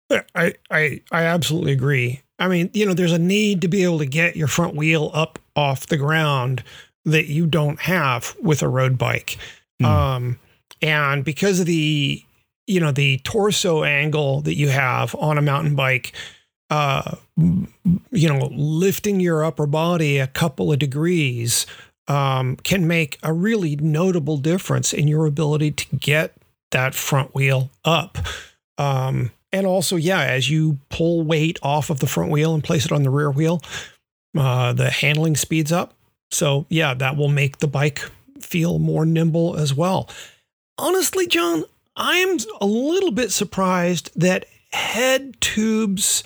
I, 0.09 0.53
I 0.69 1.01
I 1.11 1.23
absolutely 1.23 1.71
agree. 1.73 2.21
I 2.39 2.47
mean, 2.47 2.69
you 2.73 2.85
know, 2.85 2.93
there's 2.93 3.11
a 3.11 3.19
need 3.19 3.61
to 3.61 3.67
be 3.67 3.83
able 3.83 3.99
to 3.99 4.05
get 4.05 4.35
your 4.35 4.47
front 4.47 4.75
wheel 4.75 5.11
up 5.13 5.39
off 5.55 5.87
the 5.87 5.97
ground 5.97 6.63
that 7.05 7.25
you 7.25 7.45
don't 7.47 7.79
have 7.81 8.35
with 8.41 8.61
a 8.61 8.67
road 8.67 8.97
bike. 8.97 9.37
Hmm. 9.79 9.85
Um, 9.85 10.39
and 10.81 11.25
because 11.25 11.59
of 11.59 11.65
the 11.65 12.23
you 12.67 12.79
know 12.79 12.91
the 12.91 13.17
torso 13.19 13.83
angle 13.83 14.41
that 14.41 14.55
you 14.55 14.69
have 14.69 15.15
on 15.15 15.37
a 15.37 15.41
mountain 15.41 15.75
bike, 15.75 16.13
uh, 16.69 17.15
you 17.37 18.29
know, 18.29 18.49
lifting 18.51 19.19
your 19.19 19.43
upper 19.43 19.65
body 19.65 20.17
a 20.19 20.27
couple 20.27 20.71
of 20.71 20.79
degrees 20.79 21.65
um, 22.07 22.55
can 22.57 22.87
make 22.87 23.17
a 23.23 23.33
really 23.33 23.75
notable 23.77 24.37
difference 24.37 24.93
in 24.93 25.07
your 25.07 25.25
ability 25.25 25.71
to 25.71 25.95
get 25.95 26.33
that 26.71 26.93
front 26.93 27.33
wheel 27.33 27.69
up. 27.85 28.17
Um, 28.77 29.31
and 29.51 29.65
also, 29.65 29.95
yeah, 29.95 30.21
as 30.21 30.49
you 30.49 30.79
pull 30.89 31.23
weight 31.23 31.59
off 31.63 31.89
of 31.89 31.99
the 31.99 32.07
front 32.07 32.31
wheel 32.31 32.53
and 32.53 32.63
place 32.63 32.85
it 32.85 32.91
on 32.91 33.03
the 33.03 33.09
rear 33.09 33.31
wheel, 33.31 33.61
uh, 34.37 34.73
the 34.73 34.89
handling 34.89 35.35
speeds 35.35 35.71
up. 35.71 35.93
So, 36.31 36.65
yeah, 36.69 36.93
that 36.93 37.15
will 37.15 37.29
make 37.29 37.59
the 37.59 37.67
bike 37.67 37.99
feel 38.41 38.79
more 38.79 39.05
nimble 39.05 39.55
as 39.55 39.73
well. 39.73 40.09
Honestly, 40.77 41.27
John, 41.27 41.63
I 41.95 42.17
am 42.17 42.37
a 42.61 42.65
little 42.65 43.11
bit 43.11 43.31
surprised 43.31 44.11
that 44.19 44.45
head 44.71 45.39
tubes 45.39 46.23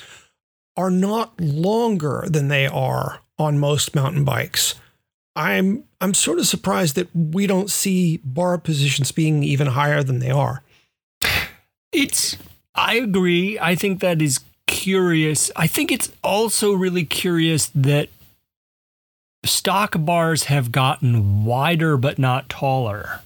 are 0.75 0.89
not 0.89 1.39
longer 1.39 2.25
than 2.27 2.47
they 2.47 2.65
are 2.67 3.21
on 3.37 3.59
most 3.59 3.95
mountain 3.95 4.23
bikes. 4.23 4.75
I'm 5.35 5.83
I'm 6.01 6.13
sort 6.13 6.39
of 6.39 6.47
surprised 6.47 6.95
that 6.95 7.07
we 7.15 7.47
don't 7.47 7.69
see 7.69 8.17
bar 8.23 8.57
positions 8.57 9.11
being 9.11 9.43
even 9.43 9.67
higher 9.67 10.03
than 10.03 10.19
they 10.19 10.31
are. 10.31 10.63
It's 11.93 12.37
I 12.75 12.95
agree. 12.95 13.59
I 13.59 13.75
think 13.75 13.99
that 13.99 14.21
is 14.21 14.39
curious. 14.67 15.51
I 15.55 15.67
think 15.67 15.91
it's 15.91 16.11
also 16.23 16.73
really 16.73 17.03
curious 17.05 17.69
that 17.75 18.09
stock 19.43 19.95
bars 19.97 20.45
have 20.45 20.71
gotten 20.71 21.43
wider 21.45 21.97
but 21.97 22.19
not 22.19 22.47
taller. 22.49 23.21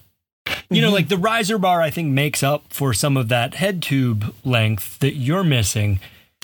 You 0.70 0.82
know, 0.82 0.89
Mhm. 0.89 0.93
like 0.93 1.08
the 1.10 1.18
riser 1.18 1.58
bar 1.58 1.82
I 1.82 1.89
think 1.89 2.10
makes 2.12 2.41
up 2.43 2.66
for 2.70 2.93
some 2.93 3.18
of 3.18 3.28
that 3.30 3.56
head 3.56 3.82
tube 3.82 4.34
length 4.43 5.00
that 5.00 5.16
you're 5.16 5.43
missing. 5.43 6.00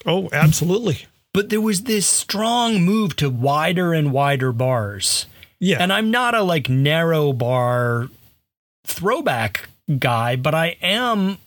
Oh, 0.06 0.30
absolutely. 0.34 1.06
But 1.34 1.50
there 1.50 1.62
was 1.62 1.84
this 1.84 2.06
strong 2.06 2.84
move 2.84 3.16
to 3.18 3.30
wider 3.30 3.94
and 3.94 4.12
wider 4.12 4.52
bars. 4.52 5.26
Yeah. 5.60 5.78
And 5.82 5.94
I'm 5.94 6.12
not 6.12 6.36
a 6.36 6.42
like 6.44 6.68
narrow 6.70 7.32
bar 7.34 8.10
throwback 8.86 9.70
guy, 10.00 10.36
but 10.36 10.54
I 10.54 10.76
am, 10.82 11.38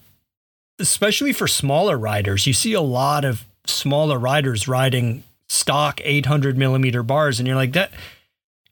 especially 0.85 1.33
for 1.33 1.49
smaller 1.49 1.97
riders. 1.97 2.47
You 2.47 2.53
see 2.53 2.75
a 2.75 2.83
lot 2.83 3.25
of 3.25 3.47
smaller 3.67 4.19
riders 4.19 4.69
riding 4.69 5.25
stock 5.49 5.99
800 6.05 6.59
millimeter 6.59 7.03
bars, 7.03 7.41
and 7.41 7.47
you're 7.47 7.57
like 7.57 7.73
that. 7.73 7.91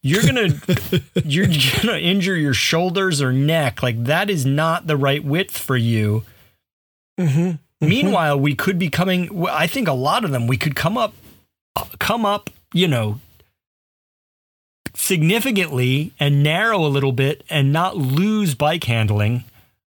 You're 0.03 0.23
gonna 0.23 0.49
you're 1.25 1.47
gonna 1.47 1.97
injure 1.97 2.37
your 2.37 2.53
shoulders 2.53 3.23
or 3.23 3.33
neck. 3.33 3.83
Like 3.83 4.05
that 4.05 4.29
is 4.29 4.45
not 4.45 4.87
the 4.87 4.97
right 4.99 5.25
width 5.25 5.57
for 5.57 5.77
you. 5.77 6.25
mm-hmm. 7.19 7.53
Meanwhile, 7.81 8.39
we 8.39 8.55
could 8.55 8.79
be 8.79 8.91
coming. 8.91 9.47
I 9.49 9.67
think 9.67 9.89
a 9.89 9.95
lot 9.95 10.25
of 10.27 10.33
them 10.33 10.47
we 10.47 10.59
could 10.59 10.77
come 10.77 10.99
up, 10.99 11.15
come 11.99 12.27
up. 12.27 12.51
You 12.75 12.89
know, 12.89 13.21
significantly 14.95 16.13
and 16.21 16.43
narrow 16.43 16.85
a 16.85 16.89
little 16.89 17.13
bit 17.13 17.43
and 17.49 17.73
not 17.73 17.97
lose 17.97 18.55
bike 18.55 18.85
handling 18.85 19.45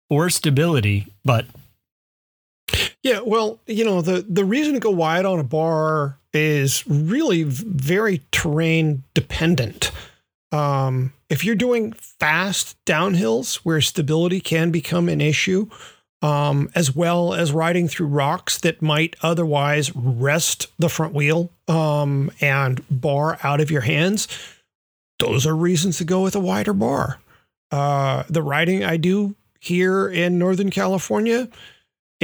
or 0.09 0.29
stability. 0.29 1.07
But 1.25 1.47
Yeah, 3.03 3.19
well, 3.19 3.59
you 3.67 3.83
know, 3.83 4.01
the 4.01 4.25
the 4.27 4.45
reason 4.45 4.73
to 4.73 4.79
go 4.79 4.89
wide 4.89 5.25
on 5.25 5.39
a 5.39 5.43
bar 5.43 6.17
is 6.33 6.87
really 6.87 7.43
very 7.43 8.21
terrain 8.31 9.03
dependent. 9.13 9.91
Um, 10.53 11.13
if 11.29 11.43
you're 11.43 11.55
doing 11.55 11.93
fast 11.93 12.77
downhills 12.85 13.57
where 13.57 13.81
stability 13.81 14.39
can 14.39 14.71
become 14.71 15.09
an 15.09 15.19
issue, 15.19 15.67
um, 16.21 16.69
as 16.75 16.95
well 16.95 17.33
as 17.33 17.51
riding 17.51 17.87
through 17.87 18.07
rocks 18.07 18.57
that 18.59 18.81
might 18.81 19.15
otherwise 19.21 19.93
rest 19.95 20.67
the 20.79 20.89
front 20.89 21.13
wheel 21.13 21.51
um, 21.67 22.31
and 22.39 22.81
bar 22.89 23.37
out 23.43 23.59
of 23.59 23.69
your 23.69 23.81
hands, 23.81 24.27
those 25.19 25.45
are 25.45 25.55
reasons 25.55 25.97
to 25.97 26.05
go 26.05 26.23
with 26.23 26.35
a 26.35 26.39
wider 26.39 26.73
bar. 26.73 27.19
Uh, 27.71 28.23
the 28.29 28.43
riding 28.43 28.83
I 28.83 28.97
do 28.97 29.35
here 29.59 30.07
in 30.07 30.37
Northern 30.37 30.69
California, 30.69 31.49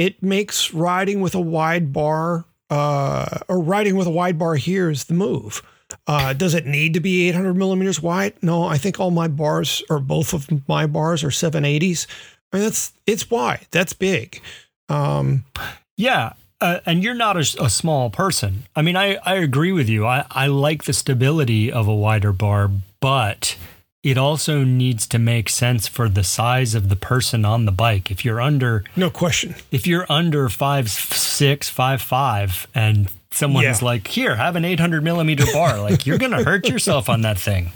it 0.00 0.22
makes 0.22 0.72
riding 0.72 1.20
with 1.20 1.34
a 1.34 1.40
wide 1.40 1.92
bar 1.92 2.46
uh, 2.70 3.38
or 3.48 3.60
riding 3.60 3.96
with 3.96 4.06
a 4.06 4.10
wide 4.10 4.38
bar 4.38 4.54
here 4.54 4.88
is 4.88 5.04
the 5.04 5.14
move. 5.14 5.62
Uh, 6.06 6.32
does 6.32 6.54
it 6.54 6.64
need 6.64 6.94
to 6.94 7.00
be 7.00 7.28
800 7.28 7.54
millimeters 7.54 8.00
wide? 8.00 8.34
No, 8.42 8.64
I 8.64 8.78
think 8.78 8.98
all 8.98 9.10
my 9.10 9.28
bars 9.28 9.82
or 9.90 10.00
both 10.00 10.32
of 10.32 10.48
my 10.66 10.86
bars 10.86 11.22
are 11.22 11.28
780s. 11.28 12.06
I 12.50 12.56
mean, 12.56 12.64
that's 12.64 12.92
it's 13.06 13.30
wide. 13.30 13.66
That's 13.72 13.92
big. 13.92 14.40
Um, 14.88 15.44
yeah. 15.98 16.32
Uh, 16.62 16.80
and 16.86 17.02
you're 17.02 17.14
not 17.14 17.36
a, 17.36 17.64
a 17.64 17.68
small 17.68 18.08
person. 18.08 18.64
I 18.74 18.82
mean, 18.82 18.96
I, 18.96 19.16
I 19.24 19.34
agree 19.34 19.72
with 19.72 19.88
you. 19.88 20.06
I, 20.06 20.24
I 20.30 20.46
like 20.46 20.84
the 20.84 20.92
stability 20.92 21.70
of 21.70 21.88
a 21.88 21.94
wider 21.94 22.32
bar, 22.32 22.70
but 23.00 23.56
it 24.02 24.16
also 24.16 24.64
needs 24.64 25.06
to 25.08 25.18
make 25.18 25.48
sense 25.48 25.86
for 25.86 26.08
the 26.08 26.24
size 26.24 26.74
of 26.74 26.88
the 26.88 26.96
person 26.96 27.44
on 27.44 27.66
the 27.66 27.72
bike. 27.72 28.10
If 28.10 28.24
you're 28.24 28.40
under 28.40 28.84
no 28.96 29.10
question. 29.10 29.54
if 29.70 29.86
you're 29.86 30.06
under 30.10 30.48
five 30.48 30.90
six 30.90 31.68
five 31.68 32.00
five 32.00 32.66
and 32.74 33.08
someone 33.30 33.64
Yeah. 33.64 33.70
is 33.72 33.82
like 33.82 34.08
here 34.08 34.36
have 34.36 34.56
an 34.56 34.64
800 34.64 35.04
millimeter 35.04 35.44
bar 35.52 35.78
like 35.80 36.04
you're 36.06 36.18
gonna 36.18 36.42
hurt 36.42 36.66
yourself 36.68 37.08
on 37.08 37.22
that 37.22 37.38
thing 37.38 37.70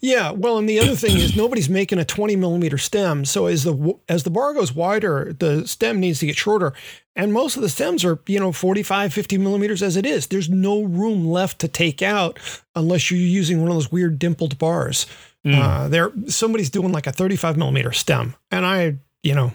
Yeah, 0.00 0.32
well, 0.32 0.58
and 0.58 0.68
the 0.68 0.80
other 0.80 0.96
thing 0.96 1.16
is 1.16 1.36
nobody's 1.36 1.68
making 1.68 2.00
a 2.00 2.04
20 2.04 2.34
millimeter 2.34 2.78
stem. 2.78 3.24
So 3.24 3.46
as 3.46 3.62
the 3.62 3.94
as 4.08 4.24
the 4.24 4.30
bar 4.30 4.52
goes 4.52 4.74
wider, 4.74 5.32
the 5.38 5.68
stem 5.68 6.00
needs 6.00 6.18
to 6.18 6.26
get 6.26 6.36
shorter. 6.36 6.72
And 7.14 7.32
most 7.32 7.54
of 7.56 7.62
the 7.62 7.68
stems 7.68 8.04
are, 8.04 8.18
you 8.26 8.40
know, 8.40 8.50
45, 8.50 9.12
50 9.12 9.38
millimeters 9.38 9.80
as 9.82 9.96
it 9.96 10.04
is. 10.04 10.26
There's 10.26 10.48
no 10.48 10.82
room 10.82 11.28
left 11.28 11.60
to 11.60 11.68
take 11.68 12.02
out 12.02 12.38
unless 12.74 13.10
you're 13.10 13.20
using 13.20 13.60
one 13.60 13.68
of 13.70 13.76
those 13.76 13.92
weird 13.92 14.18
dimpled 14.18 14.58
bars. 14.58 15.06
Mm. 15.46 15.58
Uh, 15.58 15.88
there, 15.88 16.12
somebody's 16.26 16.70
doing 16.70 16.92
like 16.92 17.06
a 17.06 17.12
35 17.12 17.56
millimeter 17.56 17.92
stem, 17.92 18.34
and 18.50 18.66
I, 18.66 18.96
you 19.22 19.34
know, 19.34 19.52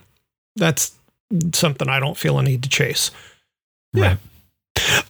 that's 0.55 0.93
something 1.53 1.89
I 1.89 1.99
don't 1.99 2.17
feel 2.17 2.39
a 2.39 2.43
need 2.43 2.63
to 2.63 2.69
chase. 2.69 3.11
Yeah. 3.93 4.17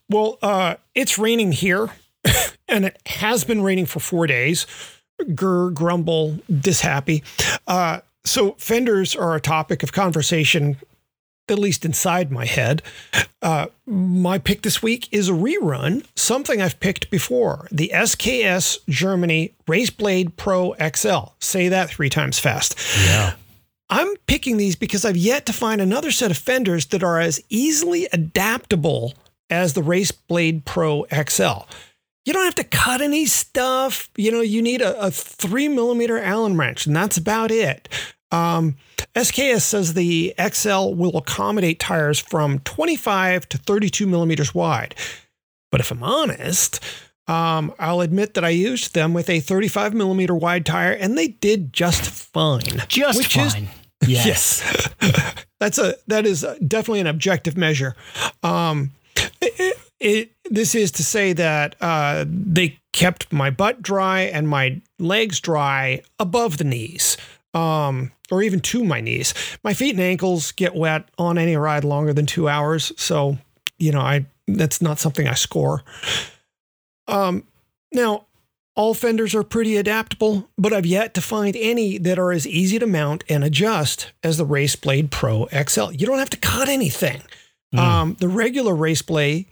Well, 0.10 0.38
uh, 0.42 0.76
it's 0.96 1.18
raining 1.18 1.52
here, 1.52 1.90
and 2.68 2.86
it 2.86 3.00
has 3.06 3.44
been 3.44 3.62
raining 3.62 3.86
for 3.86 4.00
four 4.00 4.28
days 4.28 4.66
grr, 5.22 5.74
grumble, 5.74 6.40
dishappy. 6.60 7.24
Uh, 7.68 8.00
so 8.26 8.52
fenders 8.54 9.16
are 9.16 9.36
a 9.36 9.42
topic 9.42 9.84
of 9.84 9.92
conversation, 9.92 10.78
at 11.50 11.60
least 11.60 11.86
inside 11.86 12.32
my 12.32 12.46
head. 12.46 12.82
Uh, 13.42 13.68
my 13.86 14.38
pick 14.38 14.62
this 14.62 14.82
week 14.82 15.10
is 15.12 15.28
a 15.28 15.34
rerun, 15.34 16.06
something 16.16 16.62
I've 16.62 16.80
picked 16.80 17.10
before 17.10 17.68
the 17.72 17.92
SKS 17.94 18.80
Germany 18.88 19.54
Raceblade 19.68 20.38
Pro 20.38 20.76
XL. 20.76 21.34
Say 21.40 21.68
that 21.68 21.90
three 21.90 22.10
times 22.10 22.40
fast. 22.40 22.78
Yeah. 23.06 23.34
I'm 23.90 24.16
picking 24.28 24.58
these 24.58 24.78
because 24.78 25.04
I've 25.04 25.18
yet 25.18 25.46
to 25.48 25.54
find 25.54 25.82
another 25.82 26.10
set 26.10 26.32
of 26.32 26.38
fenders 26.38 26.86
that 26.88 27.04
are 27.04 27.20
as 27.20 27.44
easily 27.50 28.08
adaptable 28.14 29.14
as 29.50 29.74
the 29.74 29.82
Raceblade 29.82 30.64
Pro 30.64 31.06
XL 31.08 31.66
you 32.26 32.34
don't 32.34 32.46
have 32.46 32.56
to 32.56 32.64
cut 32.64 33.02
any 33.02 33.26
stuff. 33.26 34.10
You 34.16 34.32
know, 34.32 34.42
you 34.42 34.62
need 34.62 34.82
a, 34.82 35.00
a 35.00 35.12
three 35.12 35.68
millimeter 35.68 36.20
Allen 36.20 36.58
wrench, 36.58 36.86
and 36.86 36.96
that's 36.96 37.18
about 37.18 37.52
it. 37.52 37.90
Um, 38.34 38.76
SKS 39.16 39.62
says 39.62 39.94
the 39.94 40.34
XL 40.52 40.96
will 40.96 41.16
accommodate 41.18 41.80
tires 41.80 42.20
from 42.20 42.60
25 42.60 43.48
to 43.50 43.58
32 43.60 44.08
millimeters 44.08 44.56
wide. 44.56 44.96
But 45.72 45.82
if 45.82 45.92
I'm 45.92 46.04
honest, 46.04 46.80
um, 47.28 47.74
I'll 47.80 48.02
admit 48.02 48.34
that 48.34 48.44
I 48.44 48.50
used 48.50 48.96
them 48.96 49.14
with 49.14 49.30
a 49.30 49.40
35 49.40 49.94
millimeter 49.94 50.36
wide 50.36 50.66
tire, 50.66 50.92
and 50.92 51.18
they 51.18 51.30
did 51.30 51.72
just 51.74 52.02
fine. 52.02 52.62
Just 52.88 53.20
which 53.20 53.36
fine. 53.36 53.70
Is, 54.02 54.08
yes, 54.10 54.90
yes. 55.02 55.36
that's 55.60 55.78
a 55.78 55.96
that 56.08 56.26
is 56.26 56.46
definitely 56.68 57.00
an 57.00 57.08
objective 57.08 57.56
measure. 57.56 57.96
Um, 58.42 58.92
it, 59.42 59.78
it, 60.00 60.32
this 60.50 60.76
is 60.76 60.92
to 60.92 61.04
say 61.04 61.34
that 61.34 61.76
uh, 61.80 62.26
they 62.28 62.78
kept 62.92 63.32
my 63.32 63.50
butt 63.50 63.82
dry 63.82 64.22
and 64.22 64.48
my 64.48 64.82
legs 65.00 65.40
dry 65.40 66.02
above 66.20 66.58
the 66.58 66.66
knees, 66.66 67.16
um, 67.54 68.12
or 68.32 68.42
even 68.42 68.60
to 68.60 68.84
my 68.84 69.02
knees. 69.02 69.34
My 69.64 69.74
feet 69.74 69.92
and 69.92 70.02
ankles 70.02 70.52
get 70.52 70.76
wet 70.76 71.10
on 71.18 71.38
any 71.38 71.56
ride 71.56 71.84
longer 71.84 72.14
than 72.14 72.26
two 72.26 72.48
hours, 72.48 72.92
so 72.98 73.38
you 73.78 73.92
know 73.92 74.02
I 74.02 74.26
that's 74.48 74.82
not 74.82 75.00
something 75.00 75.28
I 75.28 75.34
score. 75.34 75.84
Um, 77.08 77.46
now, 77.92 78.26
all 78.76 78.94
fenders 78.94 79.36
are 79.36 79.44
pretty 79.44 79.78
adaptable, 79.78 80.50
but 80.58 80.74
I've 80.74 80.86
yet 80.86 81.14
to 81.14 81.22
find 81.22 81.56
any 81.56 81.98
that 82.00 82.18
are 82.18 82.32
as 82.32 82.48
easy 82.48 82.80
to 82.80 82.88
mount 82.88 83.24
and 83.30 83.44
adjust 83.44 84.12
as 84.24 84.38
the 84.38 84.46
Raceblade 84.46 85.12
Pro 85.12 85.48
XL. 85.48 85.92
You 85.92 86.08
don't 86.08 86.20
have 86.20 86.32
to 86.32 86.38
cut 86.38 86.70
anything. 86.70 87.22
Mm. 87.74 87.80
Um, 87.80 88.18
the 88.20 88.28
regular 88.28 88.74
Raceblade 88.74 89.46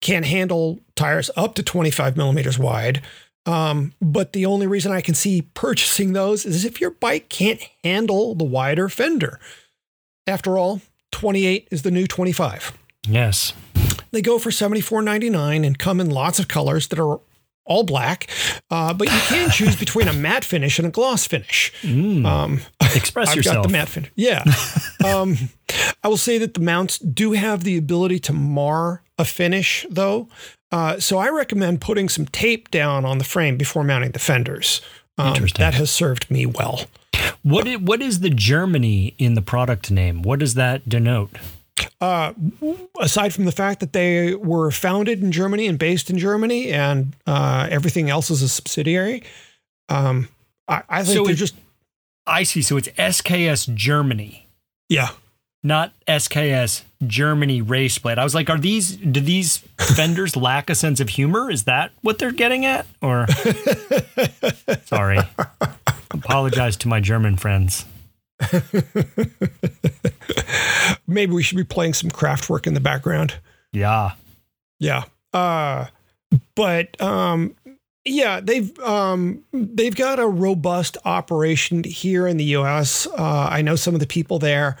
can 0.00 0.22
handle 0.24 0.80
tires 0.94 1.30
up 1.36 1.54
to 1.54 1.62
25 1.62 2.16
millimeters 2.16 2.58
wide. 2.58 3.02
Um, 3.46 3.94
but 4.00 4.32
the 4.32 4.46
only 4.46 4.66
reason 4.66 4.92
I 4.92 5.00
can 5.00 5.14
see 5.14 5.42
purchasing 5.54 6.12
those 6.12 6.44
is 6.44 6.64
if 6.64 6.80
your 6.80 6.90
bike 6.90 7.28
can't 7.28 7.60
handle 7.82 8.34
the 8.34 8.44
wider 8.44 8.88
fender. 8.88 9.40
After 10.26 10.58
all, 10.58 10.80
28 11.12 11.68
is 11.70 11.82
the 11.82 11.90
new 11.90 12.06
25. 12.06 12.76
Yes. 13.08 13.52
They 14.12 14.22
go 14.22 14.38
for 14.38 14.50
$74.99 14.50 15.66
and 15.66 15.78
come 15.78 16.00
in 16.00 16.10
lots 16.10 16.38
of 16.38 16.48
colors 16.48 16.88
that 16.88 16.98
are 16.98 17.20
all 17.64 17.84
black, 17.84 18.28
uh, 18.70 18.92
but 18.92 19.06
you 19.06 19.18
can 19.20 19.50
choose 19.50 19.76
between 19.78 20.08
a 20.08 20.12
matte 20.12 20.44
finish 20.44 20.78
and 20.78 20.88
a 20.88 20.90
gloss 20.90 21.26
finish. 21.26 21.72
Mm. 21.82 22.26
Um, 22.26 22.60
Express 22.94 23.28
I've 23.30 23.36
yourself. 23.36 23.56
got 23.56 23.62
the 23.62 23.68
matte 23.68 23.88
finish. 23.88 24.10
Yeah. 24.16 24.42
um, 25.04 25.36
I 26.02 26.08
will 26.08 26.16
say 26.16 26.38
that 26.38 26.54
the 26.54 26.60
mounts 26.60 26.98
do 26.98 27.32
have 27.32 27.62
the 27.62 27.76
ability 27.76 28.18
to 28.20 28.32
mar 28.32 29.02
a 29.20 29.24
finish, 29.24 29.86
though. 29.90 30.28
Uh, 30.72 30.98
so 30.98 31.18
I 31.18 31.28
recommend 31.28 31.80
putting 31.80 32.08
some 32.08 32.26
tape 32.26 32.70
down 32.70 33.04
on 33.04 33.18
the 33.18 33.24
frame 33.24 33.56
before 33.56 33.84
mounting 33.84 34.12
the 34.12 34.18
fenders. 34.18 34.80
Um, 35.18 35.28
Interesting. 35.28 35.62
That 35.62 35.74
has 35.74 35.90
served 35.90 36.30
me 36.30 36.46
well. 36.46 36.86
What 37.42 37.66
is, 37.66 37.78
what 37.78 38.00
is 38.00 38.20
the 38.20 38.30
Germany 38.30 39.14
in 39.18 39.34
the 39.34 39.42
product 39.42 39.90
name? 39.90 40.22
What 40.22 40.38
does 40.38 40.54
that 40.54 40.88
denote? 40.88 41.30
Uh, 42.00 42.32
aside 43.00 43.34
from 43.34 43.44
the 43.44 43.52
fact 43.52 43.80
that 43.80 43.92
they 43.92 44.34
were 44.34 44.70
founded 44.70 45.22
in 45.22 45.32
Germany 45.32 45.66
and 45.66 45.78
based 45.78 46.08
in 46.08 46.18
Germany, 46.18 46.70
and 46.70 47.14
uh, 47.26 47.68
everything 47.70 48.08
else 48.08 48.30
is 48.30 48.42
a 48.42 48.48
subsidiary, 48.48 49.22
um, 49.88 50.28
I, 50.68 50.82
I, 50.88 51.02
think 51.02 51.16
so 51.16 51.24
they're 51.24 51.32
it, 51.32 51.36
just. 51.36 51.56
I 52.26 52.44
see. 52.44 52.62
So 52.62 52.76
it's 52.76 52.88
SKS 52.88 53.74
Germany. 53.74 54.46
Yeah. 54.88 55.10
Not 55.62 55.92
SKS 56.08 56.82
Germany 57.06 57.60
race 57.60 57.98
Raceblade. 57.98 58.18
I 58.18 58.24
was 58.24 58.34
like, 58.34 58.48
are 58.48 58.58
these 58.58 58.96
do 58.96 59.20
these 59.20 59.58
fenders 59.78 60.36
lack 60.36 60.70
a 60.70 60.74
sense 60.74 61.00
of 61.00 61.10
humor? 61.10 61.50
Is 61.50 61.64
that 61.64 61.92
what 62.00 62.18
they're 62.18 62.32
getting 62.32 62.64
at? 62.64 62.86
Or 63.02 63.26
sorry, 64.84 65.18
apologize 66.10 66.76
to 66.78 66.88
my 66.88 67.00
German 67.00 67.36
friends. 67.36 67.84
Maybe 71.06 71.32
we 71.32 71.42
should 71.42 71.58
be 71.58 71.64
playing 71.64 71.94
some 71.94 72.10
Kraftwerk 72.10 72.66
in 72.66 72.72
the 72.74 72.80
background. 72.80 73.34
Yeah. 73.72 74.12
Yeah. 74.78 75.04
Uh, 75.34 75.86
but 76.54 77.00
um, 77.02 77.54
yeah, 78.04 78.40
they've 78.40 78.76
um, 78.80 79.44
they've 79.52 79.94
got 79.94 80.18
a 80.18 80.26
robust 80.26 80.96
operation 81.04 81.84
here 81.84 82.26
in 82.26 82.38
the 82.38 82.44
U.S. 82.44 83.06
Uh, 83.06 83.48
I 83.50 83.62
know 83.62 83.76
some 83.76 83.94
of 83.94 84.00
the 84.00 84.06
people 84.06 84.38
there. 84.38 84.78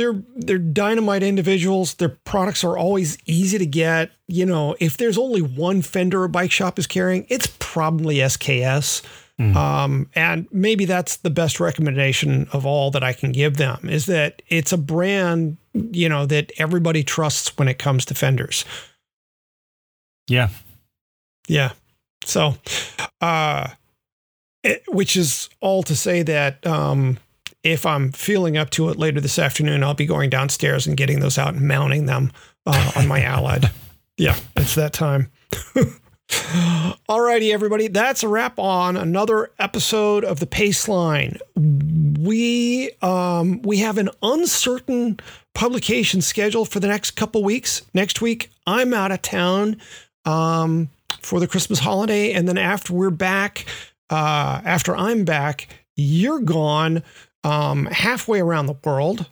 They're 0.00 0.22
they're 0.34 0.56
dynamite 0.56 1.22
individuals. 1.22 1.92
Their 1.92 2.08
products 2.08 2.64
are 2.64 2.78
always 2.78 3.18
easy 3.26 3.58
to 3.58 3.66
get. 3.66 4.10
You 4.28 4.46
know, 4.46 4.74
if 4.80 4.96
there's 4.96 5.18
only 5.18 5.42
one 5.42 5.82
fender 5.82 6.24
a 6.24 6.28
bike 6.30 6.50
shop 6.50 6.78
is 6.78 6.86
carrying, 6.86 7.26
it's 7.28 7.54
probably 7.58 8.16
SKS. 8.16 9.02
Mm. 9.38 9.54
Um, 9.54 10.10
and 10.14 10.48
maybe 10.52 10.86
that's 10.86 11.18
the 11.18 11.28
best 11.28 11.60
recommendation 11.60 12.48
of 12.54 12.64
all 12.64 12.90
that 12.92 13.04
I 13.04 13.12
can 13.12 13.30
give 13.30 13.58
them 13.58 13.90
is 13.90 14.06
that 14.06 14.40
it's 14.48 14.72
a 14.72 14.78
brand, 14.78 15.58
you 15.74 16.08
know, 16.08 16.24
that 16.24 16.50
everybody 16.56 17.04
trusts 17.04 17.58
when 17.58 17.68
it 17.68 17.78
comes 17.78 18.06
to 18.06 18.14
fenders. 18.14 18.64
Yeah. 20.28 20.48
Yeah. 21.46 21.72
So, 22.24 22.54
uh, 23.20 23.68
it, 24.62 24.82
which 24.88 25.14
is 25.14 25.50
all 25.60 25.82
to 25.82 25.94
say 25.94 26.22
that, 26.22 26.66
um, 26.66 27.18
if 27.62 27.84
I'm 27.84 28.12
feeling 28.12 28.56
up 28.56 28.70
to 28.70 28.88
it 28.88 28.98
later 28.98 29.20
this 29.20 29.38
afternoon, 29.38 29.84
I'll 29.84 29.94
be 29.94 30.06
going 30.06 30.30
downstairs 30.30 30.86
and 30.86 30.96
getting 30.96 31.20
those 31.20 31.38
out 31.38 31.54
and 31.54 31.66
mounting 31.66 32.06
them 32.06 32.32
uh, 32.66 32.92
on 32.96 33.08
my 33.08 33.22
Allied. 33.22 33.70
Yeah, 34.16 34.36
it's 34.54 34.74
that 34.74 34.92
time. 34.92 35.30
Alrighty, 37.08 37.54
everybody, 37.54 37.88
that's 37.88 38.22
a 38.22 38.28
wrap 38.28 38.58
on 38.58 38.98
another 38.98 39.50
episode 39.58 40.24
of 40.24 40.40
the 40.40 40.46
Paceline. 40.46 41.38
We 41.56 42.90
um, 43.00 43.62
we 43.62 43.78
have 43.78 43.96
an 43.96 44.10
uncertain 44.22 45.20
publication 45.54 46.20
schedule 46.20 46.66
for 46.66 46.80
the 46.80 46.86
next 46.86 47.12
couple 47.12 47.42
weeks. 47.42 47.80
Next 47.94 48.20
week, 48.20 48.50
I'm 48.66 48.92
out 48.92 49.10
of 49.10 49.22
town 49.22 49.80
um, 50.26 50.90
for 51.22 51.40
the 51.40 51.48
Christmas 51.48 51.78
holiday, 51.78 52.32
and 52.32 52.46
then 52.46 52.58
after 52.58 52.92
we're 52.92 53.08
back, 53.08 53.64
uh, 54.10 54.60
after 54.64 54.94
I'm 54.94 55.24
back, 55.24 55.66
you're 55.96 56.40
gone 56.40 57.02
um, 57.44 57.86
halfway 57.86 58.40
around 58.40 58.66
the 58.66 58.76
world. 58.84 59.26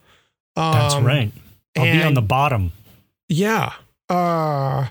that's 0.55 0.95
um, 0.95 1.05
right. 1.05 1.33
I'll 1.77 1.85
be 1.85 2.03
on 2.03 2.15
the 2.15 2.23
bottom. 2.23 2.73
Yeah. 3.29 3.73
Uh, 4.09 4.87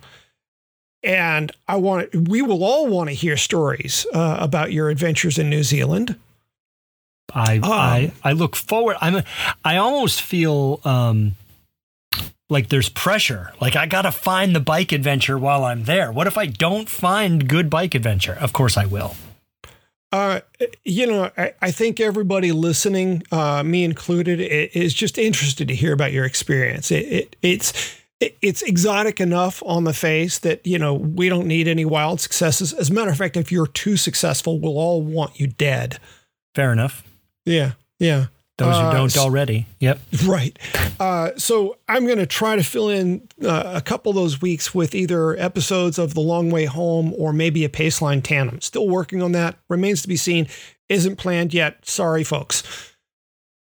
and 1.03 1.51
I 1.67 1.77
want 1.77 2.13
we 2.13 2.41
will 2.41 2.63
all 2.63 2.87
want 2.87 3.09
to 3.09 3.15
hear 3.15 3.37
stories 3.37 4.05
uh, 4.13 4.37
about 4.39 4.71
your 4.71 4.89
adventures 4.89 5.37
in 5.37 5.49
New 5.49 5.63
Zealand. 5.63 6.15
I 7.33 7.57
um, 7.57 7.63
I 7.63 8.11
I 8.23 8.31
look 8.33 8.55
forward. 8.55 8.97
I'm 9.01 9.23
I 9.63 9.77
almost 9.77 10.21
feel 10.21 10.81
um, 10.83 11.35
like 12.49 12.69
there's 12.69 12.89
pressure. 12.89 13.53
Like 13.59 13.75
I 13.75 13.85
gotta 13.85 14.11
find 14.11 14.55
the 14.55 14.59
bike 14.59 14.91
adventure 14.91 15.37
while 15.37 15.65
I'm 15.65 15.83
there. 15.83 16.11
What 16.11 16.27
if 16.27 16.37
I 16.37 16.45
don't 16.45 16.89
find 16.89 17.47
good 17.47 17.69
bike 17.69 17.95
adventure? 17.95 18.37
Of 18.39 18.53
course 18.53 18.77
I 18.77 18.85
will. 18.85 19.15
Uh, 20.11 20.39
you 20.85 21.05
know, 21.05 21.31
I, 21.37 21.53
I 21.61 21.71
think 21.71 21.99
everybody 21.99 22.51
listening, 22.51 23.23
uh, 23.31 23.61
me 23.63 23.83
included, 23.83 24.39
is 24.39 24.93
just 24.93 25.17
interested 25.17 25.67
to 25.67 25.75
hear 25.75 25.93
about 25.93 26.13
your 26.13 26.25
experience. 26.25 26.91
It, 26.91 27.05
it, 27.05 27.35
it's 27.41 27.97
it's 28.19 28.63
exotic 28.63 29.19
enough 29.21 29.61
on 29.65 29.83
the 29.83 29.93
face 29.93 30.39
that 30.39 30.65
you 30.65 30.79
know 30.79 30.93
we 30.93 31.29
don't 31.29 31.45
need 31.45 31.67
any 31.67 31.85
wild 31.85 32.19
successes. 32.21 32.73
As 32.73 32.89
a 32.89 32.93
matter 32.93 33.11
of 33.11 33.17
fact, 33.17 33.37
if 33.37 33.51
you're 33.51 33.67
too 33.67 33.97
successful, 33.97 34.59
we'll 34.59 34.77
all 34.77 35.01
want 35.01 35.39
you 35.39 35.47
dead. 35.47 35.99
Fair 36.55 36.71
enough. 36.71 37.03
Yeah, 37.45 37.73
yeah. 37.99 38.27
Those 38.57 38.75
Uh, 38.75 38.89
who 38.91 38.97
don't 38.97 39.17
already. 39.17 39.67
Yep. 39.79 39.99
Right. 40.25 40.57
Uh, 40.99 41.29
so 41.37 41.77
I'm 41.87 42.05
going 42.05 42.17
to 42.17 42.25
try 42.25 42.55
to 42.55 42.63
fill 42.63 42.89
in 42.89 43.27
uh, 43.43 43.73
a 43.75 43.81
couple 43.81 44.09
of 44.09 44.15
those 44.15 44.41
weeks 44.41 44.73
with 44.73 44.95
either 44.95 45.37
episodes 45.37 45.99
of 45.99 46.15
The 46.15 46.21
Long 46.21 46.49
Way 46.49 46.65
Home 46.65 47.13
or 47.17 47.31
maybe 47.33 47.63
a 47.65 47.69
Paceline 47.69 48.23
tandem. 48.23 48.59
Still 48.61 48.87
working 48.89 49.21
on 49.21 49.31
that. 49.33 49.57
Remains 49.69 50.01
to 50.01 50.07
be 50.07 50.17
seen. 50.17 50.47
Isn't 50.89 51.17
planned 51.17 51.53
yet. 51.53 51.85
Sorry, 51.85 52.23
folks. 52.23 52.63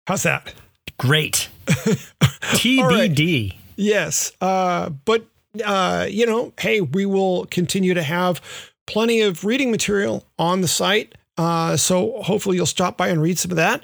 How's 0.07 0.22
that? 0.22 0.55
Great. 0.97 1.49
TBD. 1.66 3.57
Yes. 3.76 4.33
Uh, 4.41 4.91
but, 4.91 5.26
uh, 5.64 6.07
you 6.09 6.26
know, 6.26 6.53
hey, 6.59 6.81
we 6.81 7.07
will 7.07 7.47
continue 7.47 7.95
to 7.95 8.03
have 8.03 8.41
plenty 8.87 9.20
of 9.20 9.45
reading 9.45 9.70
material 9.70 10.24
on 10.39 10.61
the 10.61 10.68
site. 10.68 11.14
Uh, 11.37 11.76
so 11.76 12.20
hopefully 12.22 12.57
you'll 12.57 12.66
stop 12.66 12.97
by 12.97 13.09
and 13.09 13.22
read 13.22 13.39
some 13.39 13.51
of 13.53 13.57
that. 13.57 13.83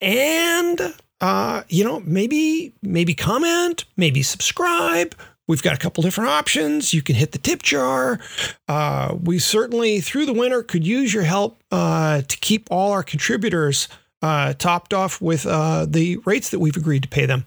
And, 0.00 0.94
uh, 1.20 1.62
you 1.68 1.84
know, 1.84 2.00
maybe, 2.00 2.72
maybe 2.82 3.14
comment, 3.14 3.84
maybe 3.96 4.22
subscribe. 4.22 5.14
We've 5.46 5.62
got 5.62 5.74
a 5.74 5.78
couple 5.78 6.02
different 6.02 6.30
options. 6.30 6.94
You 6.94 7.02
can 7.02 7.16
hit 7.16 7.32
the 7.32 7.38
tip 7.38 7.62
jar. 7.62 8.18
Uh, 8.66 9.16
we 9.22 9.38
certainly, 9.38 10.00
through 10.00 10.26
the 10.26 10.32
winter, 10.32 10.62
could 10.62 10.86
use 10.86 11.12
your 11.12 11.24
help 11.24 11.58
uh, 11.70 12.22
to 12.22 12.36
keep 12.38 12.66
all 12.70 12.92
our 12.92 13.02
contributors 13.02 13.88
uh, 14.22 14.54
topped 14.54 14.94
off 14.94 15.20
with 15.20 15.46
uh, 15.46 15.84
the 15.86 16.16
rates 16.24 16.48
that 16.50 16.60
we've 16.60 16.76
agreed 16.76 17.02
to 17.02 17.08
pay 17.08 17.26
them. 17.26 17.44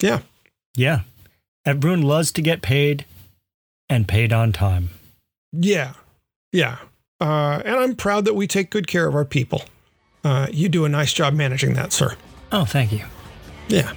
Yeah. 0.00 0.20
Yeah. 0.76 1.00
Everyone 1.64 2.02
loves 2.02 2.30
to 2.32 2.42
get 2.42 2.62
paid 2.62 3.04
and 3.88 4.06
paid 4.06 4.32
on 4.32 4.52
time. 4.52 4.90
Yeah. 5.52 5.94
Yeah. 6.52 6.78
Uh, 7.20 7.62
and 7.64 7.74
I'm 7.76 7.96
proud 7.96 8.26
that 8.26 8.34
we 8.34 8.46
take 8.46 8.70
good 8.70 8.86
care 8.86 9.08
of 9.08 9.14
our 9.14 9.24
people. 9.24 9.62
Uh, 10.26 10.48
you 10.50 10.68
do 10.68 10.84
a 10.84 10.88
nice 10.88 11.12
job 11.12 11.34
managing 11.34 11.74
that, 11.74 11.92
sir. 11.92 12.16
Oh, 12.50 12.64
thank 12.64 12.90
you. 12.90 13.04
Yeah. 13.68 13.92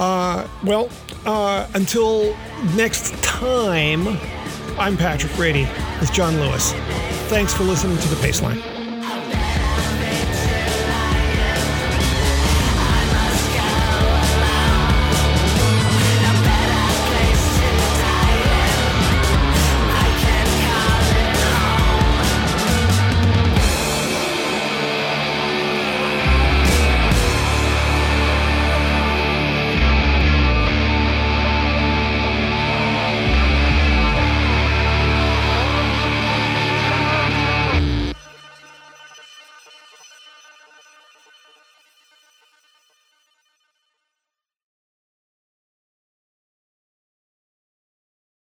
Uh, 0.00 0.48
well, 0.64 0.88
uh, 1.26 1.68
until 1.74 2.34
next 2.74 3.22
time, 3.22 4.08
I'm 4.78 4.96
Patrick 4.96 5.34
Brady 5.36 5.68
with 6.00 6.10
John 6.10 6.40
Lewis. 6.40 6.72
Thanks 7.28 7.52
for 7.52 7.64
listening 7.64 7.98
to 7.98 8.08
The 8.08 8.16
Paceline. 8.16 8.77